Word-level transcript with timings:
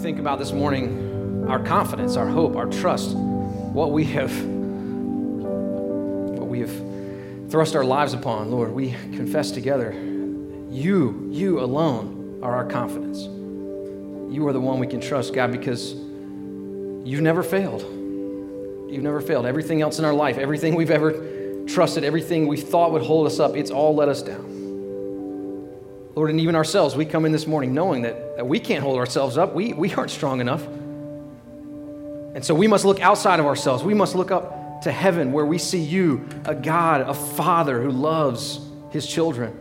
think 0.00 0.18
about 0.18 0.38
this 0.38 0.50
morning 0.50 1.44
our 1.46 1.62
confidence, 1.62 2.16
our 2.16 2.26
hope, 2.26 2.56
our 2.56 2.66
trust, 2.66 3.14
what 3.14 3.92
we 3.92 4.04
have 4.04 4.34
what 6.38 6.48
we 6.48 6.60
have 6.60 7.50
thrust 7.50 7.76
our 7.76 7.84
lives 7.84 8.14
upon, 8.14 8.50
Lord, 8.50 8.72
we 8.72 8.92
confess 8.92 9.50
together, 9.50 9.92
you, 10.70 11.28
you 11.30 11.60
alone 11.60 12.38
are 12.42 12.54
our 12.54 12.64
confidence. 12.64 13.24
You 14.32 14.46
are 14.46 14.52
the 14.54 14.60
one 14.60 14.78
we 14.78 14.86
can 14.86 15.00
trust, 15.00 15.34
God, 15.34 15.52
because 15.52 15.92
you've 15.92 17.20
never 17.20 17.42
failed. 17.42 17.82
You've 17.82 19.02
never 19.02 19.20
failed. 19.20 19.44
Everything 19.44 19.82
else 19.82 19.98
in 19.98 20.04
our 20.06 20.14
life, 20.14 20.38
everything 20.38 20.76
we've 20.76 20.90
ever 20.90 21.64
trusted, 21.66 22.04
everything 22.04 22.46
we 22.46 22.56
thought 22.56 22.92
would 22.92 23.02
hold 23.02 23.26
us 23.26 23.38
up, 23.38 23.54
it's 23.54 23.70
all 23.70 23.94
let 23.94 24.08
us 24.08 24.22
down. 24.22 24.59
Lord, 26.14 26.30
and 26.30 26.40
even 26.40 26.56
ourselves, 26.56 26.96
we 26.96 27.04
come 27.04 27.24
in 27.24 27.32
this 27.32 27.46
morning 27.46 27.72
knowing 27.72 28.02
that, 28.02 28.36
that 28.36 28.46
we 28.46 28.58
can't 28.58 28.82
hold 28.82 28.98
ourselves 28.98 29.38
up. 29.38 29.54
We, 29.54 29.72
we 29.72 29.92
aren't 29.94 30.10
strong 30.10 30.40
enough. 30.40 30.66
And 32.34 32.44
so 32.44 32.54
we 32.54 32.66
must 32.66 32.84
look 32.84 33.00
outside 33.00 33.40
of 33.40 33.46
ourselves. 33.46 33.82
We 33.84 33.94
must 33.94 34.14
look 34.14 34.30
up 34.30 34.82
to 34.82 34.92
heaven 34.92 35.32
where 35.32 35.46
we 35.46 35.58
see 35.58 35.80
you, 35.80 36.26
a 36.44 36.54
God, 36.54 37.02
a 37.02 37.14
Father 37.14 37.80
who 37.80 37.90
loves 37.90 38.60
his 38.90 39.06
children. 39.06 39.56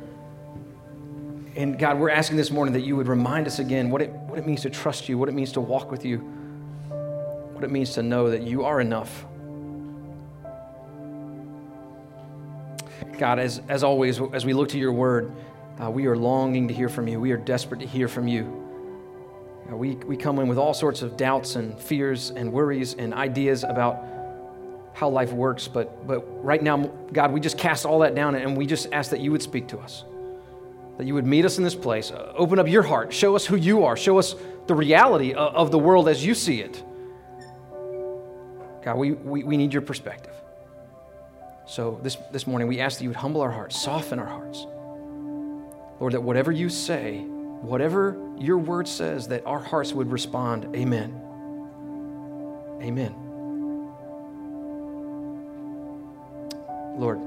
And 1.55 1.77
God, 1.77 1.99
we're 1.99 2.09
asking 2.09 2.37
this 2.37 2.51
morning 2.51 2.73
that 2.73 2.81
you 2.81 2.95
would 2.95 3.07
remind 3.07 3.45
us 3.45 3.59
again 3.59 3.89
what 3.89 4.01
it, 4.01 4.11
what 4.11 4.39
it 4.39 4.47
means 4.47 4.61
to 4.61 4.69
trust 4.69 5.09
you, 5.09 5.17
what 5.17 5.29
it 5.29 5.33
means 5.33 5.51
to 5.53 5.61
walk 5.61 5.91
with 5.91 6.05
you, 6.05 6.19
what 6.19 7.63
it 7.63 7.69
means 7.69 7.93
to 7.93 8.03
know 8.03 8.31
that 8.31 8.43
you 8.43 8.63
are 8.63 8.79
enough. 8.79 9.25
God, 13.17 13.39
as, 13.39 13.61
as 13.67 13.83
always, 13.83 14.21
as 14.33 14.45
we 14.45 14.53
look 14.53 14.69
to 14.69 14.79
your 14.79 14.93
word, 14.93 15.33
uh, 15.81 15.89
we 15.89 16.07
are 16.07 16.15
longing 16.15 16.67
to 16.67 16.73
hear 16.73 16.89
from 16.89 17.07
you. 17.07 17.19
We 17.19 17.31
are 17.31 17.37
desperate 17.37 17.79
to 17.79 17.87
hear 17.87 18.07
from 18.07 18.27
you. 18.27 18.65
Uh, 19.71 19.75
we, 19.75 19.95
we 19.95 20.17
come 20.17 20.39
in 20.39 20.47
with 20.47 20.57
all 20.57 20.73
sorts 20.73 21.01
of 21.01 21.15
doubts 21.15 21.55
and 21.55 21.79
fears 21.79 22.31
and 22.31 22.51
worries 22.51 22.95
and 22.95 23.13
ideas 23.13 23.63
about 23.63 24.03
how 24.93 25.07
life 25.07 25.31
works, 25.31 25.67
but, 25.67 26.05
but 26.05 26.21
right 26.43 26.61
now, 26.61 26.77
God, 27.13 27.31
we 27.31 27.39
just 27.39 27.57
cast 27.57 27.85
all 27.85 27.99
that 27.99 28.15
down 28.15 28.35
and 28.35 28.57
we 28.57 28.65
just 28.65 28.91
ask 28.91 29.11
that 29.11 29.21
you 29.21 29.31
would 29.31 29.41
speak 29.41 29.67
to 29.69 29.79
us, 29.79 30.03
that 30.97 31.07
you 31.07 31.13
would 31.13 31.25
meet 31.25 31.45
us 31.45 31.57
in 31.57 31.63
this 31.63 31.75
place, 31.75 32.11
uh, 32.11 32.33
open 32.35 32.59
up 32.59 32.67
your 32.67 32.83
heart, 32.83 33.13
show 33.13 33.35
us 33.35 33.45
who 33.45 33.55
you 33.55 33.85
are, 33.85 33.95
show 33.95 34.19
us 34.19 34.35
the 34.67 34.75
reality 34.75 35.33
of, 35.33 35.55
of 35.55 35.71
the 35.71 35.79
world 35.79 36.09
as 36.09 36.25
you 36.25 36.33
see 36.33 36.61
it. 36.61 36.83
God, 38.83 38.97
we, 38.97 39.11
we, 39.13 39.43
we 39.43 39.55
need 39.55 39.71
your 39.71 39.81
perspective. 39.81 40.33
So 41.65 41.99
this, 42.01 42.17
this 42.31 42.47
morning, 42.47 42.67
we 42.67 42.79
ask 42.79 42.97
that 42.97 43.03
you 43.03 43.09
would 43.09 43.17
humble 43.17 43.41
our 43.41 43.51
hearts, 43.51 43.79
soften 43.81 44.19
our 44.19 44.25
hearts. 44.25 44.65
Lord, 45.99 46.13
that 46.13 46.21
whatever 46.21 46.51
you 46.51 46.69
say, 46.69 47.19
whatever 47.61 48.17
your 48.37 48.57
word 48.57 48.87
says, 48.87 49.27
that 49.27 49.45
our 49.45 49.59
hearts 49.59 49.93
would 49.93 50.11
respond, 50.11 50.75
Amen. 50.75 51.21
Amen. 52.81 53.13
Lord, 56.97 57.19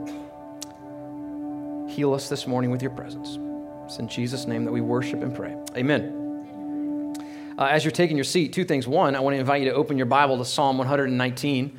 heal 1.90 2.14
us 2.14 2.28
this 2.28 2.46
morning 2.46 2.70
with 2.70 2.80
your 2.82 2.90
presence. 2.90 3.38
It's 3.84 3.98
in 3.98 4.08
Jesus' 4.08 4.46
name 4.46 4.64
that 4.64 4.72
we 4.72 4.80
worship 4.80 5.22
and 5.22 5.34
pray. 5.34 5.54
Amen. 5.76 7.14
Uh, 7.58 7.64
as 7.64 7.84
you're 7.84 7.92
taking 7.92 8.16
your 8.16 8.24
seat, 8.24 8.54
two 8.54 8.64
things. 8.64 8.88
One, 8.88 9.14
I 9.14 9.20
want 9.20 9.34
to 9.34 9.40
invite 9.40 9.62
you 9.62 9.68
to 9.68 9.74
open 9.74 9.98
your 9.98 10.06
Bible 10.06 10.38
to 10.38 10.44
Psalm 10.44 10.78
119. 10.78 11.78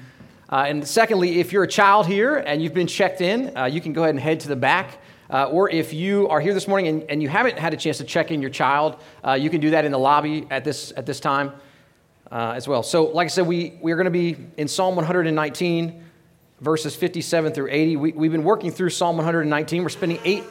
Uh, 0.50 0.66
and 0.68 0.88
secondly, 0.88 1.40
if 1.40 1.52
you're 1.52 1.64
a 1.64 1.68
child 1.68 2.06
here 2.06 2.36
and 2.36 2.62
you've 2.62 2.76
been 2.76 2.86
checked 2.86 3.22
in, 3.22 3.58
uh, 3.58 3.66
you 3.66 3.82
can 3.82 3.94
go 3.94 4.04
ahead 4.04 4.14
and 4.14 4.20
head 4.20 4.40
to 4.42 4.48
the 4.48 4.56
back. 4.56 5.00
Uh, 5.34 5.46
or 5.48 5.68
if 5.68 5.94
you 5.94 6.30
are 6.30 6.40
here 6.40 6.54
this 6.54 6.68
morning 6.68 6.88
and, 6.88 7.10
and, 7.10 7.20
you 7.20 7.28
haven't 7.28 7.58
had 7.58 7.74
a 7.74 7.78
chance 7.78 7.98
to 7.98 8.04
check 8.04 8.30
in 8.30 8.40
your 8.40 8.52
child, 8.52 8.98
uh, 9.28 9.34
you 9.34 9.50
can 9.50 9.60
do 9.60 9.72
that 9.72 9.84
in 9.84 9.92
the 9.92 9.98
lobby 9.98 10.46
at 10.52 10.64
this, 10.64 10.94
at 10.96 11.08
this 11.08 11.20
time 11.20 11.52
uh, 12.32 12.54
as 12.56 12.68
well. 12.68 12.84
So, 12.84 13.06
like 13.06 13.26
I 13.26 13.30
said, 13.30 13.48
we, 13.48 13.74
we're 13.82 13.96
going 13.96 14.06
to 14.06 14.12
be 14.12 14.38
in 14.58 14.68
Psalm 14.68 14.96
119, 14.96 16.04
verses 16.62 16.96
57 16.96 17.52
through 17.52 17.68
80. 17.72 17.96
We, 17.96 18.12
we've 18.12 18.32
been 18.32 18.44
working 18.44 18.70
through 18.70 18.92
Psalm 18.92 19.18
119. 19.18 19.82
We're 19.82 19.90
spending 19.90 20.20
eight, 20.24 20.44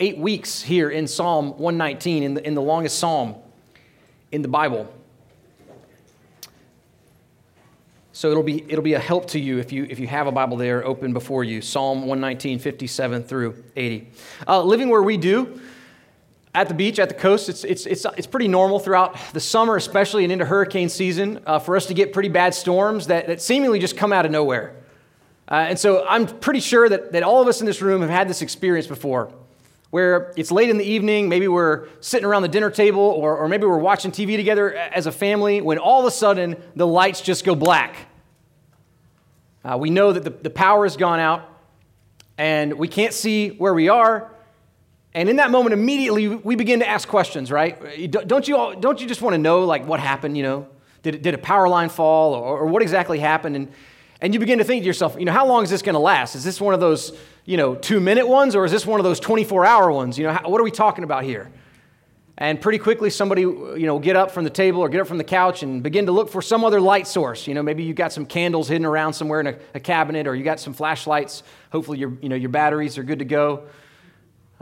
eight 0.00 0.18
weeks 0.18 0.60
here 0.60 0.90
in 0.90 1.06
Psalm 1.06 1.50
119, 1.50 2.24
in 2.24 2.34
the, 2.34 2.44
in 2.44 2.54
the 2.54 2.62
longest 2.62 2.98
psalm 2.98 3.36
in 4.32 4.42
the 4.42 4.48
Bible. 4.48 4.92
So 8.16 8.30
it'll 8.30 8.42
be, 8.42 8.64
it'll 8.66 8.82
be 8.82 8.94
a 8.94 8.98
help 8.98 9.26
to 9.32 9.38
you 9.38 9.58
if, 9.58 9.72
you 9.72 9.86
if 9.90 9.98
you 9.98 10.06
have 10.06 10.26
a 10.26 10.32
Bible 10.32 10.56
there 10.56 10.82
open 10.86 11.12
before 11.12 11.44
you. 11.44 11.60
Psalm 11.60 11.98
119, 11.98 12.58
57 12.58 13.22
through 13.24 13.62
80. 13.76 14.08
Uh, 14.48 14.62
living 14.62 14.88
where 14.88 15.02
we 15.02 15.18
do, 15.18 15.60
at 16.54 16.68
the 16.68 16.72
beach, 16.72 16.98
at 16.98 17.10
the 17.10 17.14
coast, 17.14 17.50
it's, 17.50 17.62
it's, 17.62 17.84
it's, 17.84 18.06
it's 18.16 18.26
pretty 18.26 18.48
normal 18.48 18.78
throughout 18.78 19.18
the 19.34 19.40
summer, 19.40 19.76
especially 19.76 20.24
and 20.24 20.32
into 20.32 20.46
hurricane 20.46 20.88
season, 20.88 21.42
uh, 21.44 21.58
for 21.58 21.76
us 21.76 21.84
to 21.88 21.92
get 21.92 22.14
pretty 22.14 22.30
bad 22.30 22.54
storms 22.54 23.08
that, 23.08 23.26
that 23.26 23.42
seemingly 23.42 23.78
just 23.78 23.98
come 23.98 24.14
out 24.14 24.24
of 24.24 24.32
nowhere. 24.32 24.74
Uh, 25.50 25.66
and 25.68 25.78
so 25.78 26.02
I'm 26.08 26.26
pretty 26.26 26.60
sure 26.60 26.88
that, 26.88 27.12
that 27.12 27.22
all 27.22 27.42
of 27.42 27.48
us 27.48 27.60
in 27.60 27.66
this 27.66 27.82
room 27.82 28.00
have 28.00 28.08
had 28.08 28.30
this 28.30 28.40
experience 28.40 28.86
before 28.86 29.30
where 29.90 30.32
it's 30.36 30.50
late 30.50 30.68
in 30.68 30.78
the 30.78 30.84
evening, 30.84 31.28
maybe 31.28 31.48
we're 31.48 31.88
sitting 32.00 32.26
around 32.26 32.42
the 32.42 32.48
dinner 32.48 32.70
table, 32.70 33.00
or, 33.00 33.36
or 33.36 33.48
maybe 33.48 33.64
we're 33.64 33.78
watching 33.78 34.10
TV 34.10 34.36
together 34.36 34.74
as 34.74 35.06
a 35.06 35.12
family, 35.12 35.60
when 35.60 35.78
all 35.78 36.00
of 36.00 36.06
a 36.06 36.10
sudden 36.10 36.56
the 36.74 36.86
lights 36.86 37.20
just 37.20 37.44
go 37.44 37.54
black. 37.54 38.05
Uh, 39.66 39.76
we 39.76 39.90
know 39.90 40.12
that 40.12 40.22
the, 40.22 40.30
the 40.30 40.50
power 40.50 40.84
has 40.84 40.96
gone 40.96 41.18
out, 41.18 41.42
and 42.38 42.74
we 42.74 42.86
can't 42.86 43.12
see 43.12 43.48
where 43.48 43.74
we 43.74 43.88
are. 43.88 44.30
And 45.12 45.28
in 45.28 45.36
that 45.36 45.50
moment, 45.50 45.72
immediately 45.72 46.28
we 46.28 46.54
begin 46.54 46.80
to 46.80 46.88
ask 46.88 47.08
questions, 47.08 47.50
right? 47.50 48.10
Don't 48.10 48.46
you, 48.46 48.56
all, 48.56 48.74
don't 48.76 49.00
you 49.00 49.08
just 49.08 49.22
want 49.22 49.34
to 49.34 49.38
know, 49.38 49.64
like, 49.64 49.84
what 49.84 49.98
happened, 49.98 50.36
you 50.36 50.44
know? 50.44 50.68
Did, 51.02 51.22
did 51.22 51.34
a 51.34 51.38
power 51.38 51.68
line 51.68 51.88
fall, 51.88 52.34
or, 52.34 52.60
or 52.60 52.66
what 52.66 52.82
exactly 52.82 53.18
happened? 53.18 53.56
And, 53.56 53.72
and 54.20 54.32
you 54.32 54.38
begin 54.38 54.58
to 54.58 54.64
think 54.64 54.82
to 54.82 54.86
yourself, 54.86 55.16
you 55.18 55.24
know, 55.24 55.32
how 55.32 55.46
long 55.46 55.64
is 55.64 55.70
this 55.70 55.82
going 55.82 55.94
to 55.94 56.00
last? 56.00 56.36
Is 56.36 56.44
this 56.44 56.60
one 56.60 56.72
of 56.72 56.80
those 56.80 57.12
you 57.44 57.56
know, 57.56 57.74
two 57.74 58.00
minute 58.00 58.28
ones, 58.28 58.54
or 58.54 58.64
is 58.64 58.72
this 58.72 58.84
one 58.84 59.00
of 59.00 59.04
those 59.04 59.18
24 59.20 59.64
hour 59.64 59.90
ones? 59.90 60.18
You 60.18 60.26
know, 60.26 60.32
how, 60.32 60.48
what 60.48 60.60
are 60.60 60.64
we 60.64 60.70
talking 60.70 61.04
about 61.04 61.24
here? 61.24 61.50
And 62.38 62.60
pretty 62.60 62.78
quickly, 62.78 63.08
somebody, 63.08 63.42
you 63.42 63.86
know, 63.86 63.98
get 63.98 64.14
up 64.14 64.30
from 64.30 64.44
the 64.44 64.50
table 64.50 64.80
or 64.80 64.90
get 64.90 65.00
up 65.00 65.06
from 65.06 65.16
the 65.16 65.24
couch 65.24 65.62
and 65.62 65.82
begin 65.82 66.04
to 66.04 66.12
look 66.12 66.28
for 66.28 66.42
some 66.42 66.64
other 66.64 66.80
light 66.80 67.06
source. 67.06 67.46
You 67.46 67.54
know, 67.54 67.62
maybe 67.62 67.82
you 67.82 67.94
got 67.94 68.12
some 68.12 68.26
candles 68.26 68.68
hidden 68.68 68.84
around 68.84 69.14
somewhere 69.14 69.40
in 69.40 69.46
a, 69.46 69.58
a 69.74 69.80
cabinet, 69.80 70.26
or 70.26 70.34
you 70.34 70.44
got 70.44 70.60
some 70.60 70.74
flashlights. 70.74 71.42
Hopefully, 71.72 71.98
your, 71.98 72.12
you 72.20 72.28
know, 72.28 72.36
your 72.36 72.50
batteries 72.50 72.98
are 72.98 73.02
good 73.02 73.20
to 73.20 73.24
go. 73.24 73.68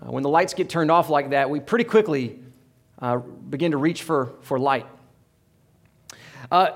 Uh, 0.00 0.12
when 0.12 0.22
the 0.22 0.28
lights 0.28 0.54
get 0.54 0.68
turned 0.68 0.90
off 0.90 1.10
like 1.10 1.30
that, 1.30 1.50
we 1.50 1.58
pretty 1.58 1.84
quickly 1.84 2.38
uh, 3.00 3.16
begin 3.16 3.72
to 3.72 3.76
reach 3.76 4.04
for, 4.04 4.34
for 4.42 4.58
light. 4.58 4.86
Uh, 6.52 6.70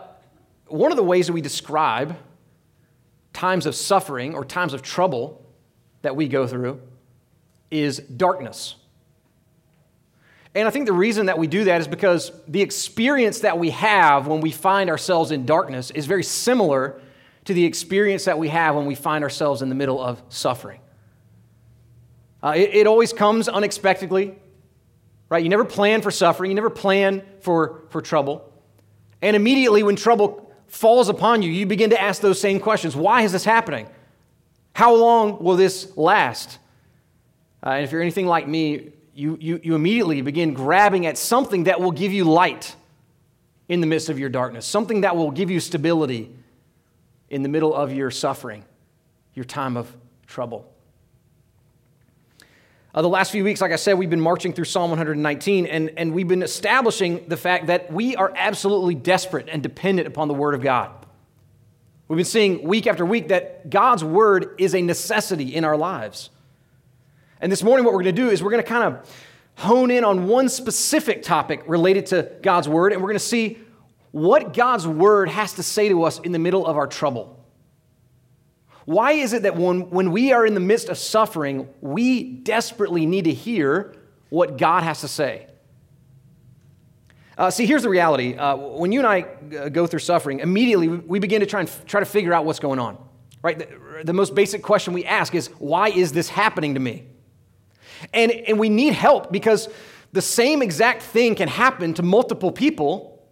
one 0.66 0.90
of 0.90 0.96
the 0.96 1.04
ways 1.04 1.28
that 1.28 1.32
we 1.32 1.40
describe 1.40 2.16
times 3.32 3.66
of 3.66 3.74
suffering 3.76 4.34
or 4.34 4.44
times 4.44 4.74
of 4.74 4.82
trouble 4.82 5.44
that 6.02 6.16
we 6.16 6.26
go 6.26 6.44
through 6.46 6.80
is 7.70 7.98
darkness. 7.98 8.74
And 10.54 10.66
I 10.66 10.70
think 10.70 10.86
the 10.86 10.92
reason 10.92 11.26
that 11.26 11.38
we 11.38 11.46
do 11.46 11.64
that 11.64 11.80
is 11.80 11.88
because 11.88 12.32
the 12.48 12.62
experience 12.62 13.40
that 13.40 13.58
we 13.58 13.70
have 13.70 14.26
when 14.26 14.40
we 14.40 14.50
find 14.50 14.90
ourselves 14.90 15.30
in 15.30 15.46
darkness 15.46 15.90
is 15.90 16.06
very 16.06 16.24
similar 16.24 17.00
to 17.44 17.54
the 17.54 17.64
experience 17.64 18.24
that 18.24 18.38
we 18.38 18.48
have 18.48 18.74
when 18.74 18.86
we 18.86 18.94
find 18.94 19.24
ourselves 19.24 19.62
in 19.62 19.68
the 19.68 19.74
middle 19.74 20.00
of 20.00 20.22
suffering. 20.28 20.80
Uh, 22.42 22.54
it, 22.56 22.70
it 22.74 22.86
always 22.86 23.12
comes 23.12 23.48
unexpectedly, 23.48 24.38
right? 25.28 25.42
You 25.42 25.48
never 25.48 25.64
plan 25.64 26.02
for 26.02 26.10
suffering, 26.10 26.50
you 26.50 26.54
never 26.54 26.70
plan 26.70 27.22
for, 27.40 27.82
for 27.90 28.00
trouble. 28.00 28.52
And 29.20 29.34
immediately 29.34 29.82
when 29.82 29.96
trouble 29.96 30.52
falls 30.66 31.08
upon 31.08 31.42
you, 31.42 31.50
you 31.50 31.66
begin 31.66 31.90
to 31.90 32.00
ask 32.00 32.20
those 32.20 32.40
same 32.40 32.60
questions 32.60 32.94
Why 32.94 33.22
is 33.22 33.32
this 33.32 33.44
happening? 33.44 33.88
How 34.74 34.94
long 34.94 35.42
will 35.42 35.56
this 35.56 35.96
last? 35.96 36.58
Uh, 37.64 37.70
and 37.70 37.84
if 37.84 37.90
you're 37.90 38.02
anything 38.02 38.26
like 38.26 38.46
me, 38.46 38.92
you, 39.18 39.36
you, 39.40 39.60
you 39.64 39.74
immediately 39.74 40.20
begin 40.22 40.54
grabbing 40.54 41.04
at 41.04 41.18
something 41.18 41.64
that 41.64 41.80
will 41.80 41.90
give 41.90 42.12
you 42.12 42.22
light 42.22 42.76
in 43.68 43.80
the 43.80 43.86
midst 43.86 44.10
of 44.10 44.18
your 44.20 44.28
darkness, 44.28 44.64
something 44.64 45.00
that 45.00 45.16
will 45.16 45.32
give 45.32 45.50
you 45.50 45.58
stability 45.58 46.32
in 47.28 47.42
the 47.42 47.48
middle 47.48 47.74
of 47.74 47.92
your 47.92 48.12
suffering, 48.12 48.64
your 49.34 49.44
time 49.44 49.76
of 49.76 49.92
trouble. 50.28 50.72
Uh, 52.94 53.02
the 53.02 53.08
last 53.08 53.32
few 53.32 53.42
weeks, 53.42 53.60
like 53.60 53.72
I 53.72 53.76
said, 53.76 53.94
we've 53.94 54.08
been 54.08 54.20
marching 54.20 54.52
through 54.52 54.66
Psalm 54.66 54.90
119, 54.90 55.66
and, 55.66 55.90
and 55.96 56.14
we've 56.14 56.28
been 56.28 56.44
establishing 56.44 57.26
the 57.26 57.36
fact 57.36 57.66
that 57.66 57.92
we 57.92 58.14
are 58.14 58.32
absolutely 58.36 58.94
desperate 58.94 59.48
and 59.50 59.64
dependent 59.64 60.06
upon 60.06 60.28
the 60.28 60.34
Word 60.34 60.54
of 60.54 60.62
God. 60.62 60.92
We've 62.06 62.18
been 62.18 62.24
seeing 62.24 62.62
week 62.62 62.86
after 62.86 63.04
week 63.04 63.28
that 63.28 63.68
God's 63.68 64.04
word 64.04 64.54
is 64.58 64.76
a 64.76 64.80
necessity 64.80 65.56
in 65.56 65.64
our 65.64 65.76
lives. 65.76 66.30
And 67.40 67.52
this 67.52 67.62
morning, 67.62 67.84
what 67.84 67.94
we're 67.94 68.02
going 68.02 68.16
to 68.16 68.22
do 68.22 68.30
is 68.30 68.42
we're 68.42 68.50
going 68.50 68.62
to 68.62 68.68
kind 68.68 68.94
of 68.94 69.10
hone 69.56 69.90
in 69.90 70.04
on 70.04 70.26
one 70.26 70.48
specific 70.48 71.22
topic 71.22 71.62
related 71.66 72.06
to 72.06 72.30
God's 72.42 72.68
word, 72.68 72.92
and 72.92 73.00
we're 73.02 73.08
going 73.08 73.18
to 73.18 73.20
see 73.24 73.58
what 74.10 74.54
God's 74.54 74.86
word 74.86 75.28
has 75.28 75.54
to 75.54 75.62
say 75.62 75.88
to 75.88 76.04
us 76.04 76.18
in 76.20 76.32
the 76.32 76.38
middle 76.38 76.66
of 76.66 76.76
our 76.76 76.86
trouble. 76.86 77.44
Why 78.84 79.12
is 79.12 79.32
it 79.34 79.42
that 79.42 79.54
when, 79.54 79.90
when 79.90 80.12
we 80.12 80.32
are 80.32 80.46
in 80.46 80.54
the 80.54 80.60
midst 80.60 80.88
of 80.88 80.96
suffering, 80.96 81.68
we 81.80 82.24
desperately 82.24 83.04
need 83.04 83.24
to 83.24 83.34
hear 83.34 83.94
what 84.30 84.56
God 84.56 84.82
has 84.82 85.02
to 85.02 85.08
say? 85.08 85.46
Uh, 87.36 87.50
see, 87.50 87.66
here's 87.66 87.82
the 87.82 87.88
reality. 87.88 88.34
Uh, 88.34 88.56
when 88.56 88.90
you 88.90 89.00
and 89.00 89.06
I 89.06 89.26
uh, 89.56 89.68
go 89.68 89.86
through 89.86 90.00
suffering, 90.00 90.40
immediately 90.40 90.88
we 90.88 91.18
begin 91.18 91.40
to 91.40 91.46
try 91.46 91.60
and 91.60 91.68
f- 91.68 91.84
try 91.84 92.00
to 92.00 92.06
figure 92.06 92.32
out 92.32 92.44
what's 92.44 92.58
going 92.58 92.78
on. 92.78 92.98
Right? 93.42 93.58
The, 93.58 94.04
the 94.04 94.12
most 94.12 94.34
basic 94.34 94.62
question 94.62 94.92
we 94.92 95.04
ask 95.04 95.34
is, 95.34 95.48
why 95.58 95.88
is 95.90 96.12
this 96.12 96.28
happening 96.28 96.74
to 96.74 96.80
me? 96.80 97.06
And, 98.12 98.30
and 98.32 98.58
we 98.58 98.68
need 98.68 98.92
help 98.92 99.32
because 99.32 99.68
the 100.12 100.22
same 100.22 100.62
exact 100.62 101.02
thing 101.02 101.34
can 101.34 101.48
happen 101.48 101.94
to 101.94 102.02
multiple 102.02 102.52
people, 102.52 103.22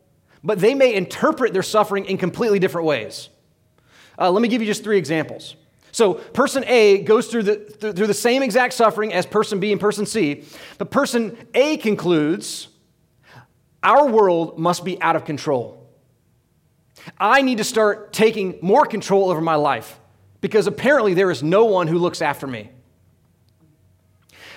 but 0.45 0.59
they 0.59 0.75
may 0.75 0.95
interpret 0.95 1.53
their 1.53 1.63
suffering 1.63 2.05
in 2.07 2.19
completely 2.19 2.59
different 2.59 2.87
ways. 2.87 3.29
Uh, 4.19 4.31
let 4.31 4.43
me 4.43 4.49
give 4.49 4.61
you 4.63 4.67
just 4.67 4.85
three 4.85 4.99
examples. 4.99 5.57
So, 5.93 6.15
person 6.15 6.63
A 6.67 6.99
goes 6.99 7.29
through 7.29 7.45
the, 7.45 7.57
through 7.95 8.07
the 8.07 8.15
same 8.15 8.43
exact 8.43 8.75
suffering 8.75 9.15
as 9.15 9.25
person 9.25 9.61
B 9.61 9.73
and 9.73 9.81
person 9.81 10.05
C, 10.05 10.45
but 10.77 10.91
person 10.91 11.39
A 11.55 11.79
concludes, 11.79 12.69
our 13.83 14.07
world 14.07 14.59
must 14.59 14.85
be 14.85 15.01
out 15.01 15.17
of 15.17 15.25
control. 15.25 15.89
I 17.19 17.41
need 17.43 17.59
to 17.59 17.65
start 17.65 18.13
taking 18.13 18.59
more 18.61 18.85
control 18.85 19.31
over 19.31 19.41
my 19.41 19.55
life 19.55 19.99
because 20.41 20.67
apparently 20.67 21.15
there 21.15 21.31
is 21.31 21.43
no 21.43 21.65
one 21.65 21.87
who 21.87 21.99
looks 21.99 22.21
after 22.21 22.47
me. 22.47 22.71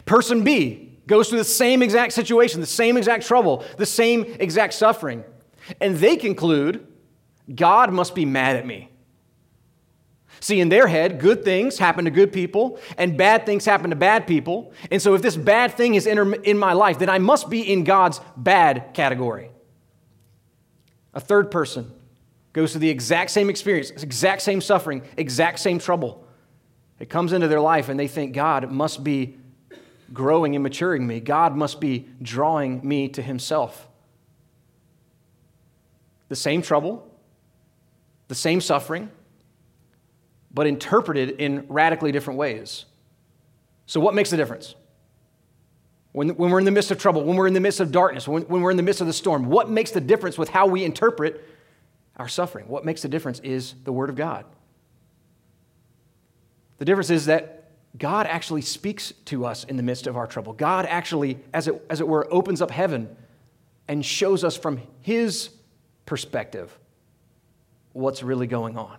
Person 0.09 0.43
B 0.43 0.97
goes 1.05 1.29
through 1.29 1.37
the 1.37 1.43
same 1.43 1.83
exact 1.83 2.13
situation, 2.13 2.61
the 2.61 2.65
same 2.65 2.97
exact 2.97 3.27
trouble, 3.27 3.63
the 3.77 3.85
same 3.85 4.23
exact 4.39 4.73
suffering, 4.73 5.23
and 5.79 5.97
they 5.97 6.17
conclude 6.17 6.87
God 7.53 7.93
must 7.93 8.15
be 8.15 8.25
mad 8.25 8.55
at 8.55 8.65
me. 8.65 8.89
See, 10.39 10.61
in 10.61 10.69
their 10.69 10.87
head, 10.87 11.19
good 11.19 11.43
things 11.45 11.77
happen 11.77 12.05
to 12.05 12.11
good 12.11 12.33
people 12.33 12.79
and 12.97 13.19
bad 13.19 13.45
things 13.45 13.65
happen 13.65 13.91
to 13.91 13.95
bad 13.95 14.25
people. 14.25 14.73
And 14.89 14.99
so, 14.99 15.13
if 15.13 15.21
this 15.21 15.37
bad 15.37 15.75
thing 15.75 15.93
is 15.93 16.07
in 16.07 16.57
my 16.57 16.73
life, 16.73 16.97
then 16.97 17.09
I 17.11 17.19
must 17.19 17.47
be 17.47 17.61
in 17.61 17.83
God's 17.83 18.19
bad 18.35 18.95
category. 18.95 19.51
A 21.13 21.19
third 21.19 21.51
person 21.51 21.91
goes 22.53 22.71
through 22.71 22.81
the 22.81 22.89
exact 22.89 23.29
same 23.29 23.47
experience, 23.47 23.91
exact 23.91 24.41
same 24.41 24.59
suffering, 24.59 25.03
exact 25.17 25.59
same 25.59 25.77
trouble. 25.77 26.25
It 26.97 27.11
comes 27.11 27.31
into 27.31 27.47
their 27.47 27.61
life 27.61 27.89
and 27.89 27.99
they 27.99 28.07
think 28.07 28.33
God 28.33 28.71
must 28.71 29.03
be 29.03 29.37
growing 30.13 30.55
and 30.55 30.63
maturing 30.63 31.05
me. 31.05 31.19
God 31.19 31.55
must 31.55 31.79
be 31.79 32.07
drawing 32.21 32.85
me 32.87 33.09
to 33.09 33.21
Himself. 33.21 33.87
The 36.27 36.35
same 36.35 36.61
trouble, 36.61 37.09
the 38.27 38.35
same 38.35 38.61
suffering, 38.61 39.09
but 40.51 40.67
interpreted 40.67 41.31
in 41.39 41.65
radically 41.67 42.11
different 42.11 42.39
ways. 42.39 42.85
So, 43.85 43.99
what 43.99 44.13
makes 44.13 44.29
the 44.29 44.37
difference? 44.37 44.75
When, 46.11 46.29
when 46.29 46.49
we're 46.49 46.59
in 46.59 46.65
the 46.65 46.71
midst 46.71 46.91
of 46.91 46.97
trouble, 46.97 47.23
when 47.23 47.37
we're 47.37 47.47
in 47.47 47.53
the 47.53 47.59
midst 47.59 47.79
of 47.79 47.91
darkness, 47.91 48.27
when, 48.27 48.43
when 48.43 48.61
we're 48.61 48.71
in 48.71 48.77
the 48.77 48.83
midst 48.83 49.01
of 49.01 49.07
the 49.07 49.13
storm, 49.13 49.45
what 49.45 49.69
makes 49.69 49.91
the 49.91 50.01
difference 50.01 50.37
with 50.37 50.49
how 50.49 50.65
we 50.65 50.83
interpret 50.83 51.45
our 52.17 52.27
suffering? 52.27 52.67
What 52.67 52.83
makes 52.83 53.01
the 53.01 53.07
difference 53.07 53.39
is 53.39 53.75
the 53.83 53.91
Word 53.91 54.09
of 54.09 54.15
God. 54.15 54.45
The 56.79 56.85
difference 56.85 57.09
is 57.09 57.27
that 57.27 57.58
God 57.97 58.27
actually 58.27 58.61
speaks 58.61 59.13
to 59.25 59.45
us 59.45 59.63
in 59.63 59.77
the 59.77 59.83
midst 59.83 60.07
of 60.07 60.15
our 60.15 60.27
trouble. 60.27 60.53
God 60.53 60.85
actually, 60.85 61.39
as 61.53 61.67
it, 61.67 61.85
as 61.89 61.99
it 62.01 62.07
were, 62.07 62.31
opens 62.31 62.61
up 62.61 62.71
heaven 62.71 63.15
and 63.87 64.05
shows 64.05 64.43
us 64.43 64.55
from 64.55 64.81
His 65.01 65.49
perspective 66.05 66.77
what's 67.93 68.21
really 68.21 68.47
going 68.47 68.77
on. 68.77 68.97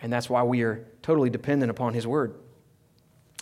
And 0.00 0.12
that's 0.12 0.30
why 0.30 0.44
we 0.44 0.62
are 0.62 0.86
totally 1.02 1.30
dependent 1.30 1.70
upon 1.70 1.94
His 1.94 2.06
Word. 2.06 2.34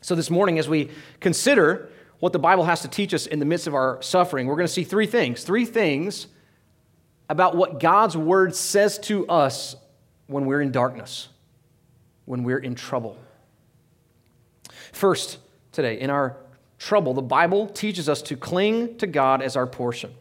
So, 0.00 0.14
this 0.14 0.30
morning, 0.30 0.58
as 0.58 0.68
we 0.68 0.90
consider 1.20 1.90
what 2.18 2.32
the 2.32 2.38
Bible 2.38 2.64
has 2.64 2.80
to 2.82 2.88
teach 2.88 3.12
us 3.12 3.26
in 3.26 3.38
the 3.38 3.44
midst 3.44 3.66
of 3.66 3.74
our 3.74 4.00
suffering, 4.00 4.46
we're 4.46 4.56
going 4.56 4.66
to 4.66 4.72
see 4.72 4.84
three 4.84 5.06
things. 5.06 5.44
Three 5.44 5.66
things 5.66 6.28
about 7.28 7.56
what 7.56 7.80
God's 7.80 8.16
Word 8.16 8.54
says 8.54 8.98
to 9.00 9.26
us 9.28 9.76
when 10.26 10.46
we're 10.46 10.62
in 10.62 10.72
darkness, 10.72 11.28
when 12.24 12.42
we're 12.42 12.58
in 12.58 12.74
trouble. 12.74 13.18
First, 14.96 15.40
today, 15.72 16.00
in 16.00 16.08
our 16.08 16.38
trouble, 16.78 17.12
the 17.12 17.20
Bible 17.20 17.66
teaches 17.66 18.08
us 18.08 18.22
to 18.22 18.34
cling 18.34 18.96
to 18.96 19.06
God 19.06 19.42
as 19.42 19.54
our 19.54 19.66
portion. 19.66 20.14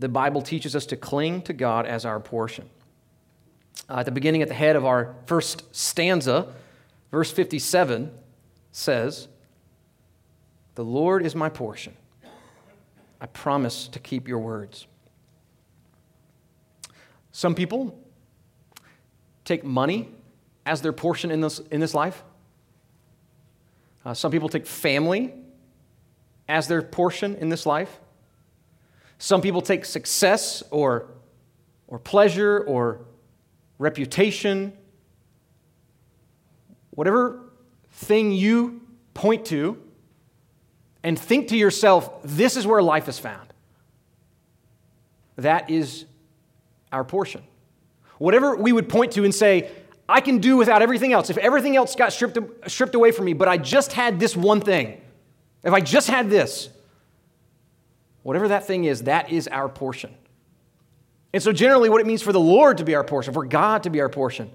The 0.00 0.08
Bible 0.08 0.42
teaches 0.42 0.74
us 0.74 0.84
to 0.86 0.96
cling 0.96 1.42
to 1.42 1.52
God 1.52 1.86
as 1.86 2.04
our 2.04 2.18
portion. 2.18 2.68
Uh, 3.88 3.98
at 3.98 4.04
the 4.04 4.10
beginning, 4.10 4.42
at 4.42 4.48
the 4.48 4.54
head 4.54 4.74
of 4.74 4.84
our 4.84 5.14
first 5.26 5.62
stanza, 5.72 6.52
verse 7.12 7.30
57 7.30 8.10
says, 8.72 9.28
The 10.74 10.84
Lord 10.84 11.24
is 11.24 11.36
my 11.36 11.48
portion. 11.48 11.96
I 13.20 13.26
promise 13.26 13.86
to 13.86 14.00
keep 14.00 14.26
your 14.26 14.40
words. 14.40 14.88
Some 17.30 17.54
people 17.54 17.96
take 19.44 19.62
money 19.62 20.08
as 20.66 20.82
their 20.82 20.92
portion 20.92 21.30
in 21.30 21.42
this, 21.42 21.60
in 21.70 21.78
this 21.78 21.94
life. 21.94 22.24
Uh, 24.06 24.14
some 24.14 24.30
people 24.30 24.48
take 24.48 24.68
family 24.68 25.34
as 26.48 26.68
their 26.68 26.80
portion 26.80 27.34
in 27.34 27.48
this 27.48 27.66
life. 27.66 27.98
Some 29.18 29.40
people 29.40 29.60
take 29.60 29.84
success 29.84 30.62
or, 30.70 31.08
or 31.88 31.98
pleasure 31.98 32.60
or 32.60 33.00
reputation, 33.80 34.72
whatever 36.90 37.50
thing 37.90 38.30
you 38.30 38.80
point 39.12 39.44
to, 39.46 39.82
and 41.02 41.18
think 41.18 41.48
to 41.48 41.56
yourself, 41.56 42.22
this 42.22 42.56
is 42.56 42.64
where 42.64 42.80
life 42.80 43.08
is 43.08 43.18
found. 43.18 43.52
That 45.34 45.68
is 45.68 46.04
our 46.92 47.02
portion. 47.02 47.42
Whatever 48.18 48.54
we 48.54 48.72
would 48.72 48.88
point 48.88 49.10
to 49.12 49.24
and 49.24 49.34
say, 49.34 49.68
I 50.08 50.20
can 50.20 50.38
do 50.38 50.56
without 50.56 50.82
everything 50.82 51.12
else. 51.12 51.30
If 51.30 51.38
everything 51.38 51.76
else 51.76 51.94
got 51.96 52.12
stripped, 52.12 52.38
stripped 52.70 52.94
away 52.94 53.10
from 53.10 53.24
me, 53.24 53.32
but 53.32 53.48
I 53.48 53.56
just 53.56 53.92
had 53.92 54.20
this 54.20 54.36
one 54.36 54.60
thing, 54.60 55.00
if 55.64 55.72
I 55.72 55.80
just 55.80 56.08
had 56.08 56.30
this, 56.30 56.68
whatever 58.22 58.48
that 58.48 58.66
thing 58.66 58.84
is, 58.84 59.02
that 59.02 59.30
is 59.30 59.48
our 59.48 59.68
portion. 59.68 60.14
And 61.32 61.42
so, 61.42 61.52
generally, 61.52 61.88
what 61.88 62.00
it 62.00 62.06
means 62.06 62.22
for 62.22 62.32
the 62.32 62.40
Lord 62.40 62.78
to 62.78 62.84
be 62.84 62.94
our 62.94 63.04
portion, 63.04 63.34
for 63.34 63.44
God 63.44 63.82
to 63.82 63.90
be 63.90 64.00
our 64.00 64.08
portion, 64.08 64.50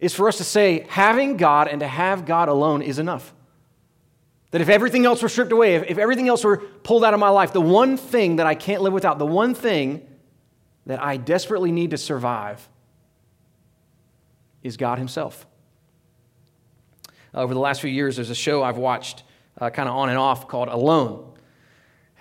is 0.00 0.14
for 0.14 0.28
us 0.28 0.36
to 0.36 0.44
say, 0.44 0.86
having 0.88 1.36
God 1.36 1.68
and 1.68 1.80
to 1.80 1.88
have 1.88 2.26
God 2.26 2.48
alone 2.48 2.82
is 2.82 2.98
enough. 2.98 3.32
That 4.50 4.60
if 4.60 4.68
everything 4.68 5.06
else 5.06 5.22
were 5.22 5.30
stripped 5.30 5.52
away, 5.52 5.76
if, 5.76 5.90
if 5.90 5.98
everything 5.98 6.28
else 6.28 6.44
were 6.44 6.58
pulled 6.58 7.04
out 7.04 7.14
of 7.14 7.20
my 7.20 7.30
life, 7.30 7.54
the 7.54 7.60
one 7.60 7.96
thing 7.96 8.36
that 8.36 8.46
I 8.46 8.54
can't 8.54 8.82
live 8.82 8.92
without, 8.92 9.18
the 9.18 9.26
one 9.26 9.54
thing 9.54 10.06
that 10.84 11.02
I 11.02 11.16
desperately 11.16 11.72
need 11.72 11.90
to 11.92 11.98
survive 11.98 12.68
is 14.62 14.76
God 14.76 14.98
Himself. 14.98 15.46
Over 17.34 17.54
the 17.54 17.60
last 17.60 17.80
few 17.80 17.90
years, 17.90 18.16
there's 18.16 18.30
a 18.30 18.34
show 18.34 18.62
I've 18.62 18.76
watched 18.76 19.22
uh, 19.60 19.70
kind 19.70 19.88
of 19.88 19.94
on 19.94 20.08
and 20.08 20.18
off 20.18 20.48
called 20.48 20.68
Alone. 20.68 21.32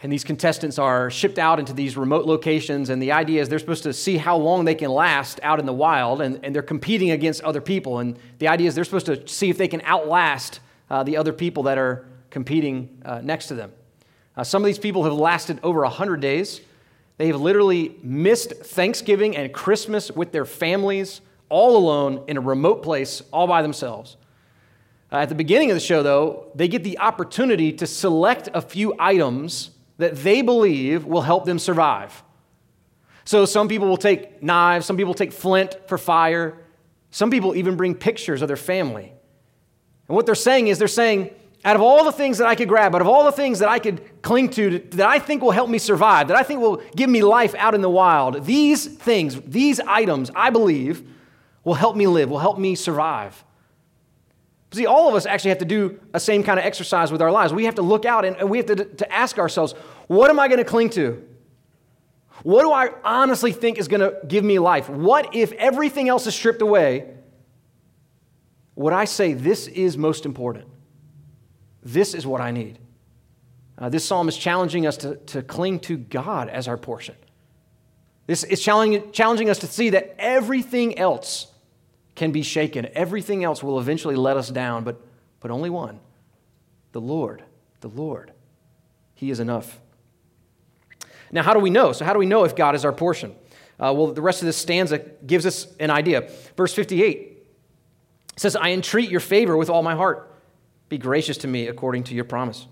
And 0.03 0.12
these 0.12 0.24
contestants 0.24 0.79
are 0.79 1.12
shipped 1.12 1.38
out 1.38 1.60
into 1.60 1.74
these 1.74 1.95
remote 1.95 2.25
locations, 2.25 2.89
and 2.89 3.01
the 3.01 3.12
idea 3.12 3.41
is 3.41 3.50
they're 3.50 3.60
supposed 3.60 3.83
to 3.83 3.93
see 3.93 4.17
how 4.17 4.36
long 4.36 4.65
they 4.65 4.74
can 4.74 4.89
last 4.89 5.39
out 5.43 5.60
in 5.60 5.65
the 5.65 5.74
wild, 5.74 6.21
and, 6.21 6.43
and 6.43 6.55
they're 6.55 6.63
competing 6.63 7.12
against 7.12 7.41
other 7.43 7.62
people. 7.62 8.00
And 8.00 8.17
the 8.39 8.48
idea 8.48 8.67
is 8.67 8.74
they're 8.74 8.83
supposed 8.83 9.05
to 9.05 9.27
see 9.27 9.50
if 9.50 9.57
they 9.57 9.67
can 9.67 9.81
outlast 9.81 10.60
uh, 10.89 11.03
the 11.03 11.17
other 11.17 11.31
people 11.31 11.63
that 11.63 11.77
are 11.77 12.05
competing 12.31 13.01
uh, 13.05 13.21
next 13.24 13.48
to 13.48 13.53
them. 13.53 13.71
Uh, 14.36 14.43
some 14.43 14.63
of 14.63 14.65
these 14.65 14.79
people 14.79 15.03
have 15.03 15.13
lasted 15.13 15.60
over 15.62 15.81
100 15.81 16.19
days. 16.19 16.62
They 17.17 17.27
have 17.27 17.39
literally 17.39 17.98
missed 18.01 18.51
Thanksgiving 18.53 19.38
and 19.38 19.53
Christmas 19.53 20.10
with 20.10 20.31
their 20.31 20.45
families, 20.45 21.21
all 21.51 21.77
alone 21.77 22.24
in 22.27 22.38
a 22.38 22.41
remote 22.41 22.81
place, 22.81 23.22
all 23.31 23.46
by 23.46 23.62
themselves. 23.62 24.17
Uh, 25.12 25.17
at 25.17 25.29
the 25.29 25.36
beginning 25.36 25.70
of 25.70 25.75
the 25.75 25.81
show, 25.81 26.01
though, 26.01 26.50
they 26.55 26.70
get 26.70 26.84
the 26.84 26.98
opportunity 26.98 27.74
to 27.74 27.86
select 27.86 28.48
a 28.53 28.62
few 28.62 28.96
items 28.98 29.72
that 29.98 30.15
they 30.15 30.41
believe 30.41 31.05
will 31.05 31.22
help 31.22 31.46
them 31.46 31.60
survive. 31.60 32.24
So 33.25 33.46
some 33.46 33.67
people 33.67 33.88
will 33.88 33.98
take 33.98 34.41
knives, 34.41 34.86
some 34.86 34.98
people 34.98 35.13
take 35.13 35.34
flint 35.34 35.77
for 35.88 35.98
fire, 35.98 36.58
some 37.12 37.29
people 37.29 37.55
even 37.55 37.75
bring 37.75 37.93
pictures 37.93 38.41
of 38.41 38.48
their 38.48 38.58
family. 38.58 39.13
And 40.08 40.15
what 40.15 40.25
they're 40.25 40.34
saying 40.34 40.70
is 40.70 40.79
they're 40.79 40.88
saying, 40.88 41.29
out 41.63 41.75
of 41.75 41.81
all 41.81 42.05
the 42.05 42.12
things 42.12 42.39
that 42.39 42.48
I 42.48 42.55
could 42.55 42.70
grab, 42.70 42.96
out 42.96 43.01
of 43.01 43.08
all 43.08 43.25
the 43.25 43.31
things 43.31 43.60
that 43.60 43.70
I 43.70 43.77
could 43.77 44.22
cling 44.24 44.50
to, 44.51 44.79
that 44.79 45.08
I 45.08 45.20
think 45.20 45.43
will 45.43 45.51
help 45.51 45.70
me 45.70 45.77
survive, 45.77 46.29
that 46.29 46.38
I 46.38 46.43
think 46.43 46.62
will 46.62 46.81
give 46.96 47.10
me 47.10 47.22
life 47.22 47.53
out 47.55 47.75
in 47.75 47.81
the 47.81 47.89
wild, 47.89 48.46
these 48.46 48.86
things, 48.88 49.39
these 49.41 49.79
items, 49.81 50.31
I 50.36 50.50
believe, 50.50 51.08
will 51.63 51.75
help 51.75 51.96
me 51.96 52.08
live, 52.08 52.30
will 52.30 52.39
help 52.39 52.58
me 52.58 52.75
survive. 52.75 53.44
See, 54.74 54.86
all 54.86 55.10
of 55.10 55.15
us 55.15 55.25
actually 55.25 55.50
have 55.50 55.60
to 55.60 55.65
do 55.65 56.00
a 56.13 56.20
same 56.20 56.44
kind 56.44 56.58
of 56.58 56.65
exercise 56.65 57.12
with 57.12 57.22
our 57.22 57.32
lives. 57.32 57.53
We 57.53 57.65
have 57.65 57.75
to 57.75 57.82
look 57.82 58.06
out 58.06 58.24
and, 58.24 58.50
we 58.50 58.58
have 58.58 58.68
to, 58.68 58.75
to 58.86 59.12
ask 59.12 59.38
ourselves, 59.38 59.74
what 60.08 60.30
am 60.30 60.39
I 60.39 60.48
going 60.48 60.60
to 60.60 60.65
cling 60.65 60.91
to? 60.91 61.27
What 62.44 62.63
do 62.63 62.72
I 62.72 62.89
honestly 63.03 63.51
think 63.51 63.77
is 63.77 63.88
going 63.88 64.01
to 64.01 64.18
give 64.27 64.44
me 64.44 64.60
life? 64.60 64.89
What 64.89 65.36
if 65.36 65.51
everything 65.53 66.10
else 66.10 66.25
is 66.25 66.34
stripped 66.34 66.62
away? 66.62 67.13
Would 68.75 68.94
I 68.94 69.06
say 69.06 69.34
this 69.34 69.68
is 69.68 69.98
most 69.98 70.25
important? 70.25 70.68
This 71.84 72.13
is 72.13 72.25
what 72.25 72.41
I 72.41 72.51
need? 72.51 72.80
Uh, 73.77 73.89
this 73.89 74.06
psalm 74.06 74.30
is 74.30 74.38
challenging 74.38 74.88
us 74.88 74.98
to, 74.98 75.18
to 75.18 75.41
cling 75.41 75.80
to 75.82 75.98
God 75.98 76.48
as 76.48 76.68
our 76.68 76.77
portion. 76.77 77.15
This 78.27 78.44
is 78.44 78.62
challenging, 78.62 79.12
challenging 79.12 79.50
us 79.50 79.60
to 79.60 79.68
see 79.68 79.89
that 79.89 80.15
everything 80.18 80.98
else 80.98 81.50
can 82.15 82.32
be 82.32 82.41
shaken. 82.41 82.88
Everything 82.94 83.44
else 83.44 83.63
will 83.63 83.80
eventually 83.80 84.15
let 84.15 84.38
us 84.38 84.50
down, 84.50 84.84
but, 84.84 85.01
but 85.39 85.51
only 85.51 85.70
one 85.70 86.00
the 86.91 87.01
Lord. 87.01 87.44
The 87.80 87.88
Lord. 87.88 88.34
He 89.15 89.32
is 89.32 89.39
enough. 89.39 89.80
Now, 91.32 91.44
how 91.44 91.53
do 91.53 91.60
we 91.60 91.70
know? 91.70 91.94
So, 91.94 92.03
how 92.06 92.13
do 92.13 92.20
we 92.20 92.25
know 92.25 92.44
if 92.44 92.56
God 92.56 92.75
is 92.75 92.84
our 92.84 92.91
portion? 92.91 93.32
Uh, 93.80 93.94
well, 93.96 94.08
the 94.08 94.22
rest 94.22 94.41
of 94.41 94.46
this 94.46 94.58
stanza 94.58 95.00
gives 95.00 95.46
us 95.46 95.68
an 95.80 95.89
idea. 95.89 96.30
Verse 96.56 96.74
58 96.74 97.48
says, 98.36 98.56
I 98.56 98.72
entreat 98.72 99.10
your 99.10 99.20
favor 99.20 99.58
with 99.58 99.70
all 99.70 99.82
my 99.82 99.96
heart. 99.96 100.32
Be 100.89 100.98
gracious 100.98 101.38
to 101.38 101.48
me 101.48 101.68
according 101.68 102.03
to 102.06 102.15
your 102.15 102.25
promise. 102.25 102.68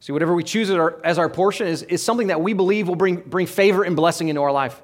See, 0.00 0.12
whatever 0.12 0.34
we 0.34 0.44
choose 0.44 0.70
as 0.70 0.76
our, 0.76 1.00
as 1.04 1.18
our 1.18 1.28
portion 1.28 1.66
is, 1.66 1.82
is 1.82 2.02
something 2.02 2.28
that 2.28 2.40
we 2.40 2.52
believe 2.52 2.88
will 2.88 2.96
bring, 2.96 3.16
bring 3.16 3.46
favor 3.46 3.82
and 3.82 3.96
blessing 3.96 4.28
into 4.28 4.40
our 4.42 4.52
life. 4.52 4.80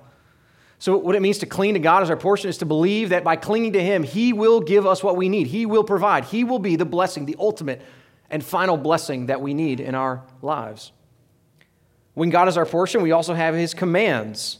So, 0.82 0.96
what 0.96 1.14
it 1.14 1.22
means 1.22 1.38
to 1.38 1.46
cling 1.46 1.74
to 1.74 1.78
God 1.78 2.02
as 2.02 2.10
our 2.10 2.16
portion 2.16 2.50
is 2.50 2.58
to 2.58 2.66
believe 2.66 3.10
that 3.10 3.22
by 3.22 3.36
clinging 3.36 3.74
to 3.74 3.80
Him, 3.80 4.02
He 4.02 4.32
will 4.32 4.60
give 4.60 4.84
us 4.84 5.00
what 5.00 5.14
we 5.14 5.28
need. 5.28 5.46
He 5.46 5.64
will 5.64 5.84
provide. 5.84 6.24
He 6.24 6.42
will 6.42 6.58
be 6.58 6.74
the 6.74 6.84
blessing, 6.84 7.24
the 7.24 7.36
ultimate 7.38 7.80
and 8.30 8.44
final 8.44 8.76
blessing 8.76 9.26
that 9.26 9.40
we 9.40 9.54
need 9.54 9.78
in 9.78 9.94
our 9.94 10.24
lives. 10.40 10.90
When 12.14 12.30
God 12.30 12.48
is 12.48 12.56
our 12.56 12.66
portion, 12.66 13.00
we 13.00 13.12
also 13.12 13.32
have 13.32 13.54
His 13.54 13.74
commands. 13.74 14.58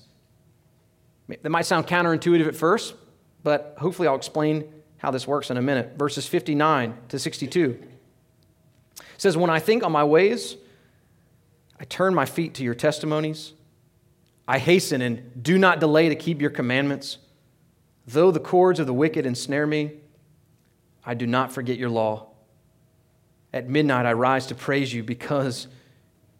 That 1.26 1.50
might 1.50 1.67
sound 1.67 1.88
counterintuitive 1.88 2.47
at 2.47 2.55
first, 2.55 2.95
but 3.43 3.75
hopefully 3.79 4.07
I'll 4.07 4.14
explain 4.14 4.73
how 4.99 5.11
this 5.11 5.26
works 5.26 5.50
in 5.50 5.57
a 5.57 5.62
minute. 5.62 5.95
Verses 5.99 6.25
59 6.29 6.99
to 7.09 7.19
62 7.19 7.81
it 8.95 9.05
says, 9.17 9.37
When 9.37 9.50
I 9.50 9.59
think 9.59 9.83
on 9.83 9.91
my 9.91 10.05
ways, 10.05 10.57
I 11.81 11.85
turn 11.85 12.14
my 12.14 12.26
feet 12.26 12.55
to 12.55 12.62
your 12.62 12.76
testimonies. 12.76 13.55
I 14.47 14.59
hasten 14.59 15.03
and 15.03 15.43
do 15.43 15.59
not 15.59 15.81
delay 15.81 16.09
to 16.09 16.17
keep 16.17 16.41
your 16.41 16.51
commandments. 16.51 17.19
Though 18.07 18.31
the 18.31 18.41
cords 18.41 18.81
of 18.81 18.87
the 18.87 18.95
wicked 18.95 19.27
ensnare 19.27 19.67
me, 19.67 19.93
I 21.05 21.15
do 21.15 21.27
not 21.27 21.53
forget 21.53 21.79
your 21.79 21.91
law. 21.91 22.29
At 23.53 23.69
midnight 23.69 24.07
I 24.07 24.13
rise 24.13 24.47
to 24.47 24.55
praise 24.55 24.93
you 24.93 25.03
because 25.03 25.69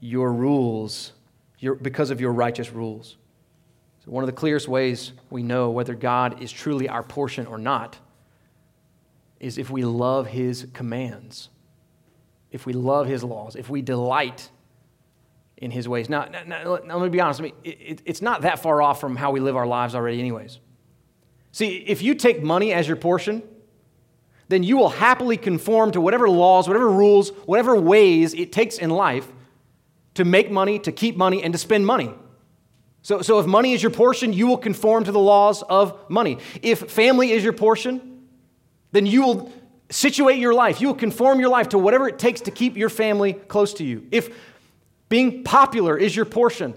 your 0.00 0.32
rules, 0.32 1.12
your, 1.59 1.75
because 1.75 2.11
of 2.11 2.21
your 2.21 2.32
righteous 2.32 2.73
rules. 2.73 3.16
So, 4.04 4.11
one 4.11 4.25
of 4.25 4.26
the 4.26 4.32
clearest 4.32 4.66
ways 4.66 5.12
we 5.30 5.42
know 5.42 5.71
whether 5.71 5.94
God 5.94 6.42
is 6.42 6.50
truly 6.50 6.88
our 6.88 7.04
portion 7.04 7.47
or 7.47 7.59
not 7.59 7.99
is 9.38 9.59
if 9.59 9.71
we 9.71 9.85
love 9.85 10.26
his 10.26 10.66
commands, 10.73 11.50
if 12.50 12.66
we 12.66 12.73
love 12.73 13.06
his 13.06 13.23
laws, 13.23 13.54
if 13.54 13.68
we 13.71 13.82
delight 13.82 14.50
in 15.62 15.71
his 15.71 15.88
ways. 15.88 16.09
Now, 16.09 16.26
now, 16.47 16.78
now 16.85 16.97
let 16.97 17.04
me 17.04 17.09
be 17.09 17.21
honest, 17.21 17.40
I 17.40 17.45
mean, 17.45 17.54
it, 17.62 18.02
it's 18.04 18.21
not 18.21 18.42
that 18.42 18.59
far 18.59 18.83
off 18.83 19.00
from 19.00 19.14
how 19.14 19.31
we 19.31 19.40
live 19.40 19.57
our 19.57 19.66
lives 19.66 19.95
already, 19.95 20.19
anyways. 20.19 20.59
See, 21.52 21.76
if 21.76 22.02
you 22.02 22.14
take 22.16 22.42
money 22.42 22.73
as 22.73 22.88
your 22.88 22.97
portion, 22.97 23.42
then 24.49 24.64
you 24.64 24.76
will 24.76 24.88
happily 24.88 25.37
conform 25.37 25.92
to 25.92 26.00
whatever 26.00 26.28
laws, 26.28 26.66
whatever 26.66 26.90
rules, 26.90 27.31
whatever 27.47 27.76
ways 27.76 28.35
it 28.35 28.52
takes 28.52 28.76
in 28.76 28.90
life 28.90 29.26
to 30.14 30.25
make 30.25 30.50
money, 30.50 30.78
to 30.81 30.90
keep 30.90 31.16
money, 31.16 31.42
and 31.42 31.54
to 31.54 31.59
spend 31.59 31.87
money. 31.87 32.12
So, 33.02 33.23
so 33.23 33.38
if 33.38 33.47
money 33.47 33.73
is 33.73 33.83
your 33.83 33.92
portion, 33.92 34.33
you 34.33 34.49
will 34.49 34.59
conform 34.59 35.04
to 35.04 35.12
the 35.12 35.21
laws 35.21 35.62
of 35.62 35.99
money. 36.11 36.38
If 36.61 36.90
family 36.90 37.31
is 37.31 37.45
your 37.45 37.52
portion, 37.52 38.26
then 38.90 39.07
you 39.07 39.23
will 39.23 39.52
situate 39.90 40.38
your 40.38 40.54
life. 40.54 40.81
You 40.81 40.88
will 40.88 40.95
conform 40.95 41.38
your 41.38 41.49
life 41.49 41.71
to 41.71 41.78
whatever 41.78 42.09
it 42.09 42.19
takes 42.19 42.42
to 42.42 42.50
keep 42.50 42.76
your 42.76 42.88
family 42.88 43.33
close 43.33 43.75
to 43.75 43.85
you. 43.85 44.07
If 44.11 44.35
being 45.12 45.45
popular 45.45 45.95
is 45.99 46.16
your 46.16 46.25
portion, 46.25 46.73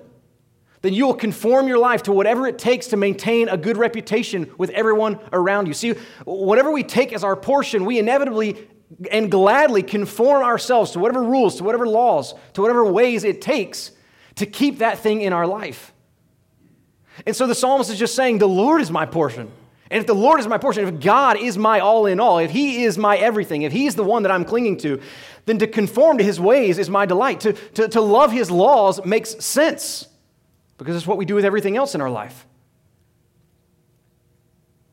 then 0.82 0.92
you 0.92 1.06
will 1.06 1.14
conform 1.14 1.70
your 1.70 1.78
life 1.78 2.04
to 2.04 2.12
whatever 2.12 2.46
it 2.46 2.60
takes 2.60 2.88
to 2.88 2.98
maintain 2.98 3.48
a 3.48 3.56
good 3.56 3.78
reputation 3.78 4.52
with 4.58 4.72
everyone 4.72 5.22
around 5.32 5.70
you. 5.70 5.74
See, 5.74 5.94
whatever 6.26 6.70
we 6.70 6.84
take 6.84 7.14
as 7.14 7.24
our 7.24 7.38
portion, 7.38 7.86
we 7.86 7.98
inevitably 7.98 8.68
and 9.10 9.32
gladly 9.32 9.84
conform 9.84 10.44
ourselves 10.44 10.92
to 10.92 11.00
whatever 11.00 11.24
rules, 11.24 11.56
to 11.60 11.64
whatever 11.64 11.88
laws, 11.88 12.34
to 12.56 12.62
whatever 12.62 12.84
ways 12.84 13.24
it 13.24 13.40
takes 13.40 13.92
to 14.36 14.46
keep 14.46 14.80
that 14.80 15.00
thing 15.00 15.22
in 15.22 15.32
our 15.32 15.48
life. 15.48 15.94
And 17.26 17.34
so 17.34 17.48
the 17.48 17.56
psalmist 17.56 17.90
is 17.90 17.98
just 17.98 18.16
saying, 18.16 18.40
The 18.40 18.50
Lord 18.50 18.82
is 18.82 18.92
my 18.92 19.06
portion. 19.06 19.50
And 19.92 20.00
if 20.00 20.08
the 20.08 20.16
Lord 20.16 20.40
is 20.40 20.48
my 20.48 20.58
portion, 20.58 20.88
if 20.88 21.00
God 21.00 21.38
is 21.38 21.58
my 21.58 21.80
all 21.80 22.06
in 22.06 22.20
all, 22.20 22.40
if 22.40 22.52
He 22.52 22.84
is 22.84 22.98
my 22.98 23.18
everything, 23.18 23.62
if 23.62 23.72
He's 23.72 23.96
the 23.96 24.04
one 24.04 24.24
that 24.24 24.32
I'm 24.32 24.46
clinging 24.46 24.78
to, 24.78 25.00
then 25.46 25.60
to 25.60 25.68
conform 25.68 26.18
to 26.18 26.24
His 26.24 26.40
ways 26.40 26.80
is 26.80 26.90
my 26.90 27.06
delight. 27.06 27.42
To, 27.42 27.54
to, 27.54 27.88
to 27.90 28.02
love 28.02 28.32
His 28.32 28.50
laws 28.50 29.04
makes 29.06 29.44
sense 29.44 30.08
because 30.78 30.96
it's 30.96 31.08
what 31.08 31.18
we 31.18 31.26
do 31.26 31.36
with 31.36 31.46
everything 31.46 31.78
else 31.78 31.94
in 31.94 32.02
our 32.02 32.10
life. 32.10 32.46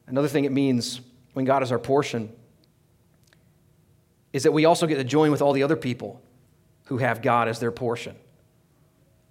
Another 0.07 0.29
thing 0.29 0.45
it 0.45 0.53
means 0.53 1.01
when 1.33 1.47
God 1.47 1.63
is 1.63 1.73
our 1.73 1.79
portion 1.79 2.31
is 4.33 4.43
that 4.43 4.53
we 4.53 4.65
also 4.65 4.87
get 4.87 4.97
to 4.97 5.05
join 5.05 5.31
with 5.31 5.43
all 5.43 5.53
the 5.53 5.63
other 5.63 5.77
people 5.77 6.21
who 6.87 6.99
have 6.99 7.23
God 7.23 7.49
as 7.49 7.61
their 7.61 7.73
portion. 7.73 8.17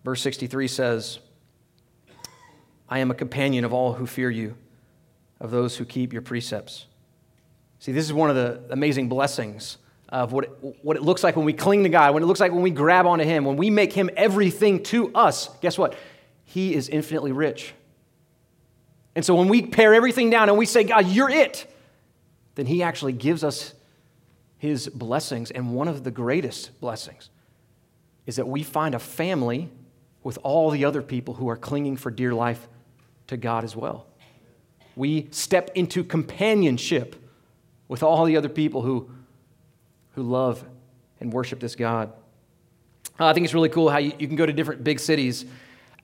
Verse 0.04 0.22
63 0.22 0.68
says, 0.68 1.20
I 2.90 3.00
am 3.00 3.12
a 3.12 3.14
companion 3.14 3.64
of 3.64 3.74
all 3.74 3.94
who 3.94 4.06
fear 4.06 4.30
you, 4.30 4.56
of 5.42 5.52
those 5.52 5.76
who 5.76 5.84
keep 5.84 6.14
your 6.14 6.22
precepts. 6.22 6.86
See, 7.80 7.92
this 7.92 8.06
is 8.06 8.14
one 8.14 8.30
of 8.30 8.36
the 8.36 8.62
amazing 8.70 9.10
blessings 9.10 9.80
of 10.08 10.32
what 10.32 10.46
it, 10.46 10.52
what 10.84 10.96
it 10.96 11.02
looks 11.02 11.24
like 11.24 11.36
when 11.36 11.46
we 11.46 11.54
cling 11.54 11.84
to 11.84 11.90
God, 11.90 12.14
when 12.14 12.22
it 12.22 12.28
looks 12.28 12.40
like 12.40 12.52
when 12.52 12.62
we 12.62 12.70
grab 12.70 13.08
onto 13.08 13.26
Him, 13.26 13.44
when 13.44 13.58
we 13.58 13.70
make 13.70 13.92
Him 13.92 14.10
everything 14.16 14.84
to 14.84 15.12
us. 15.14 15.50
Guess 15.62 15.78
what? 15.78 15.96
He 16.46 16.76
is 16.76 16.88
infinitely 16.90 17.32
rich. 17.32 17.74
And 19.16 19.26
so 19.26 19.36
when 19.36 19.48
we 19.48 19.64
pare 19.64 19.94
everything 19.96 20.30
down 20.30 20.48
and 20.48 20.58
we 20.58 20.66
say, 20.66 20.84
God, 20.84 21.08
you're 21.08 21.30
it, 21.30 21.66
then 22.56 22.68
He 22.68 22.84
actually 22.84 23.14
gives 23.14 23.44
us 23.44 23.74
His 24.60 24.88
blessings. 24.88 25.50
And 25.50 25.74
one 25.74 25.88
of 25.88 26.04
the 26.04 26.12
greatest 26.12 26.80
blessings 26.80 27.30
is 28.28 28.36
that 28.36 28.48
we 28.48 28.62
find 28.62 28.94
a 28.94 29.00
family 29.00 29.70
with 30.24 30.38
all 30.44 30.70
the 30.70 30.86
other 30.86 31.02
people 31.02 31.34
who 31.34 31.50
are 31.50 31.58
clinging 31.58 31.98
for 31.98 32.12
dear 32.12 32.34
life 32.34 32.68
to 33.26 33.38
God 33.38 33.64
as 33.64 33.76
well. 33.76 34.06
We 34.96 35.28
step 35.32 35.72
into 35.76 36.04
companionship 36.04 37.16
with 37.88 38.04
all 38.04 38.26
the 38.26 38.38
other 38.38 38.50
people 38.50 38.82
who, 38.82 39.10
who 40.16 40.24
love 40.24 40.64
and 41.20 41.32
worship 41.32 41.60
this 41.60 41.76
God. 41.76 42.12
Uh, 43.20 43.28
I 43.28 43.34
think 43.34 43.44
it's 43.44 43.54
really 43.54 43.70
cool 43.70 43.90
how 43.90 43.98
you, 43.98 44.14
you 44.18 44.28
can 44.28 44.36
go 44.36 44.46
to 44.46 44.54
different 44.54 44.84
big 44.84 45.00
cities 45.00 45.46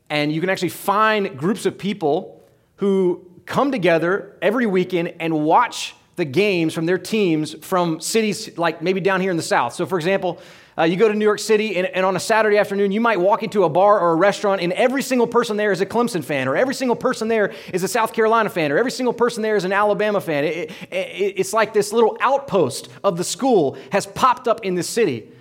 and 0.10 0.32
you 0.32 0.40
can 0.40 0.50
actually 0.50 0.70
find 0.70 1.38
groups 1.38 1.66
of 1.66 1.78
people 1.78 2.44
who 2.78 3.26
come 3.46 3.72
together 3.72 4.38
every 4.42 4.66
weekend 4.66 5.14
and 5.20 5.44
watch 5.44 5.96
the 6.16 6.26
games 6.26 6.74
from 6.74 6.86
their 6.86 6.98
teams 6.98 7.54
from 7.66 8.00
cities 8.00 8.58
like 8.58 8.82
maybe 8.82 9.00
down 9.00 9.22
here 9.22 9.32
in 9.32 9.38
the 9.38 9.44
South. 9.44 9.74
So, 9.74 9.86
for 9.86 9.98
example, 9.98 10.40
uh, 10.78 10.84
you 10.84 10.96
go 10.96 11.08
to 11.08 11.14
New 11.14 11.26
York 11.26 11.40
City, 11.40 11.76
and, 11.78 11.88
and, 11.88 12.06
on 12.06 12.16
a 12.16 12.20
Saturday 12.20 12.58
afternoon, 12.58 12.92
you 12.92 13.02
might 13.02 13.20
walk 13.20 13.42
into 13.42 13.64
a 13.64 13.70
bar 13.70 14.00
or 14.00 14.12
a 14.12 14.16
restaurant, 14.16 14.62
and 14.62 14.72
every 14.74 15.02
single 15.02 15.26
person 15.26 15.58
there 15.58 15.72
is 15.72 15.82
a 15.82 15.86
Clemson 15.86 16.24
fan, 16.24 16.48
or 16.48 16.56
every 16.56 16.76
single 16.76 16.96
person 16.96 17.28
there 17.28 17.54
is 17.74 17.84
a 17.84 17.88
South 17.88 18.14
Carolina 18.14 18.50
fan, 18.50 18.72
or 18.72 18.78
every 18.78 18.92
single 18.92 19.14
person 19.14 19.42
there 19.42 19.56
is 19.56 19.64
an 19.64 19.74
Alabama 19.74 20.22
fan. 20.22 20.44
It, 20.44 20.72
it, 20.92 21.34
it's 21.38 21.52
like 21.52 21.74
this 21.74 21.92
little 21.92 22.16
outpost 22.22 22.90
of 23.04 23.18
the 23.18 23.24
school 23.24 23.78
has 23.92 24.06
popped 24.06 24.48
up 24.48 24.64
in 24.64 24.76
the 24.76 24.84
city. 24.84 25.32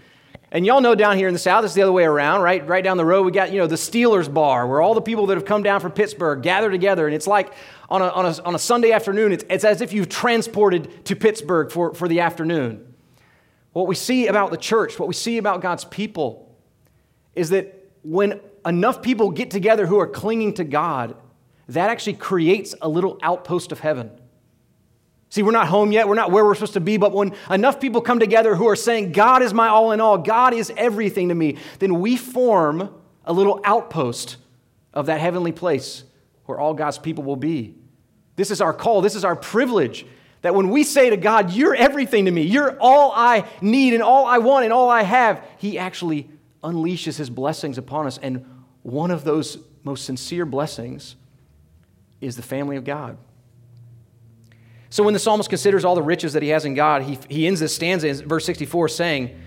And 0.52 0.64
y'all 0.64 0.80
know 0.80 0.94
down 0.94 1.18
here 1.18 1.28
in 1.28 1.34
the 1.34 1.40
South, 1.40 1.64
it's 1.64 1.74
the 1.74 1.82
other 1.82 1.92
way 1.92 2.04
around, 2.04 2.40
right? 2.40 2.66
Right 2.66 2.82
down 2.82 2.96
the 2.96 3.04
road, 3.04 3.26
we 3.26 3.32
got, 3.32 3.52
you 3.52 3.58
know, 3.58 3.66
the 3.66 3.74
Steelers 3.74 4.32
bar 4.32 4.66
where 4.66 4.80
all 4.80 4.94
the 4.94 5.02
people 5.02 5.26
that 5.26 5.36
have 5.36 5.44
come 5.44 5.62
down 5.62 5.80
from 5.80 5.92
Pittsburgh 5.92 6.40
gather 6.40 6.70
together. 6.70 7.06
And 7.06 7.14
it's 7.14 7.26
like 7.26 7.52
on 7.90 8.00
a, 8.00 8.08
on 8.08 8.26
a, 8.26 8.42
on 8.42 8.54
a 8.54 8.58
Sunday 8.58 8.92
afternoon, 8.92 9.32
it's, 9.32 9.44
it's 9.50 9.64
as 9.64 9.80
if 9.80 9.92
you've 9.92 10.08
transported 10.08 11.04
to 11.06 11.16
Pittsburgh 11.16 11.70
for, 11.70 11.94
for 11.94 12.06
the 12.06 12.20
afternoon. 12.20 12.95
What 13.76 13.88
we 13.88 13.94
see 13.94 14.26
about 14.26 14.52
the 14.52 14.56
church, 14.56 14.98
what 14.98 15.06
we 15.06 15.12
see 15.12 15.36
about 15.36 15.60
God's 15.60 15.84
people, 15.84 16.50
is 17.34 17.50
that 17.50 17.90
when 18.02 18.40
enough 18.64 19.02
people 19.02 19.30
get 19.30 19.50
together 19.50 19.84
who 19.84 20.00
are 20.00 20.06
clinging 20.06 20.54
to 20.54 20.64
God, 20.64 21.14
that 21.68 21.90
actually 21.90 22.14
creates 22.14 22.74
a 22.80 22.88
little 22.88 23.18
outpost 23.22 23.72
of 23.72 23.80
heaven. 23.80 24.10
See, 25.28 25.42
we're 25.42 25.50
not 25.50 25.66
home 25.66 25.92
yet. 25.92 26.08
We're 26.08 26.14
not 26.14 26.30
where 26.30 26.42
we're 26.42 26.54
supposed 26.54 26.72
to 26.72 26.80
be. 26.80 26.96
But 26.96 27.12
when 27.12 27.34
enough 27.50 27.78
people 27.78 28.00
come 28.00 28.18
together 28.18 28.56
who 28.56 28.66
are 28.66 28.76
saying, 28.76 29.12
God 29.12 29.42
is 29.42 29.52
my 29.52 29.68
all 29.68 29.92
in 29.92 30.00
all, 30.00 30.16
God 30.16 30.54
is 30.54 30.72
everything 30.74 31.28
to 31.28 31.34
me, 31.34 31.58
then 31.78 32.00
we 32.00 32.16
form 32.16 32.94
a 33.26 33.32
little 33.34 33.60
outpost 33.62 34.38
of 34.94 35.04
that 35.04 35.20
heavenly 35.20 35.52
place 35.52 36.04
where 36.46 36.58
all 36.58 36.72
God's 36.72 36.96
people 36.96 37.24
will 37.24 37.36
be. 37.36 37.74
This 38.36 38.50
is 38.50 38.62
our 38.62 38.72
call. 38.72 39.02
This 39.02 39.16
is 39.16 39.22
our 39.22 39.36
privilege 39.36 40.06
that 40.46 40.54
when 40.54 40.70
we 40.70 40.84
say 40.84 41.10
to 41.10 41.16
God, 41.16 41.52
You're 41.52 41.74
everything 41.74 42.24
to 42.26 42.30
me, 42.30 42.42
you're 42.42 42.78
all 42.78 43.12
I 43.14 43.48
need 43.60 43.94
and 43.94 44.02
all 44.02 44.26
I 44.26 44.38
want 44.38 44.64
and 44.64 44.72
all 44.72 44.88
I 44.88 45.02
have, 45.02 45.44
He 45.58 45.78
actually 45.78 46.30
unleashes 46.62 47.16
His 47.16 47.28
blessings 47.28 47.78
upon 47.78 48.06
us. 48.06 48.18
And 48.18 48.46
one 48.82 49.10
of 49.10 49.24
those 49.24 49.58
most 49.82 50.04
sincere 50.04 50.46
blessings 50.46 51.16
is 52.20 52.36
the 52.36 52.42
family 52.42 52.76
of 52.76 52.84
God. 52.84 53.18
So 54.88 55.02
when 55.02 55.14
the 55.14 55.20
psalmist 55.20 55.50
considers 55.50 55.84
all 55.84 55.96
the 55.96 56.02
riches 56.02 56.32
that 56.34 56.42
he 56.42 56.50
has 56.50 56.64
in 56.64 56.74
God, 56.74 57.02
he, 57.02 57.18
he 57.28 57.46
ends 57.46 57.60
this 57.60 57.74
stanza 57.74 58.08
in 58.08 58.28
verse 58.28 58.46
64 58.46 58.88
saying, 58.88 59.38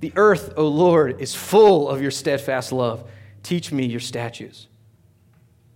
The 0.00 0.12
earth, 0.16 0.52
O 0.56 0.66
Lord, 0.66 1.20
is 1.20 1.34
full 1.34 1.88
of 1.88 2.02
your 2.02 2.10
steadfast 2.10 2.72
love. 2.72 3.08
Teach 3.44 3.70
me 3.70 3.86
your 3.86 4.00
statutes. 4.00 4.66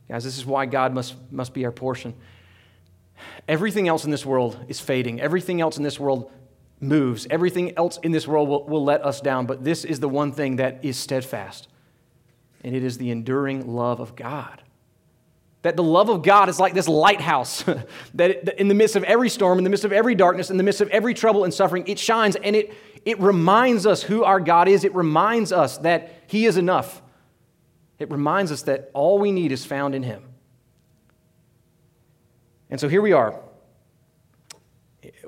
Guys, 0.08 0.24
this 0.24 0.36
is 0.36 0.44
why 0.44 0.66
God 0.66 0.92
must, 0.92 1.14
must 1.30 1.54
be 1.54 1.64
our 1.64 1.72
portion. 1.72 2.14
Everything 3.48 3.88
else 3.88 4.04
in 4.04 4.10
this 4.10 4.26
world 4.26 4.58
is 4.68 4.80
fading. 4.80 5.20
Everything 5.20 5.60
else 5.60 5.76
in 5.76 5.82
this 5.82 5.98
world 5.98 6.30
moves. 6.80 7.26
Everything 7.30 7.76
else 7.76 7.98
in 8.02 8.12
this 8.12 8.26
world 8.26 8.48
will, 8.48 8.64
will 8.66 8.84
let 8.84 9.04
us 9.04 9.20
down. 9.20 9.46
But 9.46 9.64
this 9.64 9.84
is 9.84 10.00
the 10.00 10.08
one 10.08 10.32
thing 10.32 10.56
that 10.56 10.84
is 10.84 10.96
steadfast, 10.96 11.68
and 12.62 12.74
it 12.74 12.84
is 12.84 12.98
the 12.98 13.10
enduring 13.10 13.74
love 13.74 14.00
of 14.00 14.16
God. 14.16 14.62
That 15.62 15.76
the 15.76 15.82
love 15.82 16.10
of 16.10 16.22
God 16.22 16.50
is 16.50 16.60
like 16.60 16.74
this 16.74 16.88
lighthouse 16.88 17.64
that 18.14 18.60
in 18.60 18.68
the 18.68 18.74
midst 18.74 18.96
of 18.96 19.04
every 19.04 19.30
storm, 19.30 19.58
in 19.58 19.64
the 19.64 19.70
midst 19.70 19.84
of 19.84 19.92
every 19.92 20.14
darkness, 20.14 20.50
in 20.50 20.58
the 20.58 20.62
midst 20.62 20.82
of 20.82 20.88
every 20.90 21.14
trouble 21.14 21.44
and 21.44 21.54
suffering, 21.54 21.84
it 21.86 21.98
shines 21.98 22.36
and 22.36 22.54
it, 22.54 22.74
it 23.04 23.18
reminds 23.20 23.86
us 23.86 24.02
who 24.02 24.24
our 24.24 24.40
God 24.40 24.68
is. 24.68 24.84
It 24.84 24.94
reminds 24.94 25.52
us 25.52 25.78
that 25.78 26.24
He 26.26 26.44
is 26.44 26.58
enough. 26.58 27.02
It 27.98 28.10
reminds 28.10 28.52
us 28.52 28.62
that 28.62 28.90
all 28.92 29.18
we 29.18 29.32
need 29.32 29.52
is 29.52 29.64
found 29.64 29.94
in 29.94 30.02
Him. 30.02 30.24
And 32.74 32.80
so 32.80 32.88
here 32.88 33.02
we 33.02 33.12
are. 33.12 33.40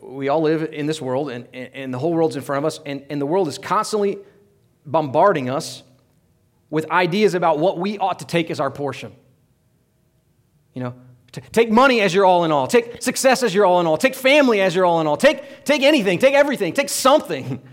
We 0.03 0.29
all 0.29 0.41
live 0.41 0.65
in 0.73 0.87
this 0.87 1.01
world, 1.01 1.31
and, 1.31 1.47
and 1.55 1.95
the 1.95 1.99
whole 2.01 2.13
world's 2.13 2.35
in 2.35 2.43
front 2.43 2.59
of 2.59 2.65
us, 2.65 2.81
and, 2.85 3.07
and 3.09 3.21
the 3.21 3.27
world 3.27 3.47
is 3.47 3.57
constantly 3.57 4.19
bombarding 4.85 5.49
us 5.49 5.85
with 6.71 6.91
ideas 6.91 7.35
about 7.35 7.61
what 7.61 7.79
we 7.79 7.99
ought 7.99 8.19
to 8.19 8.27
take 8.27 8.51
as 8.51 8.59
our 8.59 8.69
portion. 8.69 9.15
You 10.75 10.83
know, 10.83 10.95
take 11.53 11.71
money 11.71 12.01
as 12.01 12.13
your 12.13 12.25
all 12.25 12.43
in 12.43 12.51
all, 12.51 12.67
take 12.67 13.01
success 13.01 13.45
as 13.45 13.55
your 13.55 13.65
all 13.65 13.79
in 13.79 13.87
all, 13.87 13.97
take 13.97 14.17
family 14.17 14.61
as 14.61 14.75
your 14.75 14.85
all 14.85 15.01
in 15.01 15.07
all, 15.07 15.17
take, 15.17 15.65
take 15.65 15.83
anything, 15.83 16.19
take 16.19 16.35
everything, 16.35 16.73
take 16.73 16.89
something. 16.89 17.63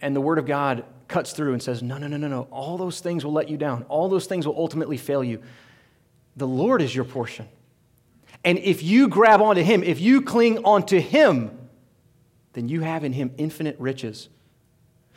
And 0.00 0.16
the 0.16 0.20
Word 0.20 0.38
of 0.38 0.46
God 0.46 0.84
cuts 1.08 1.32
through 1.32 1.52
and 1.52 1.62
says, 1.62 1.82
No, 1.82 1.98
no, 1.98 2.06
no, 2.06 2.16
no, 2.16 2.28
no. 2.28 2.48
All 2.50 2.78
those 2.78 3.00
things 3.00 3.24
will 3.24 3.32
let 3.32 3.48
you 3.48 3.56
down. 3.56 3.82
All 3.88 4.08
those 4.08 4.26
things 4.26 4.46
will 4.46 4.56
ultimately 4.56 4.96
fail 4.98 5.22
you. 5.24 5.42
The 6.36 6.46
Lord 6.46 6.82
is 6.82 6.94
your 6.94 7.04
portion. 7.04 7.48
And 8.46 8.58
if 8.60 8.80
you 8.80 9.08
grab 9.08 9.42
onto 9.42 9.60
Him, 9.60 9.82
if 9.82 10.00
you 10.00 10.22
cling 10.22 10.64
onto 10.64 11.00
Him, 11.00 11.50
then 12.52 12.68
you 12.68 12.80
have 12.82 13.02
in 13.02 13.12
Him 13.12 13.32
infinite 13.36 13.76
riches. 13.80 14.28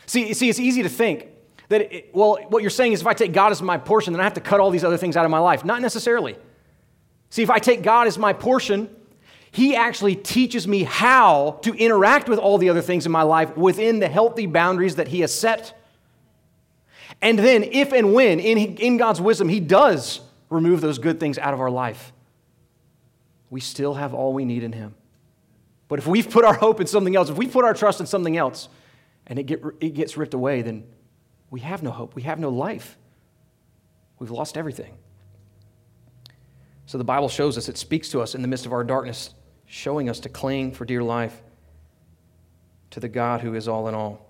See, 0.07 0.33
see 0.33 0.49
it's 0.49 0.59
easy 0.59 0.81
to 0.81 0.89
think 0.89 1.27
that, 1.69 1.81
it, 1.93 2.09
well, 2.11 2.39
what 2.49 2.63
you're 2.63 2.71
saying 2.71 2.93
is 2.93 3.01
if 3.01 3.07
I 3.07 3.13
take 3.13 3.31
God 3.31 3.51
as 3.51 3.61
my 3.61 3.77
portion, 3.77 4.13
then 4.13 4.19
I 4.19 4.23
have 4.23 4.33
to 4.33 4.41
cut 4.41 4.59
all 4.59 4.71
these 4.71 4.83
other 4.83 4.97
things 4.97 5.15
out 5.15 5.25
of 5.25 5.31
my 5.31 5.37
life. 5.37 5.63
Not 5.63 5.83
necessarily. 5.83 6.35
See, 7.29 7.43
if 7.43 7.51
I 7.51 7.59
take 7.59 7.83
God 7.83 8.07
as 8.07 8.17
my 8.17 8.33
portion, 8.33 8.89
He 9.51 9.75
actually 9.75 10.15
teaches 10.15 10.67
me 10.67 10.81
how 10.81 11.59
to 11.61 11.75
interact 11.75 12.29
with 12.29 12.39
all 12.39 12.57
the 12.57 12.69
other 12.69 12.81
things 12.81 13.05
in 13.05 13.11
my 13.11 13.21
life 13.21 13.55
within 13.55 13.99
the 13.99 14.09
healthy 14.09 14.47
boundaries 14.47 14.95
that 14.95 15.09
He 15.09 15.19
has 15.19 15.31
set. 15.31 15.79
And 17.21 17.37
then, 17.37 17.61
if 17.61 17.93
and 17.93 18.15
when, 18.15 18.39
in, 18.39 18.57
in 18.57 18.97
God's 18.97 19.21
wisdom, 19.21 19.49
He 19.49 19.59
does 19.59 20.19
remove 20.49 20.81
those 20.81 20.97
good 20.97 21.19
things 21.19 21.37
out 21.37 21.53
of 21.53 21.59
our 21.59 21.69
life, 21.69 22.11
we 23.49 23.59
still 23.59 23.95
have 23.95 24.13
all 24.13 24.33
we 24.33 24.45
need 24.45 24.63
in 24.63 24.73
Him. 24.73 24.95
But 25.87 25.99
if 25.99 26.07
we've 26.07 26.29
put 26.29 26.45
our 26.45 26.53
hope 26.53 26.79
in 26.79 26.87
something 26.87 27.15
else, 27.15 27.29
if 27.29 27.37
we 27.37 27.47
put 27.47 27.65
our 27.65 27.73
trust 27.73 27.99
in 27.99 28.05
something 28.05 28.37
else, 28.37 28.69
and 29.27 29.39
it, 29.39 29.43
get, 29.43 29.61
it 29.79 29.93
gets 29.93 30.17
ripped 30.17 30.33
away, 30.33 30.61
then 30.61 30.83
we 31.49 31.59
have 31.61 31.83
no 31.83 31.91
hope. 31.91 32.15
We 32.15 32.23
have 32.23 32.39
no 32.39 32.49
life. 32.49 32.97
We've 34.19 34.31
lost 34.31 34.57
everything. 34.57 34.97
So 36.85 36.97
the 36.97 37.03
Bible 37.03 37.29
shows 37.29 37.57
us, 37.57 37.69
it 37.69 37.77
speaks 37.77 38.09
to 38.09 38.21
us 38.21 38.33
in 38.33 38.41
the 38.41 38.47
midst 38.47 38.65
of 38.65 38.73
our 38.73 38.83
darkness, 38.83 39.31
showing 39.65 40.09
us 40.09 40.19
to 40.21 40.29
cling 40.29 40.71
for 40.71 40.85
dear 40.85 41.03
life 41.03 41.41
to 42.91 42.99
the 42.99 43.07
God 43.07 43.41
who 43.41 43.53
is 43.53 43.67
all 43.67 43.87
in 43.87 43.93
all. 43.93 44.25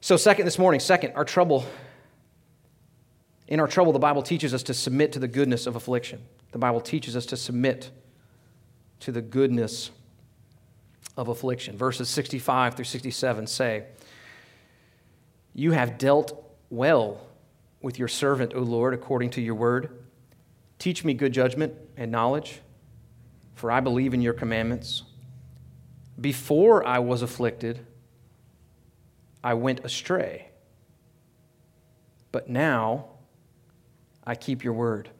So, 0.00 0.16
second 0.16 0.44
this 0.44 0.58
morning, 0.58 0.78
second, 0.78 1.14
our 1.14 1.24
trouble. 1.24 1.66
In 3.48 3.58
our 3.58 3.66
trouble, 3.66 3.92
the 3.92 3.98
Bible 3.98 4.22
teaches 4.22 4.54
us 4.54 4.62
to 4.64 4.74
submit 4.74 5.12
to 5.12 5.18
the 5.18 5.26
goodness 5.28 5.66
of 5.66 5.74
affliction. 5.74 6.22
The 6.52 6.58
Bible 6.58 6.80
teaches 6.80 7.16
us 7.16 7.26
to 7.26 7.36
submit 7.36 7.90
to 9.00 9.12
the 9.12 9.22
goodness 9.22 9.90
of 11.16 11.28
affliction. 11.28 11.76
Verses 11.76 12.08
65 12.08 12.74
through 12.74 12.84
67 12.84 13.46
say, 13.46 13.84
You 15.54 15.72
have 15.72 15.98
dealt 15.98 16.42
well 16.70 17.20
with 17.80 17.98
your 17.98 18.08
servant, 18.08 18.54
O 18.54 18.60
Lord, 18.60 18.94
according 18.94 19.30
to 19.30 19.40
your 19.40 19.54
word. 19.54 19.90
Teach 20.78 21.04
me 21.04 21.14
good 21.14 21.32
judgment 21.32 21.74
and 21.96 22.10
knowledge, 22.10 22.60
for 23.54 23.70
I 23.70 23.80
believe 23.80 24.12
in 24.12 24.20
your 24.20 24.34
commandments. 24.34 25.02
Before 26.20 26.86
I 26.86 26.98
was 26.98 27.22
afflicted, 27.22 27.86
I 29.42 29.54
went 29.54 29.84
astray. 29.84 30.48
But 32.32 32.50
now 32.50 33.06
I 34.26 34.34
keep 34.34 34.64
your 34.64 34.72
word. 34.72 35.10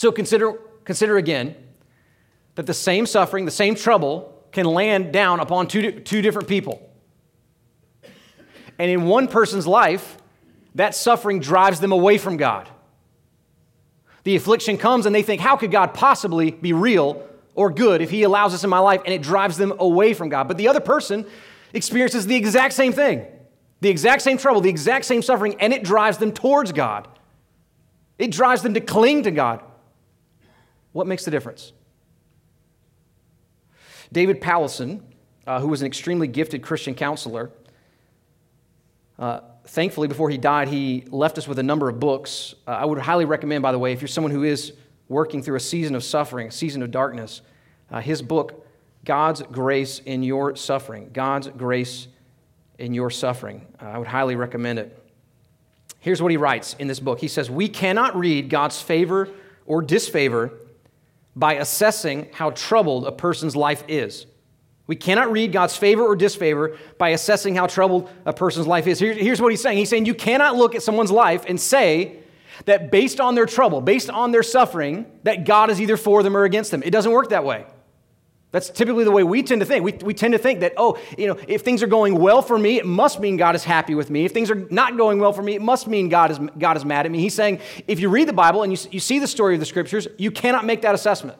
So 0.00 0.10
consider, 0.10 0.52
consider 0.86 1.18
again 1.18 1.54
that 2.54 2.64
the 2.64 2.72
same 2.72 3.04
suffering, 3.04 3.44
the 3.44 3.50
same 3.50 3.74
trouble 3.74 4.34
can 4.50 4.64
land 4.64 5.12
down 5.12 5.40
upon 5.40 5.68
two, 5.68 6.00
two 6.00 6.22
different 6.22 6.48
people. 6.48 6.80
And 8.78 8.90
in 8.90 9.04
one 9.04 9.28
person's 9.28 9.66
life, 9.66 10.16
that 10.74 10.94
suffering 10.94 11.38
drives 11.38 11.80
them 11.80 11.92
away 11.92 12.16
from 12.16 12.38
God. 12.38 12.66
The 14.24 14.36
affliction 14.36 14.78
comes 14.78 15.04
and 15.04 15.14
they 15.14 15.20
think, 15.20 15.42
how 15.42 15.56
could 15.56 15.70
God 15.70 15.92
possibly 15.92 16.50
be 16.50 16.72
real 16.72 17.22
or 17.54 17.68
good 17.68 18.00
if 18.00 18.08
He 18.08 18.22
allows 18.22 18.52
this 18.52 18.64
in 18.64 18.70
my 18.70 18.78
life? 18.78 19.02
And 19.04 19.12
it 19.12 19.20
drives 19.20 19.58
them 19.58 19.74
away 19.78 20.14
from 20.14 20.30
God. 20.30 20.48
But 20.48 20.56
the 20.56 20.68
other 20.68 20.80
person 20.80 21.26
experiences 21.74 22.26
the 22.26 22.36
exact 22.36 22.72
same 22.72 22.94
thing, 22.94 23.26
the 23.82 23.90
exact 23.90 24.22
same 24.22 24.38
trouble, 24.38 24.62
the 24.62 24.70
exact 24.70 25.04
same 25.04 25.20
suffering, 25.20 25.56
and 25.60 25.74
it 25.74 25.84
drives 25.84 26.16
them 26.16 26.32
towards 26.32 26.72
God. 26.72 27.06
It 28.18 28.30
drives 28.30 28.62
them 28.62 28.72
to 28.72 28.80
cling 28.80 29.24
to 29.24 29.30
God. 29.30 29.64
What 30.92 31.06
makes 31.06 31.24
the 31.24 31.30
difference? 31.30 31.72
David 34.12 34.40
Powlison, 34.40 35.02
uh, 35.46 35.60
who 35.60 35.68
was 35.68 35.82
an 35.82 35.86
extremely 35.86 36.26
gifted 36.26 36.62
Christian 36.62 36.94
counselor, 36.94 37.50
uh, 39.18 39.40
thankfully, 39.66 40.08
before 40.08 40.30
he 40.30 40.38
died, 40.38 40.68
he 40.68 41.04
left 41.10 41.38
us 41.38 41.46
with 41.46 41.58
a 41.58 41.62
number 41.62 41.88
of 41.88 42.00
books. 42.00 42.54
Uh, 42.66 42.70
I 42.70 42.84
would 42.84 42.98
highly 42.98 43.26
recommend, 43.26 43.62
by 43.62 43.70
the 43.70 43.78
way, 43.78 43.92
if 43.92 44.00
you're 44.00 44.08
someone 44.08 44.32
who 44.32 44.42
is 44.42 44.72
working 45.08 45.42
through 45.42 45.56
a 45.56 45.60
season 45.60 45.94
of 45.94 46.02
suffering, 46.02 46.48
a 46.48 46.50
season 46.50 46.82
of 46.82 46.90
darkness, 46.90 47.42
uh, 47.90 48.00
his 48.00 48.22
book, 48.22 48.66
God's 49.04 49.42
grace 49.42 50.00
in 50.00 50.22
your 50.22 50.56
suffering. 50.56 51.10
God's 51.12 51.48
grace 51.48 52.08
in 52.78 52.94
your 52.94 53.10
suffering. 53.10 53.66
Uh, 53.80 53.86
I 53.86 53.98
would 53.98 54.06
highly 54.06 54.36
recommend 54.36 54.78
it. 54.78 54.96
Here's 56.00 56.22
what 56.22 56.30
he 56.30 56.36
writes 56.36 56.74
in 56.78 56.88
this 56.88 57.00
book 57.00 57.20
He 57.20 57.28
says, 57.28 57.50
We 57.50 57.68
cannot 57.68 58.16
read 58.16 58.48
God's 58.48 58.80
favor 58.80 59.28
or 59.66 59.82
disfavor 59.82 60.52
by 61.36 61.54
assessing 61.54 62.28
how 62.32 62.50
troubled 62.50 63.06
a 63.06 63.12
person's 63.12 63.56
life 63.56 63.84
is. 63.88 64.26
We 64.86 64.96
cannot 64.96 65.30
read 65.30 65.52
God's 65.52 65.76
favor 65.76 66.02
or 66.02 66.16
disfavor 66.16 66.76
by 66.98 67.10
assessing 67.10 67.54
how 67.54 67.68
troubled 67.68 68.10
a 68.26 68.32
person's 68.32 68.66
life 68.66 68.86
is. 68.88 68.98
here's 68.98 69.40
what 69.40 69.52
he's 69.52 69.62
saying 69.62 69.78
He's 69.78 69.88
saying 69.88 70.06
you 70.06 70.14
cannot 70.14 70.56
look 70.56 70.74
at 70.74 70.82
someone's 70.82 71.12
life 71.12 71.44
and 71.46 71.60
say 71.60 72.18
that 72.64 72.90
based 72.90 73.20
on 73.20 73.34
their 73.34 73.46
trouble, 73.46 73.80
based 73.80 74.10
on 74.10 74.32
their 74.32 74.42
suffering, 74.42 75.06
that 75.22 75.44
God 75.44 75.70
is 75.70 75.80
either 75.80 75.96
for 75.96 76.22
them 76.22 76.36
or 76.36 76.44
against 76.44 76.70
them. 76.70 76.82
It 76.82 76.90
doesn't 76.90 77.12
work 77.12 77.28
that 77.30 77.44
way. 77.44 77.66
That's 78.52 78.68
typically 78.68 79.04
the 79.04 79.12
way 79.12 79.22
we 79.22 79.44
tend 79.44 79.60
to 79.60 79.66
think. 79.66 79.84
We, 79.84 79.92
we 80.04 80.12
tend 80.12 80.32
to 80.32 80.38
think 80.38 80.60
that, 80.60 80.72
oh, 80.76 80.98
you 81.16 81.28
know, 81.28 81.38
if 81.46 81.62
things 81.62 81.84
are 81.84 81.86
going 81.86 82.16
well 82.16 82.42
for 82.42 82.58
me, 82.58 82.78
it 82.78 82.86
must 82.86 83.20
mean 83.20 83.36
God 83.36 83.54
is 83.54 83.62
happy 83.62 83.94
with 83.94 84.10
me. 84.10 84.24
If 84.24 84.32
things 84.32 84.50
are 84.50 84.66
not 84.70 84.96
going 84.96 85.20
well 85.20 85.32
for 85.32 85.42
me, 85.42 85.54
it 85.54 85.62
must 85.62 85.86
mean 85.86 86.08
God 86.08 86.32
is, 86.32 86.40
God 86.58 86.76
is 86.76 86.84
mad 86.84 87.06
at 87.06 87.12
me. 87.12 87.20
He's 87.20 87.34
saying, 87.34 87.60
if 87.86 88.00
you 88.00 88.08
read 88.08 88.26
the 88.26 88.32
Bible 88.32 88.64
and 88.64 88.72
you, 88.72 88.88
you 88.90 88.98
see 88.98 89.20
the 89.20 89.28
story 89.28 89.54
of 89.54 89.60
the 89.60 89.66
scriptures, 89.66 90.08
you 90.18 90.32
cannot 90.32 90.64
make 90.64 90.82
that 90.82 90.96
assessment. 90.96 91.38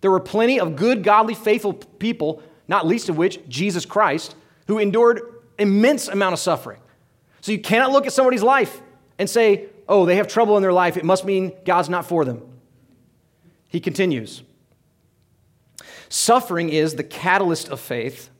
There 0.00 0.10
were 0.10 0.20
plenty 0.20 0.58
of 0.58 0.76
good, 0.76 1.02
godly, 1.02 1.34
faithful 1.34 1.74
people, 1.74 2.42
not 2.68 2.86
least 2.86 3.10
of 3.10 3.18
which 3.18 3.46
Jesus 3.46 3.84
Christ, 3.84 4.34
who 4.66 4.78
endured 4.78 5.20
immense 5.58 6.08
amount 6.08 6.32
of 6.32 6.38
suffering. 6.38 6.80
So 7.42 7.52
you 7.52 7.58
cannot 7.58 7.92
look 7.92 8.06
at 8.06 8.14
somebody's 8.14 8.42
life 8.42 8.80
and 9.18 9.28
say, 9.28 9.66
oh, 9.86 10.06
they 10.06 10.16
have 10.16 10.26
trouble 10.26 10.56
in 10.56 10.62
their 10.62 10.72
life. 10.72 10.96
It 10.96 11.04
must 11.04 11.26
mean 11.26 11.52
God's 11.66 11.90
not 11.90 12.06
for 12.06 12.24
them. 12.24 12.42
He 13.68 13.78
continues. 13.78 14.42
Suffering 16.10 16.70
is 16.70 16.96
the 16.96 17.04
catalyst 17.04 17.68
of 17.68 17.78
faith, 17.80 18.30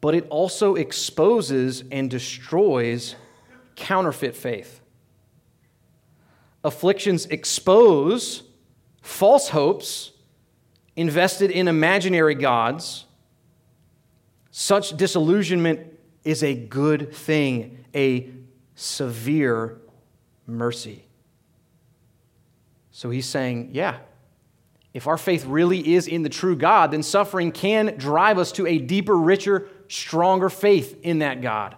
but 0.00 0.14
it 0.14 0.26
also 0.30 0.74
exposes 0.74 1.84
and 1.92 2.10
destroys 2.10 3.14
counterfeit 3.76 4.34
faith. 4.34 4.80
Afflictions 6.64 7.26
expose 7.26 8.42
false 9.02 9.50
hopes 9.50 10.12
invested 10.96 11.50
in 11.50 11.68
imaginary 11.68 12.34
gods. 12.34 13.04
Such 14.50 14.96
disillusionment 14.96 15.92
is 16.24 16.42
a 16.42 16.54
good 16.54 17.12
thing, 17.14 17.84
a 17.94 18.30
severe 18.74 19.78
mercy. 20.46 21.04
So 22.92 23.10
he's 23.10 23.26
saying, 23.26 23.70
yeah, 23.72 23.98
if 24.96 25.06
our 25.06 25.18
faith 25.18 25.44
really 25.44 25.92
is 25.92 26.08
in 26.08 26.22
the 26.22 26.30
true 26.30 26.56
God, 26.56 26.90
then 26.90 27.02
suffering 27.02 27.52
can 27.52 27.98
drive 27.98 28.38
us 28.38 28.50
to 28.52 28.66
a 28.66 28.78
deeper, 28.78 29.14
richer, 29.14 29.68
stronger 29.88 30.48
faith 30.48 30.98
in 31.02 31.18
that 31.18 31.42
God. 31.42 31.76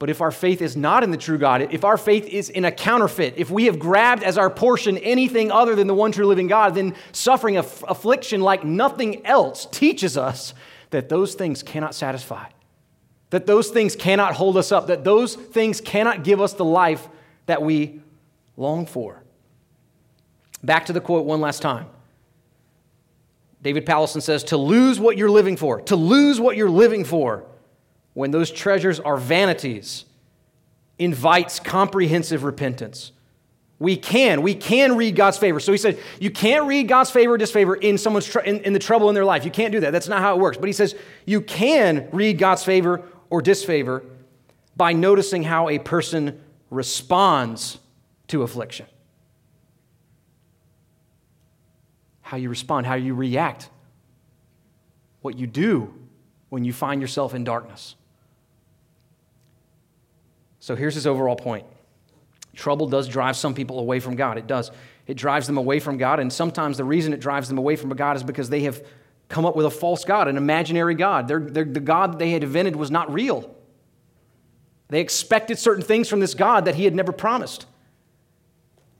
But 0.00 0.10
if 0.10 0.20
our 0.20 0.32
faith 0.32 0.60
is 0.60 0.76
not 0.76 1.04
in 1.04 1.12
the 1.12 1.16
true 1.16 1.38
God, 1.38 1.72
if 1.72 1.84
our 1.84 1.96
faith 1.96 2.26
is 2.26 2.50
in 2.50 2.64
a 2.64 2.72
counterfeit, 2.72 3.34
if 3.36 3.48
we 3.48 3.66
have 3.66 3.78
grabbed 3.78 4.24
as 4.24 4.36
our 4.36 4.50
portion 4.50 4.98
anything 4.98 5.52
other 5.52 5.76
than 5.76 5.86
the 5.86 5.94
one 5.94 6.10
true 6.10 6.26
living 6.26 6.48
God, 6.48 6.74
then 6.74 6.96
suffering, 7.12 7.58
aff- 7.58 7.84
affliction 7.86 8.40
like 8.40 8.64
nothing 8.64 9.24
else 9.24 9.64
teaches 9.66 10.16
us 10.16 10.54
that 10.90 11.08
those 11.08 11.36
things 11.36 11.62
cannot 11.62 11.94
satisfy, 11.94 12.48
that 13.30 13.46
those 13.46 13.68
things 13.68 13.94
cannot 13.94 14.34
hold 14.34 14.56
us 14.56 14.72
up, 14.72 14.88
that 14.88 15.04
those 15.04 15.36
things 15.36 15.80
cannot 15.80 16.24
give 16.24 16.40
us 16.40 16.54
the 16.54 16.64
life 16.64 17.08
that 17.46 17.62
we 17.62 18.00
long 18.56 18.84
for. 18.84 19.22
Back 20.62 20.86
to 20.86 20.92
the 20.92 21.00
quote 21.00 21.24
one 21.24 21.40
last 21.40 21.62
time. 21.62 21.86
David 23.62 23.86
Powlison 23.86 24.22
says, 24.22 24.44
To 24.44 24.56
lose 24.56 25.00
what 25.00 25.16
you're 25.16 25.30
living 25.30 25.56
for, 25.56 25.80
to 25.82 25.96
lose 25.96 26.40
what 26.40 26.56
you're 26.56 26.70
living 26.70 27.04
for 27.04 27.44
when 28.14 28.30
those 28.30 28.50
treasures 28.50 28.98
are 29.00 29.16
vanities, 29.16 30.04
invites 30.98 31.60
comprehensive 31.60 32.44
repentance. 32.44 33.12
We 33.80 33.96
can, 33.96 34.42
we 34.42 34.54
can 34.54 34.96
read 34.96 35.14
God's 35.14 35.38
favor. 35.38 35.60
So 35.60 35.70
he 35.70 35.78
said, 35.78 36.00
you 36.18 36.32
can't 36.32 36.66
read 36.66 36.88
God's 36.88 37.12
favor 37.12 37.34
or 37.34 37.38
disfavor 37.38 37.76
in 37.76 37.96
someone's 37.96 38.26
tr- 38.26 38.40
in, 38.40 38.60
in 38.62 38.72
the 38.72 38.80
trouble 38.80 39.08
in 39.08 39.14
their 39.14 39.24
life. 39.24 39.44
You 39.44 39.52
can't 39.52 39.70
do 39.70 39.80
that. 39.80 39.92
That's 39.92 40.08
not 40.08 40.20
how 40.20 40.34
it 40.34 40.40
works. 40.40 40.56
But 40.56 40.66
he 40.66 40.72
says 40.72 40.96
you 41.26 41.40
can 41.40 42.08
read 42.10 42.38
God's 42.38 42.64
favor 42.64 43.02
or 43.30 43.40
disfavor 43.40 44.04
by 44.76 44.94
noticing 44.94 45.44
how 45.44 45.68
a 45.68 45.78
person 45.78 46.42
responds 46.70 47.78
to 48.28 48.42
affliction. 48.42 48.86
How 52.28 52.36
you 52.36 52.50
respond, 52.50 52.84
how 52.84 52.96
you 52.96 53.14
react, 53.14 53.70
what 55.22 55.38
you 55.38 55.46
do 55.46 55.94
when 56.50 56.62
you 56.62 56.74
find 56.74 57.00
yourself 57.00 57.34
in 57.34 57.42
darkness. 57.42 57.94
So 60.60 60.76
here's 60.76 60.94
his 60.94 61.06
overall 61.06 61.36
point 61.36 61.64
trouble 62.54 62.86
does 62.86 63.08
drive 63.08 63.34
some 63.34 63.54
people 63.54 63.78
away 63.78 63.98
from 63.98 64.14
God. 64.14 64.36
It 64.36 64.46
does. 64.46 64.70
It 65.06 65.14
drives 65.14 65.46
them 65.46 65.56
away 65.56 65.80
from 65.80 65.96
God, 65.96 66.20
and 66.20 66.30
sometimes 66.30 66.76
the 66.76 66.84
reason 66.84 67.14
it 67.14 67.20
drives 67.20 67.48
them 67.48 67.56
away 67.56 67.76
from 67.76 67.88
God 67.88 68.14
is 68.14 68.22
because 68.22 68.50
they 68.50 68.60
have 68.64 68.84
come 69.30 69.46
up 69.46 69.56
with 69.56 69.64
a 69.64 69.70
false 69.70 70.04
God, 70.04 70.28
an 70.28 70.36
imaginary 70.36 70.96
God. 70.96 71.28
They're, 71.28 71.40
they're, 71.40 71.64
the 71.64 71.80
God 71.80 72.12
that 72.12 72.18
they 72.18 72.32
had 72.32 72.44
invented 72.44 72.76
was 72.76 72.90
not 72.90 73.10
real. 73.10 73.56
They 74.88 75.00
expected 75.00 75.58
certain 75.58 75.82
things 75.82 76.10
from 76.10 76.20
this 76.20 76.34
God 76.34 76.66
that 76.66 76.74
he 76.74 76.84
had 76.84 76.94
never 76.94 77.12
promised. 77.12 77.64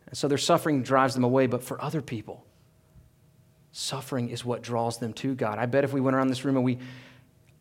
And 0.07 0.17
so 0.17 0.29
their 0.29 0.38
suffering 0.38 0.83
drives 0.83 1.12
them 1.12 1.25
away. 1.25 1.47
But 1.47 1.62
for 1.62 1.83
other 1.85 2.01
people, 2.01 2.47
suffering 3.79 4.29
is 4.31 4.45
what 4.45 4.61
draws 4.61 4.99
them 4.99 5.12
to 5.12 5.35
God. 5.37 5.59
I 5.59 5.67
bet 5.67 5.85
if 5.85 5.93
we 5.93 6.01
went 6.01 6.17
around 6.17 6.29
this 6.29 6.45
room 6.45 6.57
and 6.57 6.64
we 6.64 6.79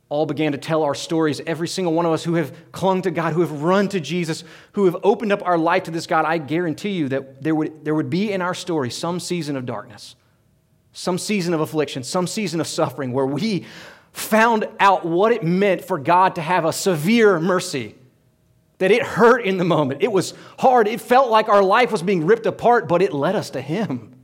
all 0.10 0.26
began 0.26 0.54
to 0.54 0.58
tell 0.58 0.82
our 0.82 0.96
stories, 0.96 1.42
every 1.46 1.68
single 1.68 1.94
one 1.94 2.08
of 2.08 2.12
us 2.12 2.24
who 2.24 2.36
have 2.36 2.72
clung 2.72 3.04
to 3.04 3.12
God, 3.12 3.34
who 3.34 3.42
have 3.42 3.62
run 3.62 3.88
to 3.90 4.00
Jesus, 4.00 4.44
who 4.72 4.86
have 4.86 4.98
opened 5.04 5.32
up 5.32 5.46
our 5.46 5.60
life 5.60 5.84
to 5.84 5.92
this 5.92 6.08
God, 6.08 6.26
I 6.26 6.40
guarantee 6.40 6.92
you 6.92 7.10
that 7.10 7.44
there 7.44 7.54
would, 7.54 7.86
there 7.86 7.94
would 7.94 8.10
be 8.10 8.32
in 8.32 8.42
our 8.42 8.56
story 8.56 8.90
some 8.90 9.20
season 9.20 9.56
of 9.56 9.68
darkness, 9.68 10.16
some 10.92 11.20
season 11.20 11.54
of 11.54 11.60
affliction, 11.60 12.04
some 12.04 12.26
season 12.26 12.60
of 12.62 12.68
suffering 12.68 13.12
where 13.12 13.26
we 13.26 13.66
found 14.12 14.68
out 14.80 15.06
what 15.06 15.32
it 15.32 15.44
meant 15.44 15.86
for 15.86 16.00
God 16.00 16.36
to 16.36 16.42
have 16.42 16.66
a 16.66 16.74
severe 16.74 17.40
mercy. 17.40 17.94
That 18.80 18.92
it 18.92 19.02
hurt 19.02 19.44
in 19.44 19.58
the 19.58 19.66
moment. 19.66 20.04
It 20.04 20.12
was 20.12 20.36
hard. 20.60 20.88
It 20.88 21.02
felt 21.02 21.30
like 21.30 21.50
our 21.50 21.64
life 21.64 21.92
was 21.92 22.04
being 22.04 22.26
ripped 22.28 22.46
apart, 22.46 22.88
but 22.88 23.02
it 23.02 23.12
led 23.12 23.36
us 23.36 23.50
to 23.52 23.62
Him. 23.62 24.17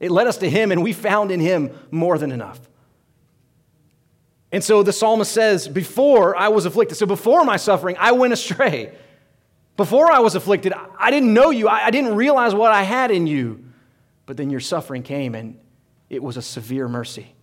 It 0.00 0.10
led 0.10 0.26
us 0.26 0.38
to 0.38 0.50
Him, 0.50 0.72
and 0.72 0.82
we 0.82 0.92
found 0.92 1.30
in 1.30 1.40
Him 1.40 1.70
more 1.90 2.18
than 2.18 2.32
enough. 2.32 2.60
And 4.52 4.62
so 4.62 4.82
the 4.82 4.92
psalmist 4.92 5.32
says, 5.32 5.66
Before 5.66 6.36
I 6.36 6.48
was 6.48 6.66
afflicted, 6.66 6.96
so 6.96 7.06
before 7.06 7.44
my 7.44 7.56
suffering, 7.56 7.96
I 7.98 8.12
went 8.12 8.32
astray. 8.32 8.96
Before 9.76 10.12
I 10.12 10.20
was 10.20 10.36
afflicted, 10.36 10.72
I 10.98 11.10
didn't 11.10 11.34
know 11.34 11.50
you. 11.50 11.68
I 11.68 11.90
didn't 11.90 12.14
realize 12.14 12.54
what 12.54 12.70
I 12.70 12.82
had 12.82 13.10
in 13.10 13.26
you. 13.26 13.64
But 14.26 14.36
then 14.36 14.50
your 14.50 14.60
suffering 14.60 15.02
came, 15.02 15.34
and 15.34 15.58
it 16.08 16.22
was 16.22 16.36
a 16.36 16.42
severe 16.42 16.88
mercy. 16.88 17.34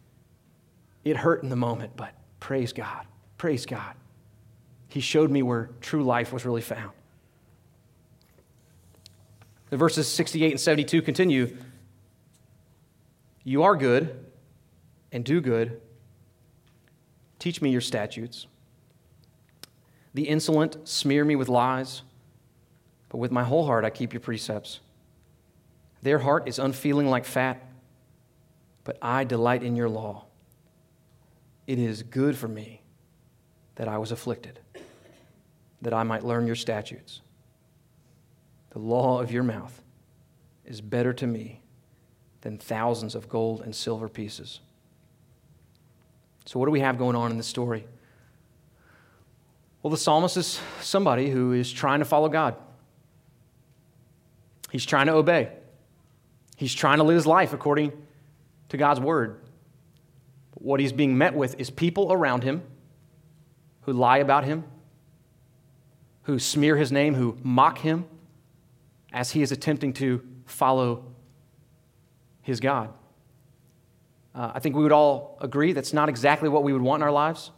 It 1.03 1.17
hurt 1.17 1.43
in 1.43 1.49
the 1.49 1.55
moment, 1.55 1.97
but 1.97 2.13
praise 2.39 2.73
God. 2.73 3.05
Praise 3.37 3.65
God. 3.65 3.95
He 4.87 4.99
showed 4.99 5.31
me 5.31 5.41
where 5.41 5.69
true 5.81 6.03
life 6.03 6.31
was 6.31 6.45
really 6.45 6.61
found. 6.61 6.91
The 9.69 9.77
verses 9.77 10.07
68 10.07 10.51
and 10.51 10.59
72 10.59 11.01
continue 11.01 11.57
You 13.43 13.63
are 13.63 13.75
good 13.75 14.25
and 15.11 15.25
do 15.25 15.41
good 15.41 15.81
Teach 17.41 17.59
me 17.59 17.71
your 17.71 17.81
statutes. 17.81 18.45
The 20.13 20.29
insolent 20.29 20.87
smear 20.87 21.25
me 21.25 21.35
with 21.35 21.49
lies, 21.49 22.03
but 23.09 23.17
with 23.17 23.31
my 23.31 23.43
whole 23.43 23.65
heart 23.65 23.83
I 23.83 23.89
keep 23.89 24.13
your 24.13 24.19
precepts. 24.19 24.79
Their 26.03 26.19
heart 26.19 26.47
is 26.47 26.59
unfeeling 26.59 27.09
like 27.09 27.25
fat, 27.25 27.65
but 28.83 28.99
I 29.01 29.23
delight 29.23 29.63
in 29.63 29.75
your 29.75 29.89
law. 29.89 30.25
It 31.65 31.79
is 31.79 32.03
good 32.03 32.37
for 32.37 32.47
me 32.47 32.83
that 33.73 33.87
I 33.87 33.97
was 33.97 34.11
afflicted, 34.11 34.59
that 35.81 35.95
I 35.95 36.03
might 36.03 36.23
learn 36.23 36.45
your 36.45 36.55
statutes. 36.55 37.21
The 38.69 38.77
law 38.77 39.19
of 39.19 39.31
your 39.31 39.41
mouth 39.41 39.81
is 40.63 40.79
better 40.79 41.11
to 41.13 41.25
me 41.25 41.60
than 42.41 42.57
thousands 42.57 43.15
of 43.15 43.29
gold 43.29 43.61
and 43.61 43.75
silver 43.75 44.09
pieces. 44.09 44.59
So, 46.45 46.59
what 46.59 46.65
do 46.65 46.71
we 46.71 46.79
have 46.79 46.97
going 46.97 47.15
on 47.15 47.31
in 47.31 47.37
this 47.37 47.47
story? 47.47 47.85
Well, 49.81 49.91
the 49.91 49.97
psalmist 49.97 50.37
is 50.37 50.59
somebody 50.81 51.29
who 51.29 51.53
is 51.53 51.71
trying 51.71 51.99
to 51.99 52.05
follow 52.05 52.29
God. 52.29 52.55
He's 54.71 54.85
trying 54.85 55.07
to 55.07 55.13
obey. 55.13 55.49
He's 56.55 56.73
trying 56.73 56.97
to 56.97 57.03
live 57.03 57.15
his 57.15 57.25
life 57.25 57.53
according 57.53 57.91
to 58.69 58.77
God's 58.77 58.99
word. 58.99 59.41
But 60.53 60.61
what 60.61 60.79
he's 60.79 60.93
being 60.93 61.17
met 61.17 61.33
with 61.33 61.59
is 61.59 61.69
people 61.69 62.13
around 62.13 62.43
him 62.43 62.61
who 63.81 63.93
lie 63.93 64.19
about 64.19 64.43
him, 64.43 64.63
who 66.23 66.37
smear 66.37 66.77
his 66.77 66.91
name, 66.91 67.15
who 67.15 67.37
mock 67.43 67.79
him 67.79 68.05
as 69.11 69.31
he 69.31 69.41
is 69.41 69.51
attempting 69.51 69.93
to 69.93 70.25
follow 70.45 71.10
his 72.41 72.59
God. 72.59 72.93
Uh, 74.33 74.51
I 74.55 74.59
think 74.59 74.75
we 74.75 74.83
would 74.83 74.91
all 74.91 75.37
agree 75.41 75.73
that's 75.73 75.93
not 75.93 76.09
exactly 76.09 76.49
what 76.49 76.63
we 76.63 76.73
would 76.73 76.81
want 76.81 77.01
in 77.01 77.03
our 77.03 77.11
lives. 77.11 77.51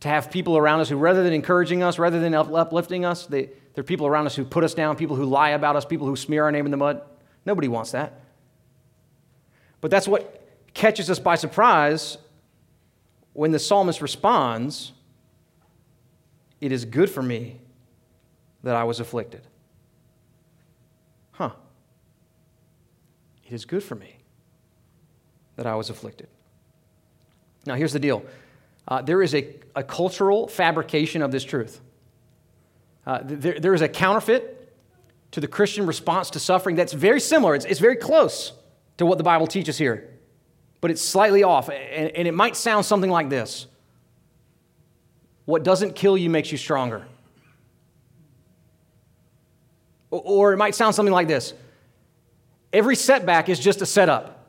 To 0.00 0.08
have 0.08 0.30
people 0.30 0.58
around 0.58 0.80
us 0.80 0.88
who, 0.90 0.96
rather 0.96 1.22
than 1.22 1.32
encouraging 1.32 1.82
us, 1.82 1.98
rather 1.98 2.20
than 2.20 2.34
uplifting 2.34 3.04
us, 3.04 3.26
they, 3.26 3.48
they're 3.74 3.84
people 3.84 4.06
around 4.06 4.26
us 4.26 4.36
who 4.36 4.44
put 4.44 4.62
us 4.62 4.74
down, 4.74 4.96
people 4.96 5.16
who 5.16 5.24
lie 5.24 5.50
about 5.50 5.74
us, 5.74 5.84
people 5.84 6.06
who 6.06 6.16
smear 6.16 6.44
our 6.44 6.52
name 6.52 6.66
in 6.66 6.70
the 6.70 6.76
mud. 6.76 7.00
Nobody 7.46 7.68
wants 7.68 7.92
that. 7.92 8.20
But 9.80 9.90
that's 9.90 10.06
what 10.06 10.42
catches 10.74 11.08
us 11.08 11.18
by 11.18 11.36
surprise 11.36 12.18
when 13.32 13.52
the 13.52 13.58
psalmist 13.58 14.02
responds 14.02 14.92
It 16.60 16.72
is 16.72 16.84
good 16.84 17.10
for 17.10 17.22
me 17.22 17.60
that 18.62 18.76
I 18.76 18.84
was 18.84 19.00
afflicted. 19.00 19.42
Huh. 21.32 21.50
It 23.46 23.52
is 23.52 23.64
good 23.64 23.82
for 23.82 23.94
me 23.94 24.16
that 25.56 25.66
I 25.66 25.74
was 25.74 25.88
afflicted. 25.90 26.28
Now, 27.64 27.74
here's 27.74 27.92
the 27.92 27.98
deal 27.98 28.24
uh, 28.88 29.02
there 29.02 29.22
is 29.22 29.34
a, 29.34 29.54
a 29.74 29.82
cultural 29.82 30.46
fabrication 30.48 31.22
of 31.22 31.32
this 31.32 31.44
truth. 31.44 31.80
Uh, 33.06 33.20
there, 33.22 33.58
there 33.58 33.74
is 33.74 33.82
a 33.82 33.88
counterfeit 33.88 34.74
to 35.32 35.40
the 35.40 35.48
Christian 35.48 35.86
response 35.86 36.30
to 36.30 36.40
suffering 36.40 36.76
that's 36.76 36.92
very 36.92 37.20
similar. 37.20 37.54
It's, 37.54 37.64
it's 37.64 37.80
very 37.80 37.96
close 37.96 38.52
to 38.96 39.06
what 39.06 39.18
the 39.18 39.24
Bible 39.24 39.46
teaches 39.46 39.78
here, 39.78 40.08
but 40.80 40.90
it's 40.90 41.02
slightly 41.02 41.42
off. 41.42 41.68
And, 41.68 42.16
and 42.16 42.28
it 42.28 42.34
might 42.34 42.56
sound 42.56 42.84
something 42.84 43.10
like 43.10 43.28
this 43.28 43.66
What 45.44 45.62
doesn't 45.62 45.94
kill 45.94 46.16
you 46.16 46.30
makes 46.30 46.50
you 46.50 46.58
stronger. 46.58 47.06
Or, 50.10 50.22
or 50.24 50.52
it 50.52 50.56
might 50.56 50.74
sound 50.74 50.94
something 50.94 51.12
like 51.12 51.28
this 51.28 51.54
Every 52.76 52.94
setback 52.94 53.48
is 53.48 53.58
just 53.58 53.80
a 53.80 53.86
setup. 53.86 54.46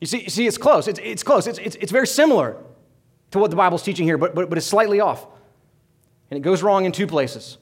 You 0.00 0.06
see, 0.06 0.22
you 0.22 0.30
see 0.30 0.46
it's 0.46 0.58
close. 0.58 0.86
It's, 0.86 1.00
it's 1.02 1.24
close. 1.24 1.48
It's, 1.48 1.58
it's, 1.58 1.74
it's 1.74 1.90
very 1.90 2.06
similar 2.06 2.56
to 3.32 3.40
what 3.40 3.50
the 3.50 3.56
Bible's 3.56 3.82
teaching 3.82 4.06
here, 4.06 4.16
but, 4.16 4.32
but, 4.32 4.48
but 4.48 4.56
it's 4.56 4.66
slightly 4.66 5.00
off. 5.00 5.26
And 6.30 6.38
it 6.38 6.42
goes 6.42 6.62
wrong 6.62 6.84
in 6.84 6.92
two 6.92 7.08
places. 7.08 7.58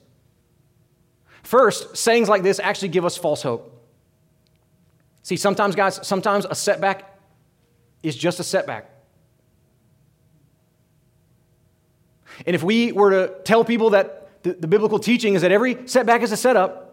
First, 1.42 1.96
sayings 1.96 2.28
like 2.28 2.42
this 2.42 2.60
actually 2.60 2.88
give 2.88 3.06
us 3.06 3.16
false 3.16 3.40
hope. 3.40 3.74
See, 5.22 5.38
sometimes, 5.38 5.74
guys, 5.74 6.06
sometimes 6.06 6.44
a 6.44 6.54
setback 6.54 7.18
is 8.02 8.16
just 8.16 8.38
a 8.38 8.44
setback. 8.44 8.90
And 12.44 12.54
if 12.54 12.62
we 12.62 12.92
were 12.92 13.10
to 13.12 13.34
tell 13.44 13.64
people 13.64 13.90
that 13.90 14.42
the, 14.42 14.52
the 14.52 14.68
biblical 14.68 14.98
teaching 14.98 15.32
is 15.32 15.40
that 15.40 15.52
every 15.52 15.88
setback 15.88 16.20
is 16.20 16.32
a 16.32 16.36
setup, 16.36 16.87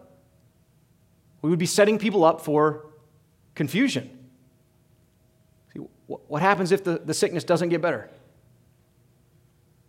we 1.46 1.50
would 1.50 1.60
be 1.60 1.66
setting 1.66 1.96
people 1.96 2.24
up 2.24 2.40
for 2.40 2.86
confusion. 3.54 4.10
See, 5.72 5.78
what 6.08 6.42
happens 6.42 6.72
if 6.72 6.82
the, 6.82 6.98
the 6.98 7.14
sickness 7.14 7.44
doesn't 7.44 7.68
get 7.68 7.80
better? 7.80 8.10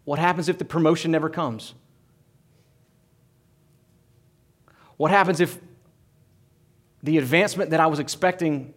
What 0.04 0.20
happens 0.20 0.50
if 0.50 0.60
the 0.60 0.65
promotion 0.65 1.10
never 1.10 1.32
comes? 1.32 1.74
What 4.98 5.10
happens 5.10 5.39
if 5.39 5.58
the 7.02 7.17
advancement 7.17 7.72
that 7.72 7.80
I 7.80 7.88
was 7.88 7.98
expecting 7.98 8.76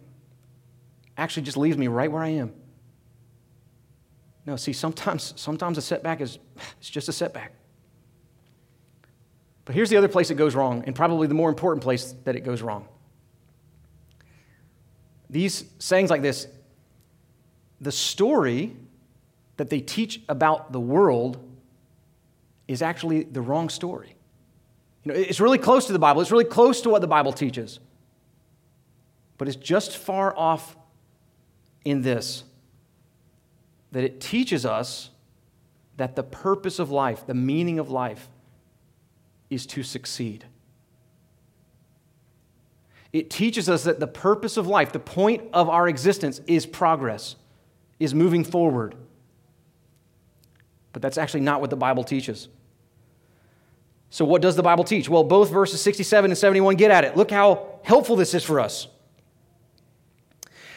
actually 1.15 1.43
just 1.43 1.57
leaves 1.57 1.77
me 1.77 1.87
right 1.87 2.11
where 2.11 2.23
I 2.23 2.29
am? 2.29 2.51
No, 4.47 4.55
see, 4.55 4.73
sometimes, 4.73 5.35
sometimes 5.39 5.77
a 5.77 5.83
setback 5.83 6.19
is 6.19 6.39
it's 6.79 6.89
just 6.89 7.07
a 7.09 7.13
setback. 7.13 7.53
But 9.65 9.75
here's 9.75 9.89
the 9.89 9.97
other 9.97 10.07
place 10.07 10.31
it 10.31 10.35
goes 10.35 10.55
wrong, 10.55 10.83
and 10.85 10.95
probably 10.95 11.27
the 11.27 11.33
more 11.33 11.49
important 11.49 11.83
place 11.83 12.13
that 12.23 12.35
it 12.35 12.41
goes 12.41 12.61
wrong. 12.61 12.87
These 15.29 15.65
sayings 15.79 16.09
like 16.09 16.21
this, 16.21 16.47
the 17.79 17.91
story 17.91 18.75
that 19.57 19.69
they 19.69 19.79
teach 19.79 20.21
about 20.27 20.71
the 20.71 20.79
world 20.79 21.37
is 22.67 22.81
actually 22.81 23.23
the 23.23 23.41
wrong 23.41 23.69
story. 23.69 24.15
You 25.03 25.13
know, 25.13 25.19
it's 25.19 25.39
really 25.39 25.57
close 25.57 25.87
to 25.87 25.93
the 25.93 25.99
Bible, 25.99 26.21
it's 26.21 26.31
really 26.31 26.43
close 26.43 26.81
to 26.81 26.89
what 26.89 27.01
the 27.01 27.07
Bible 27.07 27.33
teaches. 27.33 27.79
But 29.37 29.47
it's 29.47 29.57
just 29.57 29.97
far 29.97 30.37
off 30.37 30.75
in 31.83 32.01
this 32.01 32.43
that 33.91 34.03
it 34.03 34.21
teaches 34.21 34.65
us 34.65 35.09
that 35.97 36.15
the 36.15 36.23
purpose 36.23 36.79
of 36.79 36.89
life, 36.91 37.27
the 37.27 37.33
meaning 37.33 37.77
of 37.77 37.89
life, 37.89 38.29
is 39.51 39.67
to 39.67 39.83
succeed. 39.83 40.45
It 43.13 43.29
teaches 43.29 43.69
us 43.69 43.83
that 43.83 43.99
the 43.99 44.07
purpose 44.07 44.57
of 44.57 44.65
life, 44.65 44.93
the 44.93 44.99
point 44.99 45.43
of 45.53 45.69
our 45.69 45.87
existence, 45.87 46.39
is 46.47 46.65
progress, 46.65 47.35
is 47.99 48.15
moving 48.15 48.43
forward. 48.43 48.95
But 50.93 51.01
that's 51.01 51.17
actually 51.17 51.41
not 51.41 51.61
what 51.61 51.69
the 51.69 51.75
Bible 51.75 52.03
teaches. 52.03 52.47
So, 54.09 54.25
what 54.25 54.41
does 54.41 54.55
the 54.55 54.63
Bible 54.63 54.83
teach? 54.83 55.07
Well, 55.07 55.23
both 55.23 55.51
verses 55.51 55.81
67 55.81 56.31
and 56.31 56.37
71 56.37 56.75
get 56.75 56.91
at 56.91 57.03
it. 57.03 57.15
Look 57.15 57.31
how 57.31 57.79
helpful 57.83 58.15
this 58.15 58.33
is 58.33 58.43
for 58.43 58.59
us. 58.59 58.87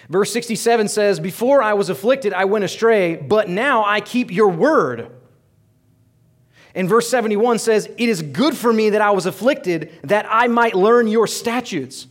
Verse 0.08 0.32
67 0.32 0.88
says, 0.88 1.18
Before 1.18 1.62
I 1.62 1.74
was 1.74 1.88
afflicted, 1.88 2.32
I 2.32 2.44
went 2.44 2.64
astray, 2.64 3.16
but 3.16 3.48
now 3.48 3.84
I 3.84 4.00
keep 4.00 4.30
your 4.30 4.48
word. 4.48 5.10
And 6.74 6.88
verse 6.88 7.08
71 7.08 7.58
says, 7.58 7.88
It 7.96 8.08
is 8.08 8.22
good 8.22 8.56
for 8.56 8.72
me 8.72 8.90
that 8.90 9.00
I 9.00 9.12
was 9.12 9.26
afflicted, 9.26 9.92
that 10.02 10.26
I 10.28 10.48
might 10.48 10.74
learn 10.74 11.06
your 11.06 11.26
statutes. 11.26 12.08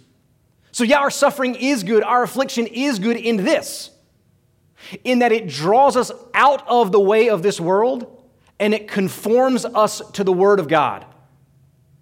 So, 0.72 0.84
yeah, 0.84 1.00
our 1.00 1.12
suffering 1.12 1.56
is 1.56 1.84
good. 1.84 2.04
Our 2.04 2.24
affliction 2.24 2.66
is 2.68 2.98
good 2.98 3.18
in 3.18 3.38
this, 3.38 3.92
in 5.04 5.20
that 5.20 5.32
it 5.32 5.48
draws 5.48 5.96
us 5.96 6.12
out 6.34 6.68
of 6.68 6.92
the 6.92 7.00
way 7.00 7.30
of 7.30 7.44
this 7.44 7.60
world 7.60 8.10
and 8.60 8.74
it 8.74 8.88
conforms 8.88 9.66
us 9.66 10.02
to 10.14 10.24
the 10.24 10.34
Word 10.34 10.60
of 10.60 10.68
God. 10.68 11.06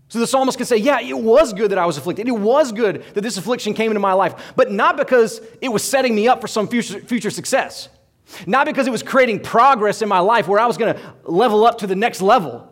So 0.10 0.20
the 0.20 0.28
psalmist 0.28 0.58
can 0.58 0.68
say, 0.68 0.78
Yeah, 0.78 1.00
it 1.00 1.18
was 1.18 1.54
good 1.54 1.72
that 1.72 1.78
I 1.78 1.86
was 1.86 1.98
afflicted. 1.98 2.28
It 2.28 2.38
was 2.38 2.72
good 2.72 3.04
that 3.14 3.22
this 3.22 3.38
affliction 3.38 3.74
came 3.74 3.92
into 3.92 4.00
my 4.00 4.14
life, 4.14 4.54
but 4.56 4.72
not 4.72 4.98
because 4.98 5.42
it 5.62 5.70
was 5.70 5.84
setting 5.84 6.14
me 6.14 6.28
up 6.28 6.42
for 6.42 6.48
some 6.48 6.68
future, 6.68 7.00
future 7.00 7.32
success, 7.32 7.90
not 8.46 8.66
because 8.66 8.88
it 8.88 8.92
was 8.92 9.04
creating 9.04 9.42
progress 9.42 10.02
in 10.02 10.10
my 10.10 10.20
life 10.20 10.48
where 10.48 10.60
I 10.60 10.66
was 10.66 10.78
going 10.78 10.94
to 10.94 11.02
level 11.24 11.66
up 11.66 11.80
to 11.80 11.88
the 11.88 11.96
next 11.96 12.22
level. 12.22 12.68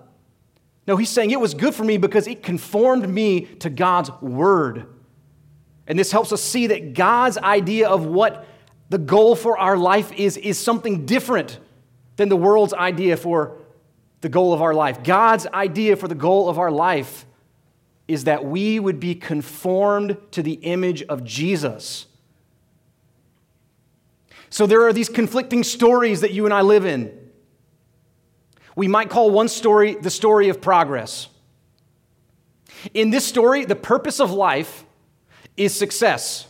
No, 0.87 0.97
he's 0.97 1.09
saying 1.09 1.31
it 1.31 1.39
was 1.39 1.53
good 1.53 1.75
for 1.75 1.83
me 1.83 1.97
because 1.97 2.27
it 2.27 2.41
conformed 2.41 3.07
me 3.07 3.41
to 3.41 3.69
God's 3.69 4.11
word. 4.21 4.87
And 5.87 5.97
this 5.97 6.11
helps 6.11 6.31
us 6.31 6.41
see 6.41 6.67
that 6.67 6.93
God's 6.93 7.37
idea 7.37 7.89
of 7.89 8.05
what 8.05 8.45
the 8.89 8.97
goal 8.97 9.35
for 9.35 9.57
our 9.57 9.77
life 9.77 10.11
is 10.13 10.37
is 10.37 10.57
something 10.57 11.05
different 11.05 11.59
than 12.15 12.29
the 12.29 12.37
world's 12.37 12.73
idea 12.73 13.17
for 13.17 13.57
the 14.21 14.29
goal 14.29 14.53
of 14.53 14.61
our 14.61 14.73
life. 14.73 15.03
God's 15.03 15.47
idea 15.47 15.95
for 15.95 16.07
the 16.07 16.15
goal 16.15 16.49
of 16.49 16.59
our 16.59 16.71
life 16.71 17.25
is 18.07 18.23
that 18.23 18.43
we 18.43 18.79
would 18.79 18.99
be 18.99 19.15
conformed 19.15 20.17
to 20.31 20.41
the 20.41 20.53
image 20.53 21.03
of 21.03 21.23
Jesus. 21.23 22.07
So 24.49 24.65
there 24.65 24.87
are 24.87 24.93
these 24.93 25.09
conflicting 25.09 25.63
stories 25.63 26.21
that 26.21 26.31
you 26.31 26.45
and 26.45 26.53
I 26.53 26.61
live 26.61 26.85
in. 26.85 27.15
We 28.75 28.87
might 28.87 29.09
call 29.09 29.29
one 29.29 29.47
story 29.47 29.95
the 29.95 30.09
story 30.09 30.49
of 30.49 30.61
progress. 30.61 31.27
In 32.93 33.09
this 33.09 33.25
story, 33.25 33.65
the 33.65 33.75
purpose 33.75 34.19
of 34.19 34.31
life 34.31 34.85
is 35.57 35.75
success. 35.75 36.47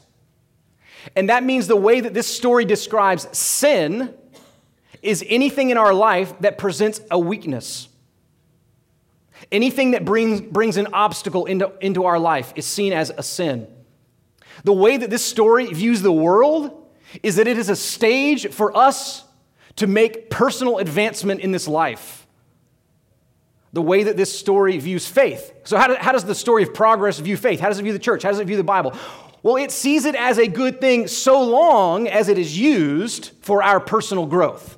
And 1.16 1.30
that 1.30 1.44
means 1.44 1.68
the 1.68 1.76
way 1.76 2.02
that 2.02 2.14
this 2.14 2.28
story 2.28 2.66
describes 2.66 3.28
sin 3.38 4.14
is 5.02 5.24
anything 5.28 5.70
in 5.70 5.78
our 5.78 5.94
life 5.94 6.38
that 6.42 6.58
presents 6.58 7.02
a 7.10 7.18
weakness. 7.18 7.88
Anything 9.52 9.92
that 9.92 10.06
brings, 10.06 10.42
brings 10.42 10.78
an 10.78 10.88
obstacle 10.94 11.46
into, 11.46 11.72
into 11.82 12.06
our 12.06 12.20
life 12.20 12.54
is 12.56 12.66
seen 12.66 12.94
as 12.94 13.10
a 13.18 13.24
sin. 13.24 13.68
The 14.64 14.74
way 14.74 14.98
that 14.98 15.10
this 15.10 15.24
story 15.24 15.66
views 15.68 16.02
the 16.02 16.12
world 16.12 16.79
is 17.24 17.36
that 17.38 17.48
it 17.48 17.58
is 17.58 17.70
a 17.70 17.76
stage 17.76 18.50
for 18.50 18.76
us 18.76 19.24
to 19.78 19.88
make 19.88 20.30
personal 20.30 20.78
advancement 20.78 21.42
in 21.42 21.52
this 21.52 21.68
life. 21.68 22.28
The 23.72 23.82
way 23.82 24.04
that 24.04 24.18
this 24.18 24.38
story 24.38 24.78
views 24.78 25.08
faith. 25.08 25.54
So, 25.64 25.78
how, 25.78 25.88
do, 25.88 25.96
how 25.96 26.12
does 26.12 26.26
the 26.26 26.36
story 26.36 26.64
of 26.64 26.74
progress 26.74 27.20
view 27.20 27.38
faith? 27.38 27.60
How 27.60 27.68
does 27.70 27.80
it 27.80 27.84
view 27.84 27.94
the 27.94 28.00
church? 28.00 28.24
How 28.24 28.30
does 28.30 28.40
it 28.40 28.48
view 28.48 28.58
the 28.58 28.64
Bible? 28.64 28.94
Well, 29.42 29.56
it 29.56 29.72
sees 29.72 30.06
it 30.06 30.16
as 30.16 30.38
a 30.38 30.48
good 30.48 30.82
thing 30.82 31.08
so 31.08 31.42
long 31.42 32.08
as 32.08 32.30
it 32.30 32.38
is 32.38 32.58
used 32.60 33.32
for 33.42 33.64
our 33.64 33.80
personal 33.80 34.26
growth. 34.26 34.78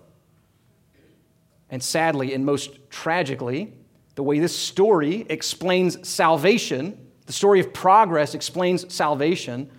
And 1.70 1.82
sadly, 1.82 2.34
and 2.34 2.46
most 2.46 2.89
tragically, 2.89 3.74
the 4.15 4.24
way 4.24 4.39
this 4.39 4.56
story 4.56 5.26
explains 5.30 6.08
salvation, 6.08 6.98
the 7.26 7.34
story 7.34 7.62
of 7.62 7.74
progress 7.74 8.36
explains 8.36 8.94
salvation, 8.94 9.72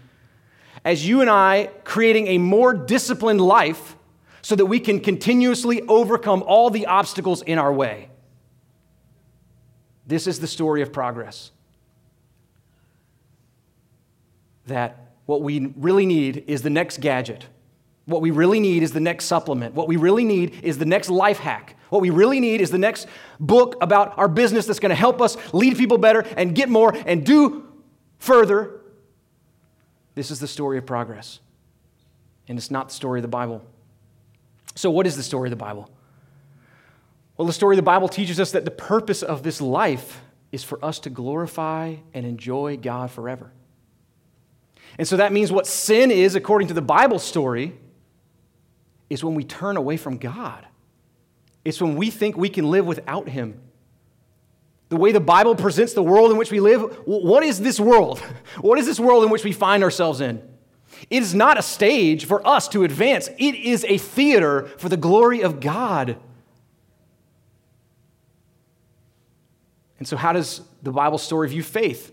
as 0.84 1.06
you 1.06 1.20
and 1.20 1.30
I 1.30 1.70
creating 1.84 2.28
a 2.28 2.38
more 2.38 2.74
disciplined 2.74 3.40
life 3.40 3.96
so 4.42 4.56
that 4.56 4.66
we 4.66 4.80
can 4.80 5.00
continuously 5.00 5.82
overcome 5.82 6.42
all 6.46 6.70
the 6.70 6.86
obstacles 6.86 7.42
in 7.42 7.58
our 7.58 7.72
way. 7.72 8.08
This 10.06 10.26
is 10.26 10.40
the 10.40 10.48
story 10.48 10.82
of 10.82 10.92
progress. 10.92 11.52
That 14.66 15.12
what 15.26 15.42
we 15.42 15.72
really 15.76 16.06
need 16.06 16.44
is 16.48 16.62
the 16.62 16.70
next 16.70 17.00
gadget. 17.00 17.46
What 18.04 18.20
we 18.20 18.32
really 18.32 18.58
need 18.58 18.82
is 18.82 18.92
the 18.92 19.00
next 19.00 19.26
supplement. 19.26 19.74
What 19.74 19.86
we 19.86 19.96
really 19.96 20.24
need 20.24 20.58
is 20.64 20.78
the 20.78 20.84
next 20.84 21.08
life 21.08 21.38
hack. 21.38 21.76
What 21.88 22.02
we 22.02 22.10
really 22.10 22.40
need 22.40 22.60
is 22.60 22.70
the 22.70 22.78
next 22.78 23.06
book 23.38 23.76
about 23.80 24.18
our 24.18 24.26
business 24.26 24.66
that's 24.66 24.80
going 24.80 24.90
to 24.90 24.96
help 24.96 25.22
us 25.22 25.36
lead 25.54 25.76
people 25.76 25.98
better 25.98 26.26
and 26.36 26.54
get 26.54 26.68
more 26.68 26.92
and 27.06 27.24
do 27.24 27.68
further. 28.18 28.81
This 30.14 30.30
is 30.30 30.40
the 30.40 30.48
story 30.48 30.78
of 30.78 30.86
progress. 30.86 31.40
And 32.48 32.58
it's 32.58 32.70
not 32.70 32.88
the 32.88 32.94
story 32.94 33.20
of 33.20 33.22
the 33.22 33.28
Bible. 33.28 33.64
So, 34.74 34.90
what 34.90 35.06
is 35.06 35.16
the 35.16 35.22
story 35.22 35.48
of 35.48 35.50
the 35.50 35.56
Bible? 35.56 35.90
Well, 37.36 37.46
the 37.46 37.52
story 37.52 37.74
of 37.74 37.78
the 37.78 37.82
Bible 37.82 38.08
teaches 38.08 38.38
us 38.38 38.52
that 38.52 38.64
the 38.64 38.70
purpose 38.70 39.22
of 39.22 39.42
this 39.42 39.60
life 39.60 40.20
is 40.50 40.62
for 40.62 40.82
us 40.84 40.98
to 41.00 41.10
glorify 41.10 41.96
and 42.12 42.26
enjoy 42.26 42.76
God 42.76 43.10
forever. 43.10 43.50
And 44.98 45.08
so 45.08 45.16
that 45.16 45.32
means 45.32 45.50
what 45.50 45.66
sin 45.66 46.10
is, 46.10 46.34
according 46.34 46.68
to 46.68 46.74
the 46.74 46.82
Bible 46.82 47.18
story, 47.18 47.74
is 49.08 49.24
when 49.24 49.34
we 49.34 49.44
turn 49.44 49.76
away 49.76 49.96
from 49.96 50.18
God. 50.18 50.66
It's 51.64 51.80
when 51.80 51.96
we 51.96 52.10
think 52.10 52.36
we 52.36 52.50
can 52.50 52.70
live 52.70 52.86
without 52.86 53.28
Him. 53.28 53.60
The 54.92 54.98
way 54.98 55.10
the 55.10 55.20
Bible 55.20 55.56
presents 55.56 55.94
the 55.94 56.02
world 56.02 56.32
in 56.32 56.36
which 56.36 56.50
we 56.50 56.60
live, 56.60 56.82
what 57.06 57.42
is 57.42 57.58
this 57.58 57.80
world? 57.80 58.20
What 58.60 58.78
is 58.78 58.84
this 58.84 59.00
world 59.00 59.24
in 59.24 59.30
which 59.30 59.42
we 59.42 59.50
find 59.50 59.82
ourselves 59.82 60.20
in? 60.20 60.46
It 61.08 61.22
is 61.22 61.34
not 61.34 61.58
a 61.58 61.62
stage 61.62 62.26
for 62.26 62.46
us 62.46 62.68
to 62.68 62.84
advance, 62.84 63.30
it 63.38 63.54
is 63.54 63.86
a 63.88 63.96
theater 63.96 64.66
for 64.76 64.90
the 64.90 64.98
glory 64.98 65.40
of 65.40 65.60
God. 65.60 66.18
And 69.98 70.06
so, 70.06 70.18
how 70.18 70.34
does 70.34 70.60
the 70.82 70.92
Bible 70.92 71.16
story 71.16 71.48
view 71.48 71.62
faith? 71.62 72.12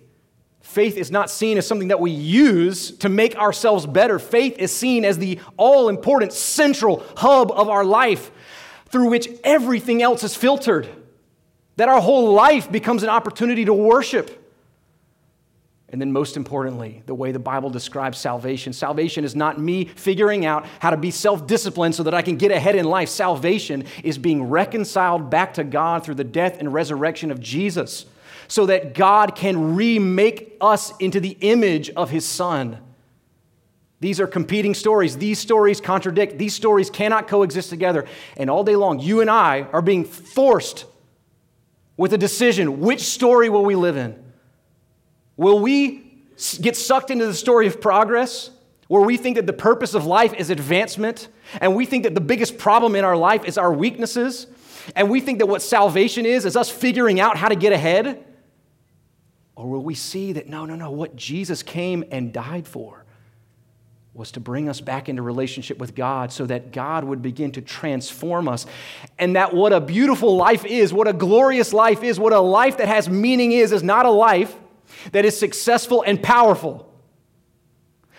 Faith 0.61 0.95
is 0.95 1.11
not 1.11 1.29
seen 1.29 1.57
as 1.57 1.67
something 1.67 1.89
that 1.89 1.99
we 1.99 2.11
use 2.11 2.91
to 2.99 3.09
make 3.09 3.35
ourselves 3.35 3.85
better. 3.85 4.19
Faith 4.19 4.57
is 4.57 4.73
seen 4.73 5.03
as 5.03 5.17
the 5.17 5.37
all 5.57 5.89
important 5.89 6.31
central 6.31 7.03
hub 7.17 7.51
of 7.51 7.67
our 7.67 7.83
life 7.83 8.31
through 8.85 9.09
which 9.09 9.27
everything 9.43 10.01
else 10.01 10.23
is 10.23 10.33
filtered. 10.33 10.87
That 11.79 11.87
our 11.87 12.01
whole 12.01 12.33
life 12.33 12.69
becomes 12.69 13.03
an 13.03 13.09
opportunity 13.09 13.63
to 13.63 13.73
worship. 13.73 14.35
And 15.87 16.01
then, 16.01 16.11
most 16.11 16.35
importantly, 16.35 17.03
the 17.05 17.15
way 17.15 17.31
the 17.31 17.39
Bible 17.39 17.69
describes 17.69 18.17
salvation. 18.17 18.73
Salvation 18.73 19.23
is 19.23 19.33
not 19.33 19.61
me 19.61 19.85
figuring 19.85 20.45
out 20.45 20.65
how 20.79 20.89
to 20.89 20.97
be 20.97 21.09
self 21.09 21.47
disciplined 21.47 21.95
so 21.95 22.03
that 22.03 22.13
I 22.13 22.21
can 22.21 22.35
get 22.35 22.51
ahead 22.51 22.75
in 22.75 22.83
life. 22.83 23.07
Salvation 23.07 23.85
is 24.03 24.17
being 24.17 24.43
reconciled 24.43 25.29
back 25.29 25.53
to 25.53 25.63
God 25.63 26.03
through 26.03 26.15
the 26.15 26.25
death 26.25 26.57
and 26.59 26.73
resurrection 26.73 27.31
of 27.31 27.39
Jesus 27.39 28.05
so 28.49 28.65
that 28.65 28.93
God 28.93 29.33
can 29.33 29.77
remake 29.77 30.57
us 30.59 30.91
into 30.97 31.21
the 31.21 31.37
image 31.39 31.91
of 31.91 32.09
His 32.09 32.25
Son. 32.25 32.77
These 34.01 34.19
are 34.19 34.27
competing 34.27 34.73
stories. 34.73 35.15
These 35.17 35.39
stories 35.39 35.79
contradict. 35.79 36.37
These 36.37 36.55
stories 36.55 36.89
cannot 36.89 37.29
coexist 37.29 37.69
together. 37.69 38.05
And 38.35 38.49
all 38.49 38.65
day 38.65 38.75
long, 38.75 38.99
you 38.99 39.21
and 39.21 39.29
I 39.29 39.61
are 39.71 39.81
being 39.81 40.03
forced 40.03 40.83
with 41.99 42.13
a 42.13 42.17
decision 42.17 42.79
which 42.79 43.01
story 43.01 43.49
will 43.49 43.65
we 43.65 43.75
live 43.75 43.97
in? 43.97 44.15
Will 45.35 45.59
we 45.59 46.23
get 46.61 46.77
sucked 46.77 47.11
into 47.11 47.25
the 47.25 47.33
story 47.33 47.67
of 47.67 47.81
progress, 47.81 48.51
where 48.87 49.01
we 49.01 49.17
think 49.17 49.35
that 49.35 49.45
the 49.45 49.51
purpose 49.51 49.93
of 49.93 50.05
life 50.05 50.33
is 50.33 50.49
advancement, 50.49 51.27
and 51.59 51.75
we 51.75 51.85
think 51.85 52.05
that 52.05 52.15
the 52.15 52.21
biggest 52.21 52.57
problem 52.57 52.95
in 52.95 53.03
our 53.03 53.17
life 53.17 53.43
is 53.43 53.57
our 53.57 53.73
weaknesses, 53.73 54.47
and 54.95 55.09
we 55.09 55.19
think 55.19 55.39
that 55.39 55.47
what 55.47 55.61
salvation 55.61 56.25
is 56.25 56.45
is 56.45 56.55
us 56.55 56.69
figuring 56.69 57.19
out 57.19 57.35
how 57.35 57.49
to 57.49 57.55
get 57.55 57.73
ahead? 57.73 58.23
Or 59.57 59.67
will 59.67 59.83
we 59.83 59.93
see 59.93 60.31
that 60.31 60.47
no, 60.47 60.65
no, 60.65 60.77
no, 60.77 60.91
what 60.91 61.17
Jesus 61.17 61.61
came 61.63 62.05
and 62.11 62.31
died 62.31 62.65
for 62.65 63.03
was 64.19 64.33
to 64.33 64.41
bring 64.41 64.67
us 64.67 64.81
back 64.81 65.07
into 65.07 65.21
relationship 65.21 65.77
with 65.77 65.95
God 65.95 66.33
so 66.33 66.45
that 66.45 66.73
God 66.73 67.05
would 67.05 67.21
begin 67.21 67.53
to 67.53 67.61
transform 67.61 68.49
us. 68.49 68.65
And 69.17 69.37
that 69.37 69.53
what 69.53 69.71
a 69.71 69.79
beautiful 69.79 70.35
life 70.35 70.65
is, 70.65 70.91
what 70.91 71.07
a 71.07 71.13
glorious 71.13 71.71
life 71.71 72.03
is, 72.03 72.19
what 72.19 72.33
a 72.33 72.39
life 72.41 72.79
that 72.79 72.89
has 72.89 73.07
meaning 73.07 73.53
is, 73.53 73.71
is 73.71 73.81
not 73.81 74.05
a 74.05 74.11
life 74.11 74.53
that 75.13 75.23
is 75.23 75.39
successful 75.39 76.03
and 76.05 76.21
powerful. 76.21 76.93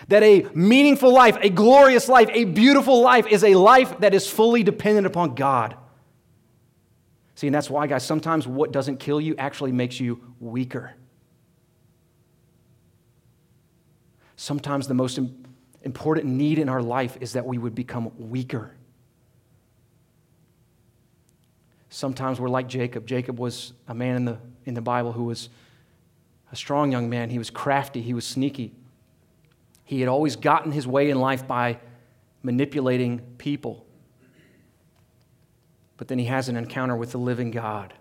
That 0.09 0.23
a 0.23 0.47
meaningful 0.55 1.13
life, 1.13 1.37
a 1.43 1.51
glorious 1.51 2.09
life, 2.09 2.31
a 2.33 2.45
beautiful 2.45 3.03
life 3.03 3.27
is 3.27 3.45
a 3.45 3.55
life 3.55 3.99
that 3.99 4.15
is 4.15 4.27
fully 4.27 4.63
dependent 4.63 5.07
upon 5.07 5.35
God. 5.35 5.77
See, 7.35 7.47
and 7.47 7.55
that's 7.55 7.69
why, 7.69 7.87
guys, 7.87 8.07
sometimes 8.07 8.47
what 8.47 8.73
doesn't 8.73 9.01
kill 9.01 9.21
you 9.21 9.35
actually 9.37 9.73
makes 9.73 10.01
you 10.01 10.23
weaker. 10.41 10.95
Sometimes 14.37 14.89
the 14.89 14.95
most 14.95 15.19
important 15.83 16.27
need 16.27 16.59
in 16.59 16.69
our 16.69 16.83
life 16.83 17.17
is 17.21 17.33
that 17.33 17.47
we 17.47 17.59
would 17.59 17.75
become 17.75 18.11
weaker. 18.19 18.75
Sometimes 21.89 22.41
we're 22.41 22.49
like 22.49 22.69
Jacob. 22.69 23.07
Jacob 23.07 23.39
was 23.39 23.73
a 23.89 23.95
man 23.95 24.17
in 24.17 24.25
the, 24.25 24.39
in 24.65 24.75
the 24.75 24.81
Bible 24.81 25.13
who 25.13 25.25
was 25.25 25.49
a 26.53 26.57
strong 26.57 26.93
young 26.93 27.09
man. 27.11 27.31
He 27.31 27.39
was 27.39 27.51
crafty, 27.51 28.01
he 28.01 28.15
was 28.15 28.27
sneaky. 28.27 28.73
He 29.85 30.01
had 30.01 30.09
always 30.09 30.37
gotten 30.37 30.71
his 30.71 30.87
way 30.87 31.11
in 31.11 31.19
life 31.19 31.49
by 31.49 31.79
manipulating 32.43 33.21
people. 33.39 33.85
But 35.97 36.09
then 36.09 36.19
he 36.19 36.27
has 36.27 36.49
an 36.49 36.57
encounter 36.57 36.95
with 36.95 37.13
the 37.13 37.19
living 37.19 37.51
God. 37.51 37.93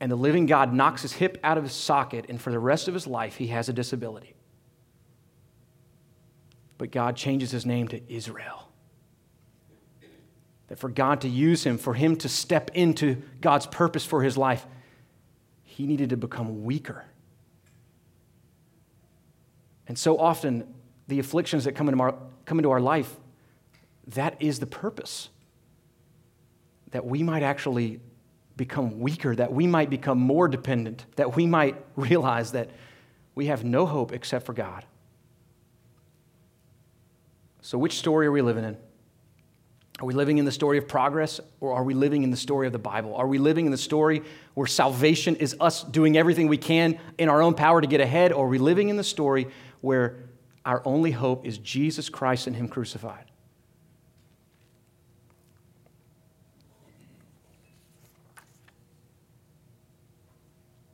And 0.00 0.12
the 0.12 0.16
living 0.16 0.46
God 0.46 0.72
knocks 0.72 1.02
his 1.02 1.12
hip 1.14 1.38
out 1.42 1.58
of 1.58 1.64
his 1.64 1.72
socket, 1.72 2.26
and 2.28 2.40
for 2.40 2.52
the 2.52 2.58
rest 2.58 2.86
of 2.86 2.94
his 2.94 3.06
life, 3.06 3.36
he 3.36 3.48
has 3.48 3.68
a 3.68 3.72
disability. 3.72 4.34
But 6.78 6.92
God 6.92 7.16
changes 7.16 7.50
his 7.50 7.66
name 7.66 7.88
to 7.88 8.00
Israel. 8.12 8.68
That 10.68 10.78
for 10.78 10.88
God 10.88 11.22
to 11.22 11.28
use 11.28 11.64
him, 11.64 11.76
for 11.76 11.94
him 11.94 12.16
to 12.16 12.28
step 12.28 12.70
into 12.74 13.22
God's 13.40 13.66
purpose 13.66 14.04
for 14.04 14.22
his 14.22 14.36
life, 14.36 14.66
he 15.64 15.86
needed 15.86 16.10
to 16.10 16.16
become 16.16 16.64
weaker. 16.64 17.04
And 19.88 19.98
so 19.98 20.18
often, 20.18 20.72
the 21.08 21.18
afflictions 21.18 21.64
that 21.64 21.72
come 21.72 21.88
into 21.88 22.00
our, 22.02 22.14
come 22.44 22.58
into 22.58 22.70
our 22.70 22.80
life, 22.80 23.16
that 24.08 24.40
is 24.40 24.60
the 24.60 24.66
purpose. 24.66 25.30
That 26.90 27.04
we 27.04 27.22
might 27.22 27.42
actually 27.42 28.00
become 28.56 29.00
weaker, 29.00 29.34
that 29.34 29.52
we 29.52 29.66
might 29.66 29.88
become 29.88 30.18
more 30.18 30.48
dependent, 30.48 31.06
that 31.16 31.34
we 31.34 31.46
might 31.46 31.76
realize 31.96 32.52
that 32.52 32.70
we 33.34 33.46
have 33.46 33.64
no 33.64 33.86
hope 33.86 34.12
except 34.12 34.44
for 34.44 34.52
God. 34.52 34.84
So, 37.68 37.76
which 37.76 37.98
story 37.98 38.26
are 38.26 38.32
we 38.32 38.40
living 38.40 38.64
in? 38.64 38.78
Are 40.00 40.06
we 40.06 40.14
living 40.14 40.38
in 40.38 40.46
the 40.46 40.52
story 40.52 40.78
of 40.78 40.88
progress 40.88 41.38
or 41.60 41.74
are 41.74 41.84
we 41.84 41.92
living 41.92 42.22
in 42.22 42.30
the 42.30 42.36
story 42.38 42.66
of 42.66 42.72
the 42.72 42.78
Bible? 42.78 43.14
Are 43.14 43.26
we 43.26 43.36
living 43.36 43.66
in 43.66 43.72
the 43.72 43.76
story 43.76 44.22
where 44.54 44.66
salvation 44.66 45.36
is 45.36 45.54
us 45.60 45.82
doing 45.82 46.16
everything 46.16 46.48
we 46.48 46.56
can 46.56 46.98
in 47.18 47.28
our 47.28 47.42
own 47.42 47.52
power 47.52 47.82
to 47.82 47.86
get 47.86 48.00
ahead? 48.00 48.32
Or 48.32 48.46
are 48.46 48.48
we 48.48 48.56
living 48.56 48.88
in 48.88 48.96
the 48.96 49.04
story 49.04 49.48
where 49.82 50.16
our 50.64 50.80
only 50.86 51.10
hope 51.10 51.44
is 51.44 51.58
Jesus 51.58 52.08
Christ 52.08 52.46
and 52.46 52.56
Him 52.56 52.68
crucified? 52.68 53.26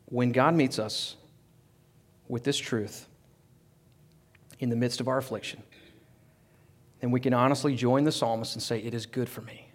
When 0.06 0.32
God 0.32 0.56
meets 0.56 0.80
us 0.80 1.14
with 2.26 2.42
this 2.42 2.58
truth 2.58 3.06
in 4.58 4.70
the 4.70 4.76
midst 4.76 5.00
of 5.00 5.06
our 5.06 5.18
affliction, 5.18 5.62
then 7.04 7.10
we 7.10 7.20
can 7.20 7.34
honestly 7.34 7.74
join 7.74 8.04
the 8.04 8.10
psalmist 8.10 8.54
and 8.54 8.62
say, 8.62 8.78
It 8.78 8.94
is 8.94 9.04
good 9.04 9.28
for 9.28 9.42
me. 9.42 9.68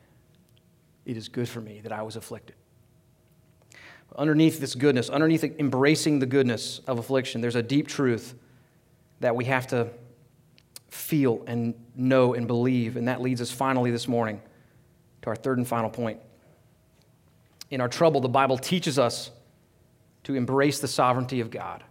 It 1.05 1.15
is 1.15 1.29
good 1.29 1.47
for 1.47 1.61
me 1.61 1.79
that 1.81 1.91
I 1.91 2.01
was 2.01 2.15
afflicted. 2.15 2.55
Underneath 4.15 4.59
this 4.59 4.73
goodness, 4.73 5.11
underneath 5.11 5.43
embracing 5.43 6.17
the 6.17 6.25
goodness 6.25 6.79
of 6.87 6.97
affliction, 6.97 7.39
there's 7.39 7.53
a 7.55 7.61
deep 7.61 7.87
truth 7.87 8.33
that 9.19 9.35
we 9.35 9.45
have 9.45 9.67
to 9.67 9.89
feel 10.87 11.43
and 11.45 11.75
know 11.95 12.33
and 12.33 12.47
believe. 12.47 12.97
And 12.97 13.07
that 13.07 13.21
leads 13.21 13.41
us 13.41 13.51
finally 13.51 13.91
this 13.91 14.07
morning 14.07 14.41
to 15.21 15.29
our 15.29 15.35
third 15.35 15.59
and 15.59 15.67
final 15.67 15.91
point. 15.91 16.19
In 17.69 17.79
our 17.79 17.89
trouble, 17.89 18.21
the 18.21 18.27
Bible 18.27 18.57
teaches 18.57 18.97
us 18.97 19.29
to 20.23 20.33
embrace 20.33 20.79
the 20.79 20.87
sovereignty 20.87 21.41
of 21.41 21.51
God. 21.51 21.83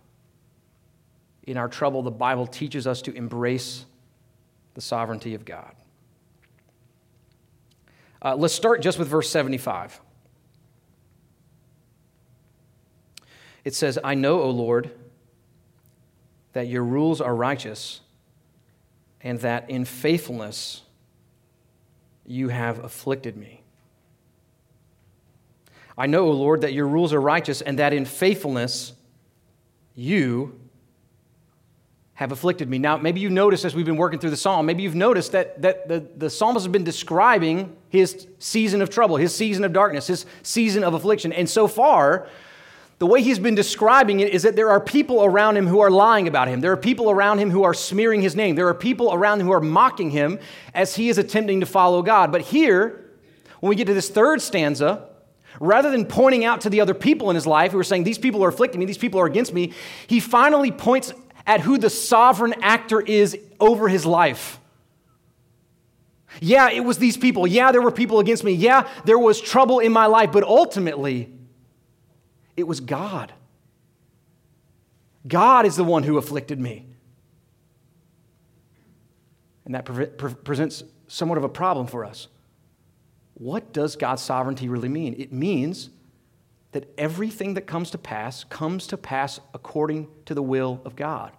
In 1.45 1.57
our 1.57 1.69
trouble, 1.69 2.03
the 2.03 2.11
Bible 2.11 2.49
teaches 2.49 2.89
us 2.89 3.01
to 3.03 3.13
embrace 3.15 3.85
the 4.79 4.83
sovereignty 4.83 5.35
of 5.35 5.45
God. 5.45 5.75
Uh, 8.23 8.37
let's 8.37 8.55
start 8.55 8.81
just 8.81 8.97
with 8.97 9.09
verse 9.09 9.29
75. 9.29 10.01
It 13.65 13.75
says, 13.75 13.99
I 14.05 14.15
know, 14.15 14.41
O 14.41 14.51
Lord, 14.51 14.93
that 16.53 16.69
your 16.69 16.85
rules 16.85 17.21
are 17.21 17.35
righteous, 17.35 18.03
and 19.21 19.41
that 19.41 19.69
in 19.69 19.85
faithfulness 19.85 20.83
you 22.25 22.51
have 22.51 22.79
afflicted 22.85 23.37
me. 23.37 23.63
I 25.97 26.07
know, 26.07 26.29
O 26.29 26.31
Lord, 26.31 26.61
that 26.61 26.73
your 26.73 26.87
rules 26.87 27.13
are 27.13 27.21
righteous, 27.21 27.63
and 27.63 27.81
that 27.81 27.93
in 27.93 28.05
faithfulness 28.05 28.93
you 29.97 30.58
have 32.19 32.33
afflicted 32.33 32.69
me. 32.69 32.81
Now, 32.81 32.97
maybe 32.97 33.21
you 33.21 33.31
noticed 33.31 33.65
as 33.65 33.77
we've 33.77 33.87
been 33.87 33.97
working 33.97 34.19
through 34.19 34.31
the 34.31 34.37
psalm, 34.37 34.67
maybe 34.67 34.83
you've 34.83 34.97
noticed 34.97 35.31
that, 35.31 35.63
that 35.63 35.87
the, 35.87 36.05
the 36.17 36.29
psalmist 36.29 36.67
has 36.67 36.73
been 36.73 36.83
describing 36.83 37.77
his 37.91 38.27
season 38.41 38.83
of 38.83 38.91
trouble, 38.91 39.19
his 39.19 39.33
season 39.33 39.63
of 39.63 39.73
darkness, 39.73 40.09
his 40.09 40.27
season 40.43 40.83
of 40.83 40.95
affliction. 40.95 41.33
And 41.33 41.49
so 41.49 41.69
far, 41.69 42.27
the 42.99 43.07
way 43.07 43.23
he's 43.23 43.39
been 43.39 43.55
describing 43.55 44.19
it 44.19 44.31
is 44.31 44.43
that 44.43 44.57
there 44.57 44.69
are 44.69 44.81
people 44.81 45.25
around 45.25 45.57
him 45.57 45.69
who 45.69 45.79
are 45.79 45.93
lying 45.93 46.27
about 46.27 46.49
him. 46.49 46.61
There 46.61 46.73
are 46.73 46.77
people 46.77 47.09
around 47.09 47.39
him 47.39 47.53
who 47.53 47.63
are 47.63 47.73
smearing 47.73 48.21
his 48.21 48.35
name. 48.35 48.57
There 48.57 48.67
are 48.67 48.75
people 48.75 49.15
around 49.15 49.41
him 49.41 49.47
who 49.47 49.53
are 49.53 49.61
mocking 49.61 50.11
him 50.11 50.41
as 50.75 50.97
he 50.97 51.11
is 51.11 51.19
attempting 51.19 51.61
to 51.61 51.67
follow 51.67 52.03
God. 52.03 52.33
But 52.33 52.41
here, 52.41 53.13
when 53.61 53.71
we 53.71 53.77
get 53.77 53.87
to 53.87 53.95
this 53.95 54.09
third 54.09 54.43
stanza, 54.43 55.09
rather 55.61 55.89
than 55.93 56.05
pointing 56.05 56.45
out 56.45 56.63
to 56.63 56.71
the 56.71 56.81
other 56.81 56.95
people 56.95 57.31
in 57.31 57.37
his 57.37 57.47
life 57.47 57.71
who 57.71 57.79
are 57.79 57.85
saying, 57.85 58.03
These 58.03 58.19
people 58.19 58.45
are 58.45 58.49
afflicting 58.49 58.81
me, 58.81 58.87
these 58.87 58.99
people 58.99 59.21
are 59.21 59.27
against 59.27 59.55
me, 59.55 59.73
he 60.09 60.19
finally 60.19 60.73
points 60.73 61.13
at 61.49 61.61
who 61.63 61.79
the 61.79 61.91
sovereign 61.91 62.55
actor 62.63 63.01
is 63.01 63.37
over 63.59 63.89
his 63.89 64.07
life. 64.07 64.61
Yeah, 66.41 66.71
it 66.71 66.81
was 66.85 66.99
these 66.99 67.17
people. 67.17 67.47
Yeah, 67.47 67.73
there 67.73 67.81
were 67.81 67.91
people 67.91 68.21
against 68.21 68.45
me. 68.45 68.53
Yeah, 68.53 68.87
there 69.07 69.19
was 69.19 69.41
trouble 69.41 69.79
in 69.79 69.91
my 69.91 70.07
life, 70.07 70.31
but 70.31 70.45
ultimately, 70.45 71.33
it 72.55 72.65
was 72.65 72.81
God. 72.81 73.33
God 75.27 75.65
is 75.65 75.75
the 75.75 75.85
one 75.85 76.03
who 76.03 76.19
afflicted 76.19 76.61
me. 76.61 76.87
And 79.65 79.75
that 79.75 79.87
pre- 79.87 80.07
pre- 80.07 80.35
presents 80.35 80.85
somewhat 81.09 81.39
of 81.39 81.45
a 81.45 81.49
problem 81.49 81.87
for 81.87 82.05
us. 82.05 82.29
What 83.35 83.73
does 83.73 83.97
God's 83.97 84.23
sovereignty 84.23 84.69
really 84.69 84.89
mean? 84.89 85.15
It 85.19 85.33
means 85.33 85.91
that 86.73 86.93
everything 86.99 87.55
that 87.55 87.63
comes 87.63 87.91
to 87.91 87.99
pass 87.99 88.45
comes 88.45 88.87
to 88.89 88.97
pass 88.97 89.41
according 89.55 90.09
to 90.27 90.35
the 90.35 90.43
will 90.43 90.83
of 90.85 90.95
God. 90.95 91.33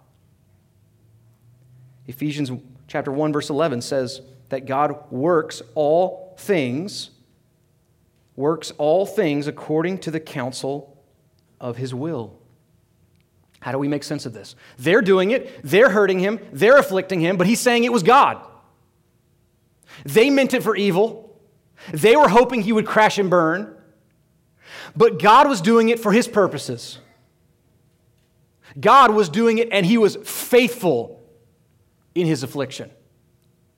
Ephesians 2.09 2.51
chapter 2.87 3.11
1 3.11 3.31
verse 3.31 3.51
11 3.51 3.81
says 3.81 4.21
that 4.49 4.65
God 4.65 5.11
works 5.11 5.61
all 5.75 6.35
things 6.39 7.11
works 8.35 8.71
all 8.77 9.05
things 9.05 9.47
according 9.47 9.97
to 9.99 10.09
the 10.09 10.19
counsel 10.19 10.97
of 11.59 11.75
his 11.75 11.93
will. 11.93 12.39
How 13.59 13.73
do 13.73 13.77
we 13.77 13.89
make 13.89 14.03
sense 14.03 14.25
of 14.25 14.31
this? 14.31 14.55
They're 14.77 15.01
doing 15.01 15.31
it, 15.31 15.59
they're 15.61 15.89
hurting 15.89 16.19
him, 16.19 16.39
they're 16.51 16.77
afflicting 16.77 17.19
him, 17.19 17.35
but 17.37 17.45
he's 17.45 17.59
saying 17.59 17.83
it 17.83 17.91
was 17.91 18.01
God. 18.01 18.41
They 20.05 20.29
meant 20.29 20.53
it 20.53 20.63
for 20.63 20.75
evil. 20.75 21.37
They 21.91 22.15
were 22.15 22.29
hoping 22.29 22.61
he 22.61 22.71
would 22.71 22.87
crash 22.87 23.19
and 23.19 23.29
burn. 23.29 23.75
But 24.95 25.21
God 25.21 25.47
was 25.49 25.59
doing 25.59 25.89
it 25.89 25.99
for 25.99 26.13
his 26.13 26.27
purposes. 26.27 26.97
God 28.79 29.11
was 29.11 29.27
doing 29.27 29.57
it 29.57 29.67
and 29.71 29.85
he 29.85 29.97
was 29.97 30.15
faithful 30.15 31.18
in 32.15 32.27
his 32.27 32.43
affliction. 32.43 32.91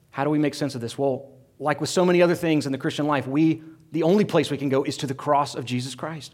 How 0.10 0.24
do 0.24 0.30
we 0.30 0.40
make 0.40 0.54
sense 0.54 0.76
of 0.76 0.82
this? 0.82 0.98
Well, 0.98 1.32
like 1.60 1.80
with 1.80 1.90
so 1.90 2.06
many 2.06 2.22
other 2.22 2.36
things 2.36 2.66
in 2.66 2.72
the 2.72 2.78
Christian 2.78 3.08
life, 3.08 3.28
we 3.28 3.62
the 3.92 4.04
only 4.04 4.24
place 4.24 4.50
we 4.50 4.58
can 4.58 4.70
go 4.70 4.84
is 4.84 4.98
to 4.98 5.08
the 5.08 5.14
cross 5.14 5.54
of 5.54 5.66
Jesus 5.66 5.96
Christ. 5.96 6.34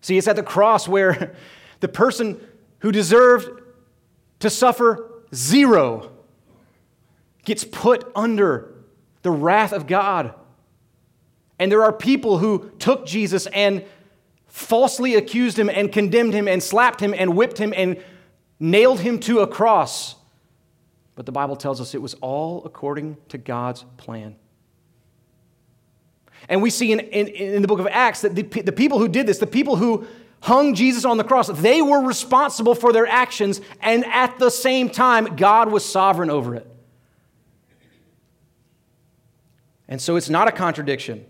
See, 0.00 0.16
it's 0.16 0.28
at 0.28 0.36
the 0.36 0.42
cross 0.42 0.88
where 0.88 1.34
the 1.80 1.88
person 1.88 2.40
who 2.78 2.90
deserved 2.90 3.60
to 4.40 4.50
suffer 4.50 5.22
zero 5.34 6.10
gets 7.44 7.64
put 7.64 8.10
under 8.14 8.74
the 9.22 9.30
wrath 9.30 9.72
of 9.72 9.86
God. 9.86 10.34
And 11.58 11.70
there 11.70 11.82
are 11.82 11.92
people 11.92 12.38
who 12.38 12.70
took 12.78 13.06
Jesus 13.06 13.46
and 13.48 13.84
falsely 14.46 15.14
accused 15.14 15.58
him 15.58 15.68
and 15.68 15.92
condemned 15.92 16.32
him 16.32 16.48
and 16.48 16.62
slapped 16.62 17.00
him 17.00 17.14
and 17.16 17.36
whipped 17.36 17.58
him 17.58 17.74
and 17.76 18.02
nailed 18.58 19.00
him 19.00 19.18
to 19.20 19.40
a 19.40 19.46
cross. 19.46 20.16
But 21.20 21.26
the 21.26 21.32
Bible 21.32 21.54
tells 21.54 21.82
us 21.82 21.94
it 21.94 22.00
was 22.00 22.14
all 22.22 22.64
according 22.64 23.18
to 23.28 23.36
God's 23.36 23.84
plan. 23.98 24.36
And 26.48 26.62
we 26.62 26.70
see 26.70 26.92
in, 26.92 27.00
in, 27.00 27.28
in 27.28 27.60
the 27.60 27.68
book 27.68 27.78
of 27.78 27.86
Acts 27.88 28.22
that 28.22 28.34
the, 28.34 28.42
the 28.42 28.72
people 28.72 28.98
who 28.98 29.06
did 29.06 29.26
this, 29.26 29.36
the 29.36 29.46
people 29.46 29.76
who 29.76 30.06
hung 30.40 30.74
Jesus 30.74 31.04
on 31.04 31.18
the 31.18 31.24
cross, 31.24 31.48
they 31.48 31.82
were 31.82 32.00
responsible 32.00 32.74
for 32.74 32.94
their 32.94 33.06
actions, 33.06 33.60
and 33.82 34.06
at 34.06 34.38
the 34.38 34.48
same 34.48 34.88
time, 34.88 35.36
God 35.36 35.70
was 35.70 35.84
sovereign 35.84 36.30
over 36.30 36.54
it. 36.54 36.66
And 39.88 40.00
so 40.00 40.16
it's 40.16 40.30
not 40.30 40.48
a 40.48 40.52
contradiction. 40.52 41.26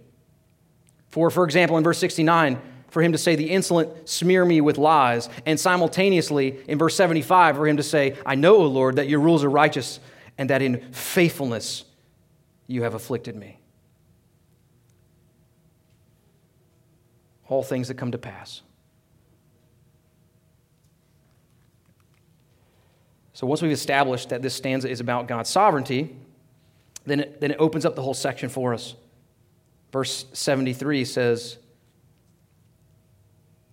For, 1.08 1.30
for 1.30 1.42
example, 1.42 1.76
in 1.78 1.82
verse 1.82 1.98
69, 1.98 2.62
for 2.90 3.02
him 3.02 3.12
to 3.12 3.18
say, 3.18 3.36
The 3.36 3.50
insolent 3.50 4.08
smear 4.08 4.44
me 4.44 4.60
with 4.60 4.78
lies. 4.78 5.28
And 5.46 5.58
simultaneously, 5.58 6.58
in 6.68 6.78
verse 6.78 6.94
75, 6.96 7.56
for 7.56 7.66
him 7.66 7.76
to 7.76 7.82
say, 7.82 8.16
I 8.26 8.34
know, 8.34 8.56
O 8.56 8.66
Lord, 8.66 8.96
that 8.96 9.08
your 9.08 9.20
rules 9.20 9.44
are 9.44 9.50
righteous 9.50 10.00
and 10.36 10.50
that 10.50 10.62
in 10.62 10.80
faithfulness 10.92 11.84
you 12.66 12.82
have 12.82 12.94
afflicted 12.94 13.36
me. 13.36 13.58
All 17.48 17.62
things 17.62 17.88
that 17.88 17.94
come 17.94 18.12
to 18.12 18.18
pass. 18.18 18.62
So 23.32 23.46
once 23.46 23.62
we've 23.62 23.72
established 23.72 24.28
that 24.28 24.42
this 24.42 24.54
stanza 24.54 24.88
is 24.88 25.00
about 25.00 25.26
God's 25.26 25.48
sovereignty, 25.48 26.14
then 27.06 27.20
it, 27.20 27.40
then 27.40 27.50
it 27.50 27.56
opens 27.58 27.84
up 27.84 27.96
the 27.96 28.02
whole 28.02 28.14
section 28.14 28.48
for 28.48 28.74
us. 28.74 28.94
Verse 29.92 30.26
73 30.32 31.04
says, 31.04 31.58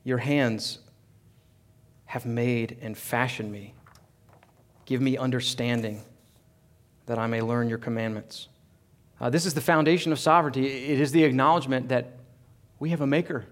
your 0.07 0.19
hands 0.19 0.79
have 2.05 2.25
made 2.25 2.77
and 2.81 2.97
fashioned 2.97 3.51
me. 3.51 3.73
Give 4.85 5.01
me 5.01 5.17
understanding 5.17 6.01
that 7.07 7.19
I 7.19 7.27
may 7.27 7.41
learn 7.41 7.67
your 7.67 7.77
commandments. 7.77 8.47
Uh, 9.19 9.29
this 9.29 9.45
is 9.45 9.53
the 9.53 9.59
foundation 9.59 10.13
of 10.13 10.19
sovereignty. 10.19 10.65
It 10.65 11.01
is 11.01 11.11
the 11.11 11.25
acknowledgement 11.25 11.89
that 11.89 12.19
we 12.79 12.91
have 12.91 13.01
a 13.01 13.07
maker, 13.07 13.47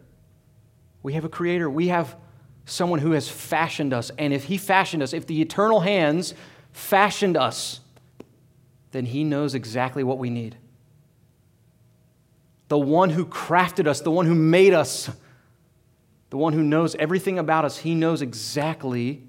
we 1.04 1.12
have 1.12 1.26
a 1.26 1.30
creator, 1.30 1.70
we 1.70 1.90
have 1.90 2.16
someone 2.64 3.00
who 3.00 3.12
has 3.12 3.28
fashioned 3.28 3.94
us. 3.94 4.10
And 4.18 4.32
if 4.32 4.46
he 4.46 4.58
fashioned 4.58 5.04
us, 5.04 5.12
if 5.12 5.28
the 5.28 5.42
eternal 5.42 5.82
hands 5.82 6.34
fashioned 6.72 7.36
us, 7.36 7.82
then 8.92 9.06
he 9.06 9.26
knows 9.26 9.56
exactly 9.56 10.06
what 10.06 10.20
we 10.20 10.30
need. 10.30 10.56
The 12.70 12.80
one 12.80 13.10
who 13.10 13.26
crafted 13.26 13.88
us, 13.88 14.00
the 14.00 14.10
one 14.10 14.26
who 14.26 14.36
made 14.36 14.74
us, 14.74 15.10
the 16.30 16.38
one 16.38 16.54
who 16.54 16.64
knows 16.64 16.96
everything 16.96 17.40
about 17.40 17.66
us, 17.66 17.78
he 17.78 17.96
knows 17.96 18.22
exactly 18.22 19.22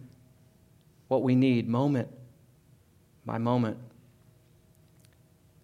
what 1.08 1.22
we 1.22 1.34
need 1.34 1.68
moment 1.68 2.08
by 3.24 3.38
moment. 3.38 3.78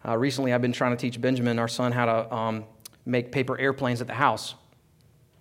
Uh, 0.06 0.16
recently, 0.16 0.52
I've 0.52 0.62
been 0.62 0.72
trying 0.72 0.96
to 0.96 1.00
teach 1.00 1.20
Benjamin, 1.20 1.58
our 1.58 1.68
son, 1.68 1.92
how 1.92 2.06
to 2.06 2.34
um, 2.34 2.64
make 3.06 3.32
paper 3.32 3.58
airplanes 3.58 4.00
at 4.00 4.06
the 4.06 4.14
house. 4.14 4.54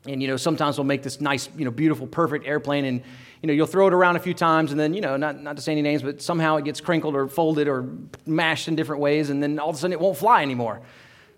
And, 0.07 0.21
you 0.21 0.27
know, 0.27 0.37
sometimes 0.37 0.77
we'll 0.77 0.85
make 0.85 1.03
this 1.03 1.21
nice, 1.21 1.49
you 1.55 1.65
know, 1.65 1.71
beautiful, 1.71 2.07
perfect 2.07 2.45
airplane, 2.47 2.85
and, 2.85 3.01
you 3.41 3.47
know, 3.47 3.53
you'll 3.53 3.67
throw 3.67 3.87
it 3.87 3.93
around 3.93 4.15
a 4.15 4.19
few 4.19 4.33
times, 4.33 4.71
and 4.71 4.79
then, 4.79 4.93
you 4.93 5.01
know, 5.01 5.17
not, 5.17 5.41
not 5.41 5.55
to 5.55 5.61
say 5.61 5.71
any 5.71 5.81
names, 5.81 6.01
but 6.01 6.21
somehow 6.21 6.57
it 6.57 6.65
gets 6.65 6.81
crinkled 6.81 7.15
or 7.15 7.27
folded 7.27 7.67
or 7.67 7.87
mashed 8.25 8.67
in 8.67 8.75
different 8.75 9.01
ways, 9.01 9.29
and 9.29 9.41
then 9.41 9.59
all 9.59 9.69
of 9.69 9.75
a 9.75 9.79
sudden 9.79 9.93
it 9.93 9.99
won't 9.99 10.17
fly 10.17 10.41
anymore. 10.41 10.81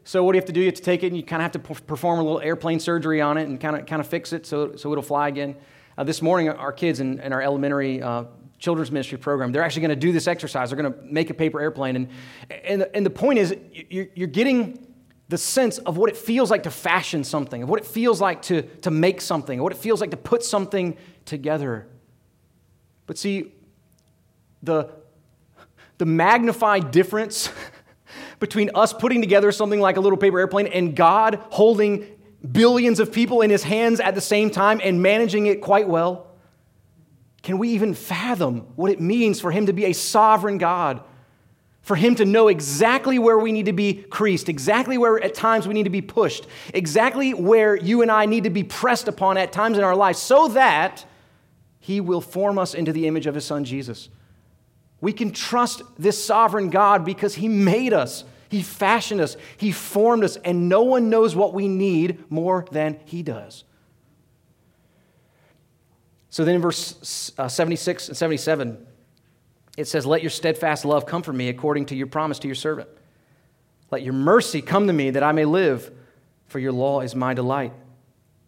So 0.04 0.24
what 0.24 0.34
do 0.34 0.38
you 0.38 0.42
have 0.42 0.48
to 0.48 0.54
do? 0.54 0.60
You 0.60 0.66
have 0.68 0.76
to 0.76 0.82
take 0.82 1.04
it 1.04 1.08
and 1.08 1.18
you 1.18 1.24
kind 1.24 1.42
of 1.42 1.54
have 1.54 1.64
to 1.64 1.82
perform 1.84 2.20
a 2.20 2.24
little 2.24 2.42
airplane 2.42 2.80
surgery 2.80 3.22
on 3.22 3.38
it 3.38 3.48
and 3.48 3.60
kind 3.60 3.76
of 3.76 3.86
kind 3.86 4.00
of 4.00 4.08
fix 4.08 4.34
it 4.34 4.46
so, 4.46 4.76
so 4.76 4.92
it'll 4.92 5.04
fly 5.04 5.28
again. 5.30 5.56
Uh, 5.98 6.04
this 6.04 6.22
morning, 6.22 6.50
our 6.50 6.72
kids 6.72 7.00
in, 7.00 7.20
in 7.20 7.32
our 7.32 7.42
elementary 7.42 8.02
uh, 8.02 8.26
children's 8.58 8.92
ministry 8.92 9.18
program, 9.18 9.52
they're 9.52 9.62
actually 9.62 9.82
going 9.82 9.90
to 9.90 9.96
do 9.96 10.12
this 10.12 10.28
exercise. 10.28 10.70
They're 10.70 10.82
going 10.82 10.92
to 10.92 11.02
make 11.04 11.30
a 11.30 11.34
paper 11.34 11.62
airplane. 11.62 11.96
And, 11.96 12.10
and, 12.64 12.82
the, 12.82 12.96
and 12.96 13.06
the 13.06 13.12
point 13.12 13.40
is, 13.40 13.56
you're, 13.90 14.08
you're 14.16 14.28
getting 14.28 14.88
the 15.30 15.38
sense 15.38 15.78
of 15.80 15.98
what 15.98 16.10
it 16.10 16.18
feels 16.18 16.52
like 16.52 16.64
to 16.64 16.72
fashion 16.72 17.24
something, 17.24 17.64
of 17.64 17.70
what 17.70 17.80
it 17.80 17.86
feels 17.86 18.20
like 18.20 18.42
to, 18.44 18.64
to 18.82 18.92
make 18.92 19.22
something, 19.22 19.62
what 19.62 19.72
it 19.72 19.78
feels 19.78 20.02
like 20.02 20.12
to 20.12 20.18
put 20.18 20.44
something 20.44 20.98
together. 21.26 21.88
But 23.06 23.18
see, 23.18 23.52
the, 24.62 24.90
the 25.98 26.06
magnified 26.06 26.92
difference 26.92 27.50
between 28.44 28.70
us 28.76 28.92
putting 28.92 29.22
together 29.22 29.54
something 29.54 29.80
like 29.80 29.96
a 29.96 30.02
little 30.02 30.18
paper 30.18 30.38
airplane 30.38 30.68
and 30.68 30.98
God 30.98 31.42
holding 31.50 32.06
billions 32.52 33.00
of 33.00 33.14
people 33.14 33.40
in 33.40 33.50
his 33.50 33.64
hands 33.64 34.02
at 34.02 34.16
the 34.16 34.22
same 34.22 34.50
time 34.50 34.82
and 34.84 35.02
managing 35.02 35.46
it 35.46 35.62
quite 35.62 35.88
well? 35.88 36.28
Can 37.42 37.58
we 37.58 37.70
even 37.70 37.94
fathom 37.94 38.68
what 38.76 38.92
it 38.92 39.00
means 39.00 39.40
for 39.40 39.50
him 39.50 39.68
to 39.68 39.72
be 39.72 39.86
a 39.86 39.94
sovereign 39.94 40.58
God? 40.58 41.02
For 41.84 41.96
him 41.96 42.16
to 42.16 42.26
know 42.26 42.50
exactly 42.50 43.18
where 43.18 43.40
we 43.40 43.54
need 43.54 43.68
to 43.68 43.74
be 43.74 43.94
creased, 43.94 44.50
exactly 44.50 44.98
where 44.98 45.24
at 45.24 45.36
times 45.36 45.66
we 45.66 45.74
need 45.74 45.84
to 45.84 45.90
be 45.90 46.02
pushed, 46.02 46.46
exactly 46.74 47.34
where 47.34 47.78
you 47.78 48.02
and 48.02 48.12
I 48.12 48.26
need 48.26 48.44
to 48.44 48.50
be 48.50 48.66
pressed 48.66 49.08
upon 49.08 49.38
at 49.38 49.54
times 49.54 49.78
in 49.78 49.86
our 49.86 49.96
lives, 49.96 50.20
so 50.20 50.50
that 50.50 51.06
he 51.80 52.02
will 52.02 52.20
form 52.20 52.60
us 52.60 52.74
into 52.74 52.92
the 52.92 53.08
image 53.08 53.26
of 53.26 53.36
his 53.36 53.46
son 53.46 53.64
Jesus. 53.64 54.10
We 55.00 55.14
can 55.14 55.32
trust 55.32 55.82
this 55.98 56.22
sovereign 56.22 56.70
God 56.70 57.06
because 57.06 57.36
he 57.36 57.48
made 57.48 57.94
us. 57.94 58.26
He 58.54 58.62
fashioned 58.62 59.20
us, 59.20 59.36
He 59.58 59.72
formed 59.72 60.24
us, 60.24 60.36
and 60.36 60.70
no 60.70 60.84
one 60.84 61.10
knows 61.10 61.36
what 61.36 61.56
we 61.56 61.68
need 61.68 62.30
more 62.30 62.68
than 62.72 63.00
He 63.06 63.24
does. 63.24 63.64
So 66.30 66.46
then 66.46 66.54
in 66.54 66.62
verse 66.62 67.32
uh, 67.40 67.48
76 67.48 68.10
and 68.10 68.16
77, 68.16 68.86
it 69.76 69.86
says, 69.86 70.06
Let 70.06 70.22
your 70.22 70.30
steadfast 70.30 70.86
love 70.86 71.08
come 71.08 71.24
from 71.24 71.36
me 71.36 71.50
according 71.50 71.88
to 71.88 71.96
your 71.96 72.06
promise 72.06 72.38
to 72.40 72.48
your 72.48 72.54
servant. 72.54 72.90
Let 73.90 74.04
your 74.04 74.14
mercy 74.14 74.62
come 74.62 74.86
to 74.86 74.94
me 74.94 75.10
that 75.10 75.24
I 75.24 75.32
may 75.32 75.46
live, 75.46 75.92
for 76.46 76.60
your 76.60 76.74
law 76.74 77.02
is 77.02 77.16
my 77.16 77.34
delight. 77.34 77.74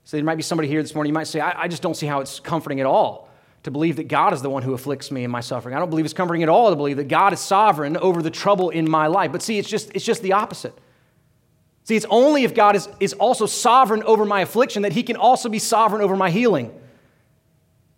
So 0.03 0.17
there 0.17 0.23
might 0.23 0.35
be 0.35 0.43
somebody 0.43 0.67
here 0.67 0.83
this 0.83 0.93
morning, 0.93 1.09
you 1.09 1.15
might 1.15 1.25
say, 1.25 1.39
I, 1.39 1.63
I 1.63 1.67
just 1.67 1.81
don't 1.81 1.97
see 1.97 2.05
how 2.05 2.19
it's 2.19 2.39
comforting 2.39 2.79
at 2.79 2.85
all 2.85 3.24
to 3.65 3.71
believe 3.71 3.95
that 3.95 4.07
God 4.07 4.31
is 4.31 4.41
the 4.43 4.49
one 4.49 4.61
who 4.61 4.73
afflicts 4.73 5.11
me 5.11 5.23
in 5.23 5.31
my 5.31 5.41
suffering. 5.41 5.75
I 5.75 5.79
don't 5.79 5.89
believe 5.89 6.05
it's 6.05 6.13
comforting 6.13 6.43
at 6.43 6.49
all 6.49 6.69
to 6.69 6.75
believe 6.75 6.97
that 6.97 7.07
God 7.07 7.33
is 7.33 7.39
sovereign 7.39 7.97
over 7.97 8.21
the 8.21 8.29
trouble 8.29 8.69
in 8.69 8.89
my 8.89 9.07
life. 9.07 9.31
But 9.31 9.41
see, 9.41 9.57
it's 9.57 9.67
just, 9.67 9.91
it's 9.95 10.05
just 10.05 10.21
the 10.21 10.33
opposite. 10.33 10.77
See, 11.83 11.95
it's 11.95 12.05
only 12.11 12.43
if 12.43 12.53
God 12.53 12.75
is, 12.75 12.87
is 12.99 13.13
also 13.13 13.47
sovereign 13.47 14.03
over 14.03 14.23
my 14.23 14.41
affliction 14.41 14.83
that 14.83 14.93
he 14.93 15.01
can 15.01 15.15
also 15.15 15.49
be 15.49 15.57
sovereign 15.57 16.03
over 16.03 16.15
my 16.15 16.29
healing. 16.29 16.79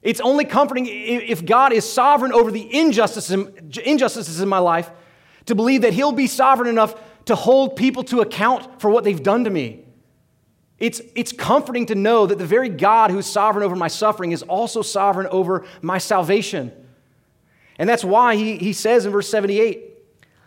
It's 0.02 0.22
only 0.22 0.46
comforting 0.46 0.88
if 0.88 1.46
God 1.46 1.74
is 1.74 1.90
sovereign 1.90 2.32
over 2.32 2.50
the 2.50 2.74
injustices, 2.74 3.46
injustices 3.84 4.40
in 4.40 4.48
my 4.48 4.60
life 4.60 4.90
to 5.48 5.56
believe 5.56 5.82
that 5.82 5.92
he'll 5.92 6.14
be 6.14 6.28
sovereign 6.28 6.70
enough 6.70 6.96
to 7.26 7.36
hold 7.36 7.76
people 7.76 8.04
to 8.06 8.22
account 8.22 8.80
for 8.80 8.90
what 8.90 9.04
they've 9.04 9.22
done 9.22 9.44
to 9.44 9.50
me. 9.50 9.84
It's, 10.80 11.02
it's 11.16 11.32
comforting 11.32 11.88
to 11.88 11.96
know 11.96 12.28
that 12.28 12.38
the 12.38 12.46
very 12.46 12.70
God 12.70 13.10
who's 13.10 13.26
sovereign 13.26 13.66
over 13.66 13.76
my 13.76 13.88
suffering 13.88 14.32
is 14.32 14.44
also 14.44 14.82
sovereign 14.82 15.28
over 15.28 15.66
my 15.82 15.98
salvation. 15.98 16.72
And 17.80 17.90
that's 17.90 18.04
why 18.04 18.36
he, 18.36 18.58
he 18.58 18.74
says 18.74 19.06
in 19.06 19.12
verse 19.12 19.30
78 19.30 19.84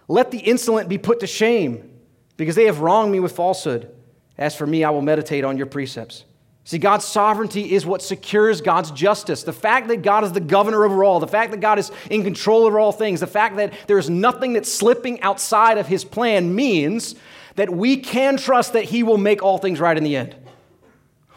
Let 0.08 0.30
the 0.30 0.38
insolent 0.38 0.88
be 0.88 0.98
put 0.98 1.20
to 1.20 1.26
shame, 1.26 1.90
because 2.36 2.54
they 2.54 2.66
have 2.66 2.80
wronged 2.80 3.10
me 3.10 3.20
with 3.20 3.32
falsehood. 3.32 3.92
As 4.38 4.56
for 4.56 4.66
me, 4.66 4.84
I 4.84 4.90
will 4.90 5.02
meditate 5.02 5.44
on 5.44 5.56
your 5.58 5.66
precepts. 5.66 6.24
See, 6.64 6.78
God's 6.78 7.04
sovereignty 7.04 7.72
is 7.72 7.84
what 7.84 8.00
secures 8.00 8.60
God's 8.60 8.90
justice. 8.92 9.42
The 9.42 9.52
fact 9.52 9.88
that 9.88 10.02
God 10.02 10.24
is 10.24 10.32
the 10.32 10.40
governor 10.40 10.84
over 10.84 11.02
all, 11.02 11.18
the 11.18 11.26
fact 11.26 11.50
that 11.50 11.60
God 11.60 11.78
is 11.78 11.90
in 12.10 12.22
control 12.22 12.64
over 12.64 12.78
all 12.78 12.92
things, 12.92 13.20
the 13.20 13.26
fact 13.26 13.56
that 13.56 13.72
there 13.86 13.98
is 13.98 14.08
nothing 14.08 14.52
that's 14.52 14.72
slipping 14.72 15.20
outside 15.22 15.78
of 15.78 15.88
his 15.88 16.04
plan 16.04 16.54
means 16.54 17.16
that 17.56 17.70
we 17.70 17.96
can 17.96 18.36
trust 18.36 18.72
that 18.72 18.84
He 18.84 19.02
will 19.02 19.18
make 19.18 19.42
all 19.42 19.58
things 19.58 19.80
right 19.80 19.96
in 19.96 20.04
the 20.04 20.16
end. 20.16 20.34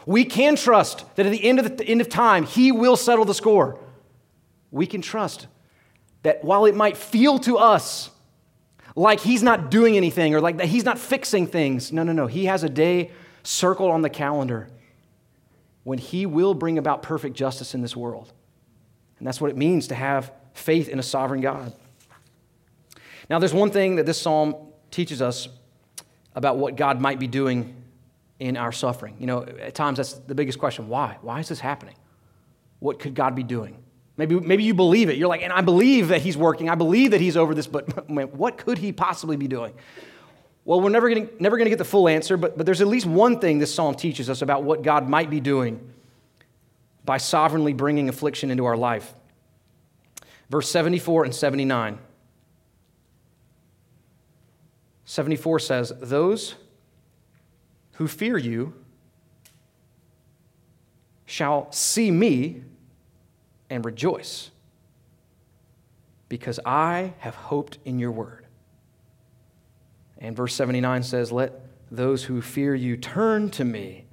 We 0.05 0.25
can 0.25 0.55
trust 0.55 1.05
that 1.15 1.25
at 1.25 1.31
the 1.31 1.43
end 1.43 1.59
of 1.59 1.77
the 1.77 1.85
end 1.85 2.01
of 2.01 2.09
time, 2.09 2.43
He 2.45 2.71
will 2.71 2.95
settle 2.95 3.25
the 3.25 3.33
score. 3.33 3.79
We 4.71 4.87
can 4.87 5.01
trust 5.01 5.47
that 6.23 6.43
while 6.43 6.65
it 6.65 6.75
might 6.75 6.97
feel 6.97 7.39
to 7.39 7.57
us 7.57 8.09
like 8.95 9.19
He's 9.21 9.43
not 9.43 9.71
doing 9.71 9.97
anything 9.97 10.35
or 10.35 10.41
like 10.41 10.57
that 10.57 10.67
He's 10.67 10.85
not 10.85 10.99
fixing 10.99 11.47
things, 11.47 11.91
no, 11.91 12.03
no, 12.03 12.11
no. 12.11 12.27
He 12.27 12.45
has 12.45 12.63
a 12.63 12.69
day 12.69 13.11
circled 13.43 13.91
on 13.91 14.01
the 14.01 14.09
calendar 14.09 14.69
when 15.83 15.99
He 15.99 16.25
will 16.25 16.53
bring 16.53 16.77
about 16.77 17.01
perfect 17.03 17.35
justice 17.35 17.73
in 17.73 17.81
this 17.81 17.95
world. 17.95 18.31
And 19.19 19.27
that's 19.27 19.39
what 19.39 19.49
it 19.49 19.57
means 19.57 19.87
to 19.87 19.95
have 19.95 20.31
faith 20.53 20.89
in 20.89 20.99
a 20.99 21.03
sovereign 21.03 21.41
God. 21.41 21.73
Now, 23.29 23.39
there's 23.39 23.53
one 23.53 23.71
thing 23.71 23.95
that 23.95 24.05
this 24.05 24.21
psalm 24.21 24.55
teaches 24.91 25.21
us 25.21 25.47
about 26.35 26.57
what 26.57 26.75
God 26.75 26.99
might 26.99 27.19
be 27.19 27.27
doing 27.27 27.75
in 28.39 28.57
our 28.57 28.71
suffering. 28.71 29.15
You 29.19 29.27
know, 29.27 29.43
at 29.43 29.75
times 29.75 29.97
that's 29.97 30.13
the 30.13 30.35
biggest 30.35 30.59
question 30.59 30.87
why? 30.87 31.17
Why 31.21 31.39
is 31.39 31.49
this 31.49 31.59
happening? 31.59 31.95
What 32.79 32.99
could 32.99 33.15
God 33.15 33.35
be 33.35 33.43
doing? 33.43 33.77
Maybe, 34.17 34.39
maybe 34.39 34.63
you 34.63 34.73
believe 34.73 35.09
it. 35.09 35.17
You're 35.17 35.27
like, 35.27 35.41
and 35.41 35.51
I 35.51 35.61
believe 35.61 36.09
that 36.09 36.21
He's 36.21 36.37
working. 36.37 36.69
I 36.69 36.75
believe 36.75 37.11
that 37.11 37.21
He's 37.21 37.37
over 37.37 37.55
this, 37.55 37.67
but 37.67 38.09
what 38.35 38.57
could 38.57 38.77
He 38.77 38.91
possibly 38.91 39.37
be 39.37 39.47
doing? 39.47 39.73
Well, 40.65 40.79
we're 40.79 40.89
never 40.89 41.09
going 41.09 41.29
never 41.39 41.57
to 41.57 41.69
get 41.69 41.77
the 41.77 41.85
full 41.85 42.07
answer, 42.07 42.37
but, 42.37 42.57
but 42.57 42.65
there's 42.65 42.81
at 42.81 42.87
least 42.87 43.05
one 43.05 43.39
thing 43.39 43.59
this 43.59 43.73
psalm 43.73 43.95
teaches 43.95 44.29
us 44.29 44.41
about 44.41 44.63
what 44.63 44.81
God 44.81 45.09
might 45.09 45.29
be 45.29 45.39
doing 45.39 45.93
by 47.03 47.17
sovereignly 47.17 47.73
bringing 47.73 48.07
affliction 48.07 48.49
into 48.49 48.65
our 48.65 48.77
life. 48.77 49.13
Verse 50.49 50.69
74 50.69 51.25
and 51.25 51.35
79. 51.35 51.97
74 55.13 55.59
says, 55.59 55.93
Those 56.01 56.55
who 57.93 58.07
fear 58.07 58.35
you 58.35 58.73
shall 61.27 61.71
see 61.71 62.09
me 62.09 62.63
and 63.69 63.85
rejoice, 63.85 64.49
because 66.29 66.59
I 66.65 67.13
have 67.19 67.35
hoped 67.35 67.77
in 67.85 67.99
your 67.99 68.09
word. 68.09 68.47
And 70.17 70.35
verse 70.35 70.55
79 70.55 71.03
says, 71.03 71.31
Let 71.31 71.61
those 71.91 72.23
who 72.23 72.41
fear 72.41 72.73
you 72.73 72.97
turn 72.97 73.51
to 73.51 73.63
me, 73.63 74.07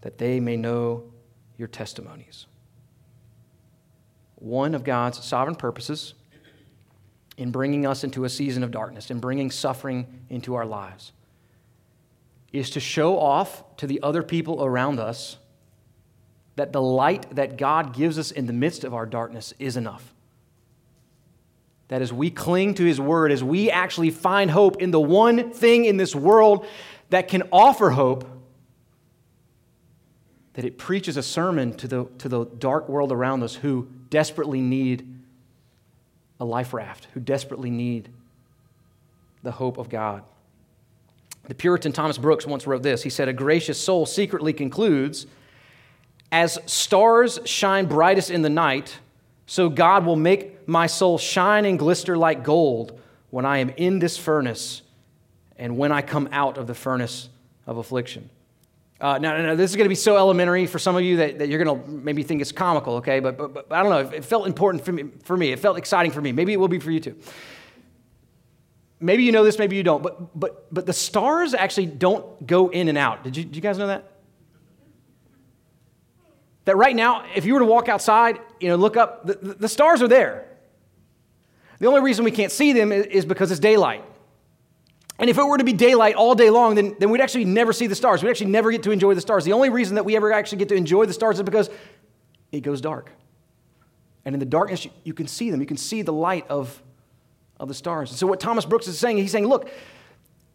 that 0.00 0.18
they 0.18 0.40
may 0.40 0.56
know 0.56 1.04
your 1.56 1.68
testimonies. 1.68 2.46
One 4.34 4.74
of 4.74 4.82
God's 4.82 5.22
sovereign 5.22 5.54
purposes 5.54 6.14
in 7.42 7.50
bringing 7.50 7.84
us 7.84 8.04
into 8.04 8.24
a 8.24 8.28
season 8.28 8.62
of 8.62 8.70
darkness, 8.70 9.10
in 9.10 9.18
bringing 9.18 9.50
suffering 9.50 10.06
into 10.30 10.54
our 10.54 10.64
lives, 10.64 11.10
is 12.52 12.70
to 12.70 12.78
show 12.78 13.18
off 13.18 13.76
to 13.78 13.86
the 13.88 14.00
other 14.00 14.22
people 14.22 14.64
around 14.64 15.00
us 15.00 15.38
that 16.54 16.72
the 16.72 16.80
light 16.80 17.34
that 17.34 17.56
God 17.56 17.94
gives 17.94 18.16
us 18.16 18.30
in 18.30 18.46
the 18.46 18.52
midst 18.52 18.84
of 18.84 18.94
our 18.94 19.06
darkness 19.06 19.52
is 19.58 19.76
enough. 19.76 20.14
That 21.88 22.00
as 22.00 22.12
we 22.12 22.30
cling 22.30 22.74
to 22.74 22.84
His 22.84 23.00
Word, 23.00 23.32
as 23.32 23.42
we 23.42 23.70
actually 23.70 24.10
find 24.10 24.48
hope 24.48 24.80
in 24.80 24.92
the 24.92 25.00
one 25.00 25.50
thing 25.50 25.84
in 25.84 25.96
this 25.96 26.14
world 26.14 26.64
that 27.10 27.26
can 27.26 27.42
offer 27.50 27.90
hope, 27.90 28.24
that 30.52 30.64
it 30.64 30.78
preaches 30.78 31.16
a 31.16 31.22
sermon 31.24 31.74
to 31.78 31.88
the, 31.88 32.04
to 32.18 32.28
the 32.28 32.44
dark 32.44 32.88
world 32.88 33.10
around 33.10 33.42
us 33.42 33.56
who 33.56 33.88
desperately 34.10 34.60
need 34.60 35.21
a 36.42 36.44
life 36.44 36.74
raft, 36.74 37.06
who 37.14 37.20
desperately 37.20 37.70
need 37.70 38.08
the 39.44 39.52
hope 39.52 39.78
of 39.78 39.88
God. 39.88 40.24
The 41.44 41.54
Puritan 41.54 41.92
Thomas 41.92 42.18
Brooks 42.18 42.44
once 42.44 42.66
wrote 42.66 42.82
this. 42.82 43.04
He 43.04 43.10
said, 43.10 43.28
A 43.28 43.32
gracious 43.32 43.80
soul 43.80 44.06
secretly 44.06 44.52
concludes, 44.52 45.28
as 46.32 46.58
stars 46.66 47.38
shine 47.44 47.86
brightest 47.86 48.28
in 48.28 48.42
the 48.42 48.50
night, 48.50 48.98
so 49.46 49.68
God 49.68 50.04
will 50.04 50.16
make 50.16 50.66
my 50.66 50.88
soul 50.88 51.16
shine 51.16 51.64
and 51.64 51.78
glister 51.78 52.18
like 52.18 52.42
gold 52.42 53.00
when 53.30 53.46
I 53.46 53.58
am 53.58 53.70
in 53.76 54.00
this 54.00 54.16
furnace 54.16 54.82
and 55.56 55.78
when 55.78 55.92
I 55.92 56.02
come 56.02 56.28
out 56.32 56.58
of 56.58 56.66
the 56.66 56.74
furnace 56.74 57.28
of 57.68 57.76
affliction. 57.76 58.30
Uh, 59.02 59.18
now, 59.18 59.36
now, 59.36 59.56
this 59.56 59.68
is 59.68 59.76
going 59.76 59.84
to 59.84 59.88
be 59.88 59.96
so 59.96 60.16
elementary 60.16 60.64
for 60.64 60.78
some 60.78 60.94
of 60.94 61.02
you 61.02 61.16
that, 61.16 61.40
that 61.40 61.48
you're 61.48 61.62
going 61.62 61.82
to 61.82 61.90
maybe 61.90 62.22
think 62.22 62.40
it's 62.40 62.52
comical, 62.52 62.94
okay? 62.94 63.18
But, 63.18 63.36
but, 63.36 63.52
but 63.52 63.66
I 63.72 63.82
don't 63.82 63.90
know. 63.90 64.16
It 64.16 64.24
felt 64.24 64.46
important 64.46 64.84
for 64.84 64.92
me, 64.92 65.06
for 65.24 65.36
me. 65.36 65.50
It 65.50 65.58
felt 65.58 65.76
exciting 65.76 66.12
for 66.12 66.20
me. 66.20 66.30
Maybe 66.30 66.52
it 66.52 66.56
will 66.56 66.68
be 66.68 66.78
for 66.78 66.92
you 66.92 67.00
too. 67.00 67.16
Maybe 69.00 69.24
you 69.24 69.32
know 69.32 69.42
this, 69.42 69.58
maybe 69.58 69.74
you 69.74 69.82
don't. 69.82 70.04
But, 70.04 70.38
but, 70.38 70.72
but 70.72 70.86
the 70.86 70.92
stars 70.92 71.52
actually 71.52 71.86
don't 71.86 72.46
go 72.46 72.68
in 72.68 72.88
and 72.88 72.96
out. 72.96 73.24
Did 73.24 73.36
you, 73.36 73.42
did 73.42 73.56
you 73.56 73.60
guys 73.60 73.76
know 73.76 73.88
that? 73.88 74.08
That 76.66 76.76
right 76.76 76.94
now, 76.94 77.24
if 77.34 77.44
you 77.44 77.54
were 77.54 77.60
to 77.60 77.66
walk 77.66 77.88
outside, 77.88 78.40
you 78.60 78.68
know, 78.68 78.76
look 78.76 78.96
up, 78.96 79.26
the, 79.26 79.34
the 79.34 79.68
stars 79.68 80.00
are 80.00 80.06
there. 80.06 80.46
The 81.80 81.88
only 81.88 82.02
reason 82.02 82.24
we 82.24 82.30
can't 82.30 82.52
see 82.52 82.72
them 82.72 82.92
is, 82.92 83.06
is 83.06 83.24
because 83.24 83.50
it's 83.50 83.58
daylight. 83.58 84.04
And 85.18 85.28
if 85.30 85.38
it 85.38 85.44
were 85.44 85.58
to 85.58 85.64
be 85.64 85.72
daylight 85.72 86.14
all 86.14 86.34
day 86.34 86.50
long, 86.50 86.74
then, 86.74 86.96
then 86.98 87.10
we'd 87.10 87.20
actually 87.20 87.44
never 87.44 87.72
see 87.72 87.86
the 87.86 87.94
stars. 87.94 88.22
We'd 88.22 88.30
actually 88.30 88.50
never 88.50 88.70
get 88.70 88.82
to 88.84 88.90
enjoy 88.90 89.14
the 89.14 89.20
stars. 89.20 89.44
The 89.44 89.52
only 89.52 89.68
reason 89.68 89.94
that 89.96 90.04
we 90.04 90.16
ever 90.16 90.32
actually 90.32 90.58
get 90.58 90.68
to 90.70 90.74
enjoy 90.74 91.06
the 91.06 91.12
stars 91.12 91.36
is 91.36 91.42
because 91.42 91.70
it 92.50 92.60
goes 92.60 92.80
dark. 92.80 93.10
And 94.24 94.34
in 94.34 94.40
the 94.40 94.46
darkness, 94.46 94.84
you, 94.84 94.90
you 95.04 95.14
can 95.14 95.26
see 95.26 95.50
them. 95.50 95.60
You 95.60 95.66
can 95.66 95.76
see 95.76 96.02
the 96.02 96.12
light 96.12 96.46
of, 96.48 96.82
of 97.58 97.68
the 97.68 97.74
stars. 97.74 98.10
And 98.10 98.18
so, 98.18 98.26
what 98.26 98.40
Thomas 98.40 98.64
Brooks 98.64 98.86
is 98.86 98.98
saying, 98.98 99.18
he's 99.18 99.32
saying, 99.32 99.46
look, 99.46 99.68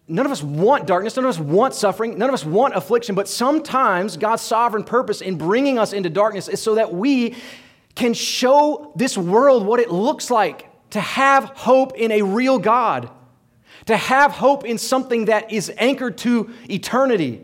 none 0.08 0.26
of 0.26 0.32
us 0.32 0.42
want 0.42 0.88
darkness. 0.88 1.16
None 1.16 1.26
of 1.26 1.30
us 1.30 1.40
want 1.40 1.74
suffering. 1.74 2.18
None 2.18 2.30
of 2.30 2.34
us 2.34 2.46
want 2.46 2.76
affliction. 2.76 3.14
But 3.14 3.28
sometimes 3.28 4.18
God's 4.18 4.42
sovereign 4.42 4.84
purpose 4.84 5.22
in 5.22 5.38
bringing 5.38 5.78
us 5.78 5.94
into 5.94 6.10
darkness 6.10 6.48
is 6.48 6.62
so 6.62 6.76
that 6.76 6.94
we 6.94 7.36
can 7.96 8.14
show 8.14 8.94
this 8.96 9.18
world 9.18 9.66
what 9.66 9.80
it 9.80 9.92
looks 9.92 10.32
like 10.32 10.70
to 10.92 11.02
have 11.02 11.46
hope 11.46 11.98
in 11.98 12.12
a 12.12 12.22
real 12.22 12.60
God 12.60 13.10
to 13.88 13.98
have 13.98 14.32
hope 14.32 14.66
in 14.66 14.78
something 14.78 15.26
that 15.26 15.52
is 15.52 15.72
anchored 15.78 16.18
to 16.20 16.50
eternity, 16.70 17.42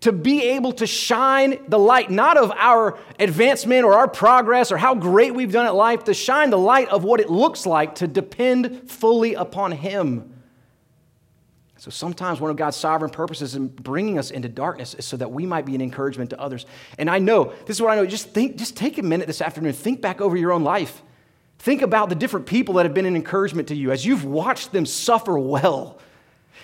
to 0.00 0.12
be 0.12 0.42
able 0.42 0.72
to 0.72 0.86
shine 0.86 1.58
the 1.68 1.78
light, 1.78 2.10
not 2.10 2.36
of 2.36 2.52
our 2.52 2.98
advancement 3.18 3.84
or 3.84 3.94
our 3.94 4.06
progress 4.08 4.70
or 4.70 4.76
how 4.76 4.94
great 4.94 5.34
we've 5.34 5.52
done 5.52 5.66
at 5.66 5.74
life, 5.74 6.04
to 6.04 6.14
shine 6.14 6.50
the 6.50 6.58
light 6.58 6.88
of 6.88 7.04
what 7.04 7.20
it 7.20 7.30
looks 7.30 7.66
like 7.66 7.96
to 7.96 8.06
depend 8.06 8.90
fully 8.90 9.34
upon 9.34 9.72
Him. 9.72 10.32
So 11.78 11.90
sometimes 11.90 12.40
one 12.40 12.50
of 12.50 12.56
God's 12.56 12.76
sovereign 12.76 13.10
purposes 13.10 13.54
in 13.54 13.68
bringing 13.68 14.18
us 14.18 14.30
into 14.30 14.48
darkness 14.48 14.94
is 14.94 15.06
so 15.06 15.16
that 15.16 15.30
we 15.30 15.46
might 15.46 15.64
be 15.64 15.74
an 15.74 15.80
encouragement 15.80 16.30
to 16.30 16.40
others. 16.40 16.66
And 16.98 17.08
I 17.08 17.18
know, 17.18 17.52
this 17.64 17.76
is 17.76 17.82
what 17.82 17.92
I 17.92 17.96
know, 17.96 18.06
just 18.06 18.30
think, 18.30 18.56
just 18.56 18.76
take 18.76 18.98
a 18.98 19.02
minute 19.02 19.26
this 19.26 19.40
afternoon, 19.40 19.72
think 19.72 20.00
back 20.00 20.20
over 20.20 20.36
your 20.36 20.52
own 20.52 20.64
life. 20.64 21.02
Think 21.58 21.82
about 21.82 22.08
the 22.08 22.14
different 22.14 22.46
people 22.46 22.74
that 22.74 22.86
have 22.86 22.94
been 22.94 23.06
an 23.06 23.16
encouragement 23.16 23.68
to 23.68 23.74
you 23.74 23.90
as 23.90 24.04
you've 24.04 24.24
watched 24.24 24.72
them 24.72 24.86
suffer 24.86 25.38
well, 25.38 25.98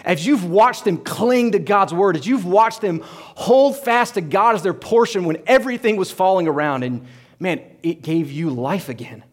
as 0.04 0.26
you've 0.26 0.44
watched 0.44 0.84
them 0.84 0.98
cling 0.98 1.52
to 1.52 1.58
God's 1.58 1.92
word, 1.94 2.16
as 2.16 2.26
you've 2.26 2.44
watched 2.44 2.80
them 2.80 3.00
hold 3.04 3.76
fast 3.76 4.14
to 4.14 4.20
God 4.20 4.54
as 4.54 4.62
their 4.62 4.74
portion 4.74 5.24
when 5.24 5.42
everything 5.46 5.96
was 5.96 6.10
falling 6.10 6.46
around. 6.46 6.82
And 6.82 7.06
man, 7.38 7.62
it 7.82 8.02
gave 8.02 8.30
you 8.30 8.50
life 8.50 8.88
again. 8.88 9.24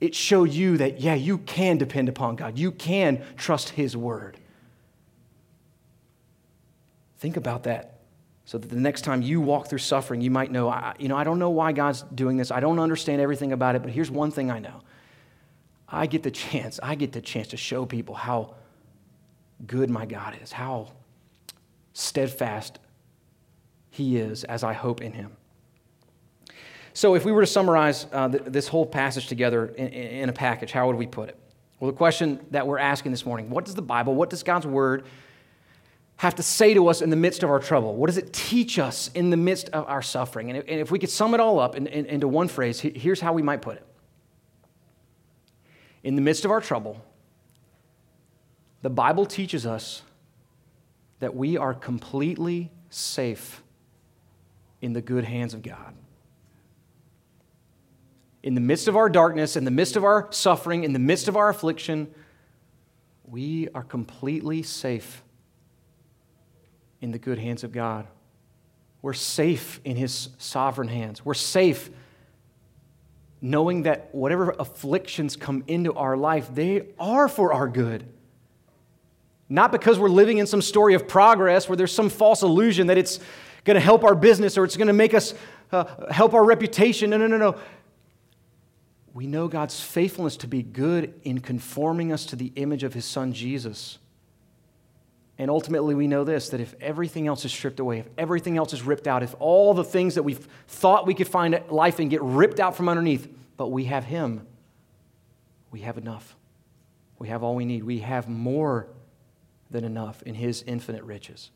It 0.00 0.14
showed 0.14 0.50
you 0.50 0.78
that, 0.78 1.00
yeah, 1.00 1.14
you 1.14 1.38
can 1.38 1.76
depend 1.76 2.08
upon 2.08 2.36
God, 2.36 2.58
you 2.58 2.72
can 2.72 3.22
trust 3.36 3.70
His 3.70 3.96
word. 3.96 4.38
Think 7.18 7.36
about 7.36 7.64
that 7.64 7.89
so 8.50 8.58
that 8.58 8.66
the 8.66 8.80
next 8.80 9.02
time 9.02 9.22
you 9.22 9.40
walk 9.40 9.68
through 9.68 9.78
suffering, 9.78 10.20
you 10.20 10.28
might 10.32 10.50
know, 10.50 10.68
I, 10.68 10.96
you 10.98 11.06
know, 11.06 11.16
I 11.16 11.22
don't 11.22 11.38
know 11.38 11.50
why 11.50 11.70
God's 11.70 12.02
doing 12.16 12.36
this. 12.36 12.50
I 12.50 12.58
don't 12.58 12.80
understand 12.80 13.22
everything 13.22 13.52
about 13.52 13.76
it, 13.76 13.82
but 13.82 13.92
here's 13.92 14.10
one 14.10 14.32
thing 14.32 14.50
I 14.50 14.58
know. 14.58 14.80
I 15.88 16.06
get 16.06 16.24
the 16.24 16.32
chance, 16.32 16.80
I 16.82 16.96
get 16.96 17.12
the 17.12 17.20
chance 17.20 17.46
to 17.48 17.56
show 17.56 17.86
people 17.86 18.16
how 18.16 18.56
good 19.68 19.88
my 19.88 20.04
God 20.04 20.36
is, 20.42 20.50
how 20.50 20.88
steadfast 21.92 22.80
He 23.88 24.16
is 24.16 24.42
as 24.42 24.64
I 24.64 24.72
hope 24.72 25.00
in 25.00 25.12
Him. 25.12 25.30
So, 26.92 27.14
if 27.14 27.24
we 27.24 27.30
were 27.30 27.42
to 27.42 27.46
summarize 27.46 28.08
uh, 28.12 28.30
th- 28.30 28.42
this 28.46 28.66
whole 28.66 28.84
passage 28.84 29.28
together 29.28 29.66
in, 29.66 29.86
in 29.86 30.28
a 30.28 30.32
package, 30.32 30.72
how 30.72 30.88
would 30.88 30.96
we 30.96 31.06
put 31.06 31.28
it? 31.28 31.38
Well, 31.78 31.88
the 31.88 31.96
question 31.96 32.44
that 32.50 32.66
we're 32.66 32.78
asking 32.78 33.12
this 33.12 33.24
morning 33.24 33.48
what 33.48 33.64
does 33.64 33.76
the 33.76 33.82
Bible, 33.82 34.16
what 34.16 34.28
does 34.28 34.42
God's 34.42 34.66
Word 34.66 35.04
have 36.20 36.34
to 36.34 36.42
say 36.42 36.74
to 36.74 36.86
us 36.88 37.00
in 37.00 37.08
the 37.08 37.16
midst 37.16 37.42
of 37.42 37.48
our 37.48 37.58
trouble? 37.58 37.96
What 37.96 38.08
does 38.08 38.18
it 38.18 38.30
teach 38.30 38.78
us 38.78 39.10
in 39.14 39.30
the 39.30 39.38
midst 39.38 39.70
of 39.70 39.86
our 39.88 40.02
suffering? 40.02 40.50
And 40.50 40.68
if 40.68 40.90
we 40.90 40.98
could 40.98 41.08
sum 41.08 41.32
it 41.32 41.40
all 41.40 41.58
up 41.58 41.76
in, 41.76 41.86
in, 41.86 42.04
into 42.04 42.28
one 42.28 42.46
phrase, 42.46 42.78
here's 42.78 43.22
how 43.22 43.32
we 43.32 43.40
might 43.40 43.62
put 43.62 43.78
it. 43.78 43.86
In 46.02 46.16
the 46.16 46.20
midst 46.20 46.44
of 46.44 46.50
our 46.50 46.60
trouble, 46.60 47.02
the 48.82 48.90
Bible 48.90 49.24
teaches 49.24 49.64
us 49.64 50.02
that 51.20 51.34
we 51.34 51.56
are 51.56 51.72
completely 51.72 52.70
safe 52.90 53.62
in 54.82 54.92
the 54.92 55.00
good 55.00 55.24
hands 55.24 55.54
of 55.54 55.62
God. 55.62 55.94
In 58.42 58.54
the 58.54 58.60
midst 58.60 58.88
of 58.88 58.96
our 58.96 59.08
darkness, 59.08 59.56
in 59.56 59.64
the 59.64 59.70
midst 59.70 59.96
of 59.96 60.04
our 60.04 60.28
suffering, 60.32 60.84
in 60.84 60.92
the 60.92 60.98
midst 60.98 61.28
of 61.28 61.36
our 61.38 61.48
affliction, 61.48 62.12
we 63.24 63.68
are 63.74 63.82
completely 63.82 64.62
safe 64.62 65.22
in 67.00 67.12
the 67.12 67.18
good 67.18 67.38
hands 67.38 67.64
of 67.64 67.72
God. 67.72 68.06
We're 69.02 69.14
safe 69.14 69.80
in 69.84 69.96
His 69.96 70.28
sovereign 70.38 70.88
hands. 70.88 71.24
We're 71.24 71.34
safe 71.34 71.90
knowing 73.42 73.84
that 73.84 74.14
whatever 74.14 74.54
afflictions 74.58 75.36
come 75.36 75.64
into 75.66 75.94
our 75.94 76.16
life, 76.16 76.54
they 76.54 76.88
are 76.98 77.28
for 77.28 77.52
our 77.52 77.68
good. 77.68 78.06
Not 79.48 79.72
because 79.72 79.98
we're 79.98 80.08
living 80.08 80.38
in 80.38 80.46
some 80.46 80.62
story 80.62 80.94
of 80.94 81.08
progress 81.08 81.68
where 81.68 81.76
there's 81.76 81.92
some 81.92 82.10
false 82.10 82.42
illusion 82.42 82.86
that 82.88 82.98
it's 82.98 83.18
going 83.64 83.74
to 83.74 83.80
help 83.80 84.04
our 84.04 84.14
business 84.14 84.56
or 84.56 84.64
it's 84.64 84.76
going 84.76 84.86
to 84.86 84.92
make 84.92 85.14
us 85.14 85.34
uh, 85.72 86.10
help 86.10 86.34
our 86.34 86.44
reputation. 86.44 87.10
No, 87.10 87.16
no, 87.16 87.26
no, 87.26 87.36
no. 87.36 87.56
we 89.14 89.26
know 89.26 89.48
God's 89.48 89.80
faithfulness 89.80 90.36
to 90.38 90.46
be 90.46 90.62
good 90.62 91.14
in 91.24 91.40
conforming 91.40 92.12
us 92.12 92.26
to 92.26 92.36
the 92.36 92.52
image 92.56 92.84
of 92.84 92.94
his 92.94 93.04
son 93.04 93.32
Jesus. 93.32 93.98
And 95.40 95.50
ultimately, 95.50 95.94
we 95.94 96.06
know 96.06 96.22
this 96.22 96.50
that 96.50 96.60
if 96.60 96.74
everything 96.82 97.26
else 97.26 97.46
is 97.46 97.50
stripped 97.50 97.80
away, 97.80 98.00
if 98.00 98.08
everything 98.18 98.58
else 98.58 98.74
is 98.74 98.82
ripped 98.82 99.06
out, 99.06 99.22
if 99.22 99.34
all 99.38 99.72
the 99.72 99.82
things 99.82 100.16
that 100.16 100.22
we've 100.22 100.46
thought 100.68 101.06
we 101.06 101.14
could 101.14 101.28
find 101.28 101.58
life 101.70 101.98
in 101.98 102.10
get 102.10 102.20
ripped 102.20 102.60
out 102.60 102.76
from 102.76 102.90
underneath, 102.90 103.26
but 103.56 103.68
we 103.68 103.86
have 103.86 104.04
Him, 104.04 104.46
we 105.70 105.80
have 105.80 105.96
enough. 105.96 106.36
We 107.18 107.28
have 107.28 107.42
all 107.42 107.54
we 107.54 107.64
need. 107.64 107.84
We 107.84 108.00
have 108.00 108.28
more 108.28 108.88
than 109.70 109.82
enough 109.82 110.22
in 110.24 110.34
His 110.34 110.62
infinite 110.66 111.04
riches. 111.04 111.50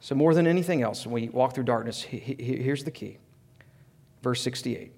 So, 0.00 0.16
more 0.16 0.34
than 0.34 0.48
anything 0.48 0.82
else, 0.82 1.06
when 1.06 1.14
we 1.14 1.28
walk 1.28 1.54
through 1.54 1.64
darkness, 1.64 2.02
here's 2.02 2.82
the 2.82 2.90
key. 2.90 3.18
Verse 4.22 4.42
68. 4.42 4.90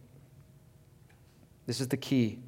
This 1.66 1.82
is 1.82 1.88
the 1.88 1.98
key 1.98 2.38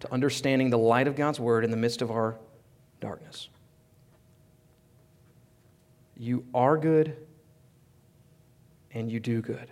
to 0.00 0.10
understanding 0.10 0.70
the 0.70 0.78
light 0.78 1.06
of 1.06 1.16
God's 1.16 1.38
word 1.38 1.66
in 1.66 1.70
the 1.70 1.76
midst 1.76 2.00
of 2.00 2.10
our 2.10 2.38
darkness. 3.00 3.48
You 6.16 6.44
are 6.52 6.76
good 6.76 7.16
and 8.92 9.10
you 9.10 9.20
do 9.20 9.40
good. 9.40 9.70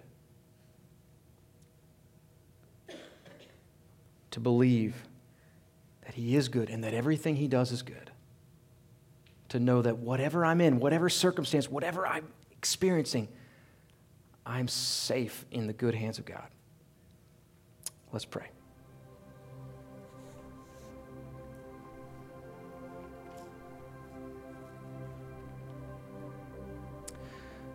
To 4.31 4.41
believe 4.41 4.95
that 6.05 6.15
He 6.15 6.37
is 6.37 6.49
good 6.49 6.71
and 6.71 6.85
that 6.85 6.95
everything 6.95 7.37
He 7.37 7.49
does 7.49 7.73
is 7.73 7.83
good. 7.83 8.11
To 9.51 9.61
know 9.61 9.83
that 9.83 9.99
whatever 9.99 10.45
I'm 10.45 10.61
in, 10.61 10.79
whatever 10.79 11.09
circumstance, 11.09 11.71
whatever 11.71 12.07
I'm 12.07 12.27
experiencing, 12.53 13.29
I'm 14.45 14.69
safe 14.69 15.45
in 15.51 15.67
the 15.67 15.73
good 15.73 15.95
hands 15.95 16.19
of 16.19 16.25
God. 16.25 16.47
Let's 18.13 18.25
pray. 18.25 18.49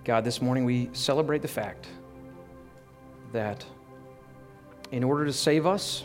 God, 0.03 0.23
this 0.23 0.41
morning 0.41 0.65
we 0.65 0.89
celebrate 0.93 1.43
the 1.43 1.47
fact 1.47 1.87
that 3.33 3.63
in 4.91 5.03
order 5.03 5.25
to 5.25 5.33
save 5.33 5.67
us, 5.67 6.03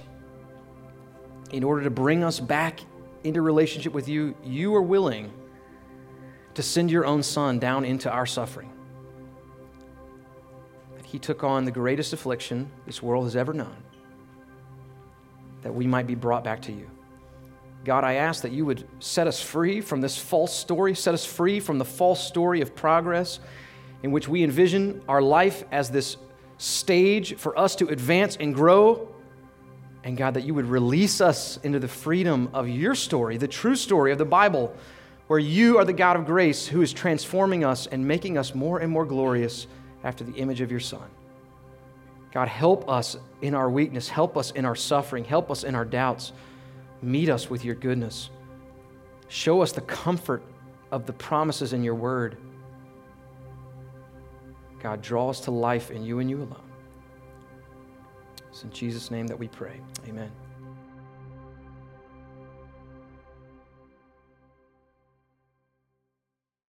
in 1.51 1.65
order 1.65 1.83
to 1.83 1.91
bring 1.91 2.23
us 2.23 2.39
back 2.39 2.81
into 3.25 3.41
relationship 3.41 3.95
with 3.95 4.07
you, 4.07 4.37
you 4.45 4.75
are 4.75 4.83
willing 4.83 5.33
to 6.55 6.63
send 6.63 6.91
your 6.91 7.07
own 7.07 7.23
son 7.23 7.59
down 7.59 7.85
into 7.87 8.11
our 8.11 8.27
suffering. 8.27 8.71
That 10.97 11.07
he 11.07 11.19
took 11.19 11.43
on 11.43 11.65
the 11.65 11.71
greatest 11.71 12.13
affliction 12.13 12.71
this 12.85 13.03
world 13.03 13.25
has 13.25 13.35
ever 13.35 13.55
known 13.55 13.77
that 15.63 15.73
we 15.73 15.87
might 15.87 16.07
be 16.07 16.15
brought 16.15 16.45
back 16.45 16.63
to 16.63 16.73
you. 16.73 16.89
God, 17.85 18.05
I 18.05 18.15
ask 18.15 18.43
that 18.43 18.53
you 18.53 18.65
would 18.67 18.87
set 19.01 19.27
us 19.27 19.41
free 19.41 19.81
from 19.81 20.01
this 20.01 20.17
false 20.17 20.55
story, 20.55 20.95
set 20.95 21.15
us 21.15 21.25
free 21.25 21.61
from 21.61 21.79
the 21.79 21.85
false 21.85 22.25
story 22.25 22.61
of 22.61 22.77
progress 22.77 23.41
in 24.03 24.13
which 24.13 24.29
we 24.29 24.45
envision 24.45 25.03
our 25.09 25.23
life 25.23 25.65
as 25.73 25.91
this 25.91 26.17
stage 26.59 27.37
for 27.37 27.59
us 27.59 27.77
to 27.77 27.89
advance 27.89 28.37
and 28.37 28.55
grow. 28.55 29.09
And 30.05 30.17
God, 30.17 30.35
that 30.35 30.45
you 30.45 30.55
would 30.55 30.67
release 30.67 31.21
us 31.21 31.59
into 31.59 31.79
the 31.79 31.89
freedom 31.89 32.49
of 32.53 32.69
your 32.69 32.95
story, 32.95 33.37
the 33.37 33.49
true 33.49 33.77
story 33.77 34.13
of 34.13 34.19
the 34.19 34.25
Bible, 34.25 34.75
where 35.27 35.39
you 35.39 35.79
are 35.79 35.85
the 35.85 35.93
God 35.93 36.17
of 36.17 36.27
grace 36.27 36.67
who 36.67 36.83
is 36.83 36.93
transforming 36.93 37.65
us 37.65 37.87
and 37.89 38.07
making 38.07 38.39
us 38.39 38.55
more 38.55 38.79
and 38.79 38.93
more 38.93 39.05
glorious 39.05 39.67
after 40.05 40.23
the 40.23 40.35
image 40.35 40.61
of 40.61 40.71
your 40.71 40.81
Son. 40.81 41.09
God, 42.33 42.49
help 42.49 42.89
us 42.89 43.17
in 43.43 43.55
our 43.55 43.69
weakness, 43.69 44.09
help 44.09 44.37
us 44.37 44.51
in 44.53 44.65
our 44.65 44.77
suffering, 44.77 45.25
help 45.25 45.51
us 45.51 45.65
in 45.65 45.75
our 45.75 45.85
doubts. 45.85 46.33
Meet 47.03 47.29
us 47.29 47.51
with 47.51 47.65
your 47.65 47.75
goodness. 47.75 48.31
Show 49.29 49.63
us 49.63 49.73
the 49.73 49.81
comfort 49.81 50.43
of 50.93 51.07
the 51.07 51.13
promises 51.13 51.73
in 51.73 51.83
your 51.83 51.95
word. 51.95 52.37
God, 54.83 55.03
draw 55.03 55.31
us 55.31 55.41
to 55.41 55.51
life 55.51 55.91
in 55.91 56.03
you 56.05 56.19
and 56.19 56.31
you 56.31 56.39
alone. 56.39 56.71
It's 58.49 58.63
in 58.63 58.71
Jesus' 58.71 59.11
name 59.11 59.27
that 59.27 59.39
we 59.39 59.49
pray. 59.49 59.81
Amen. 60.09 60.31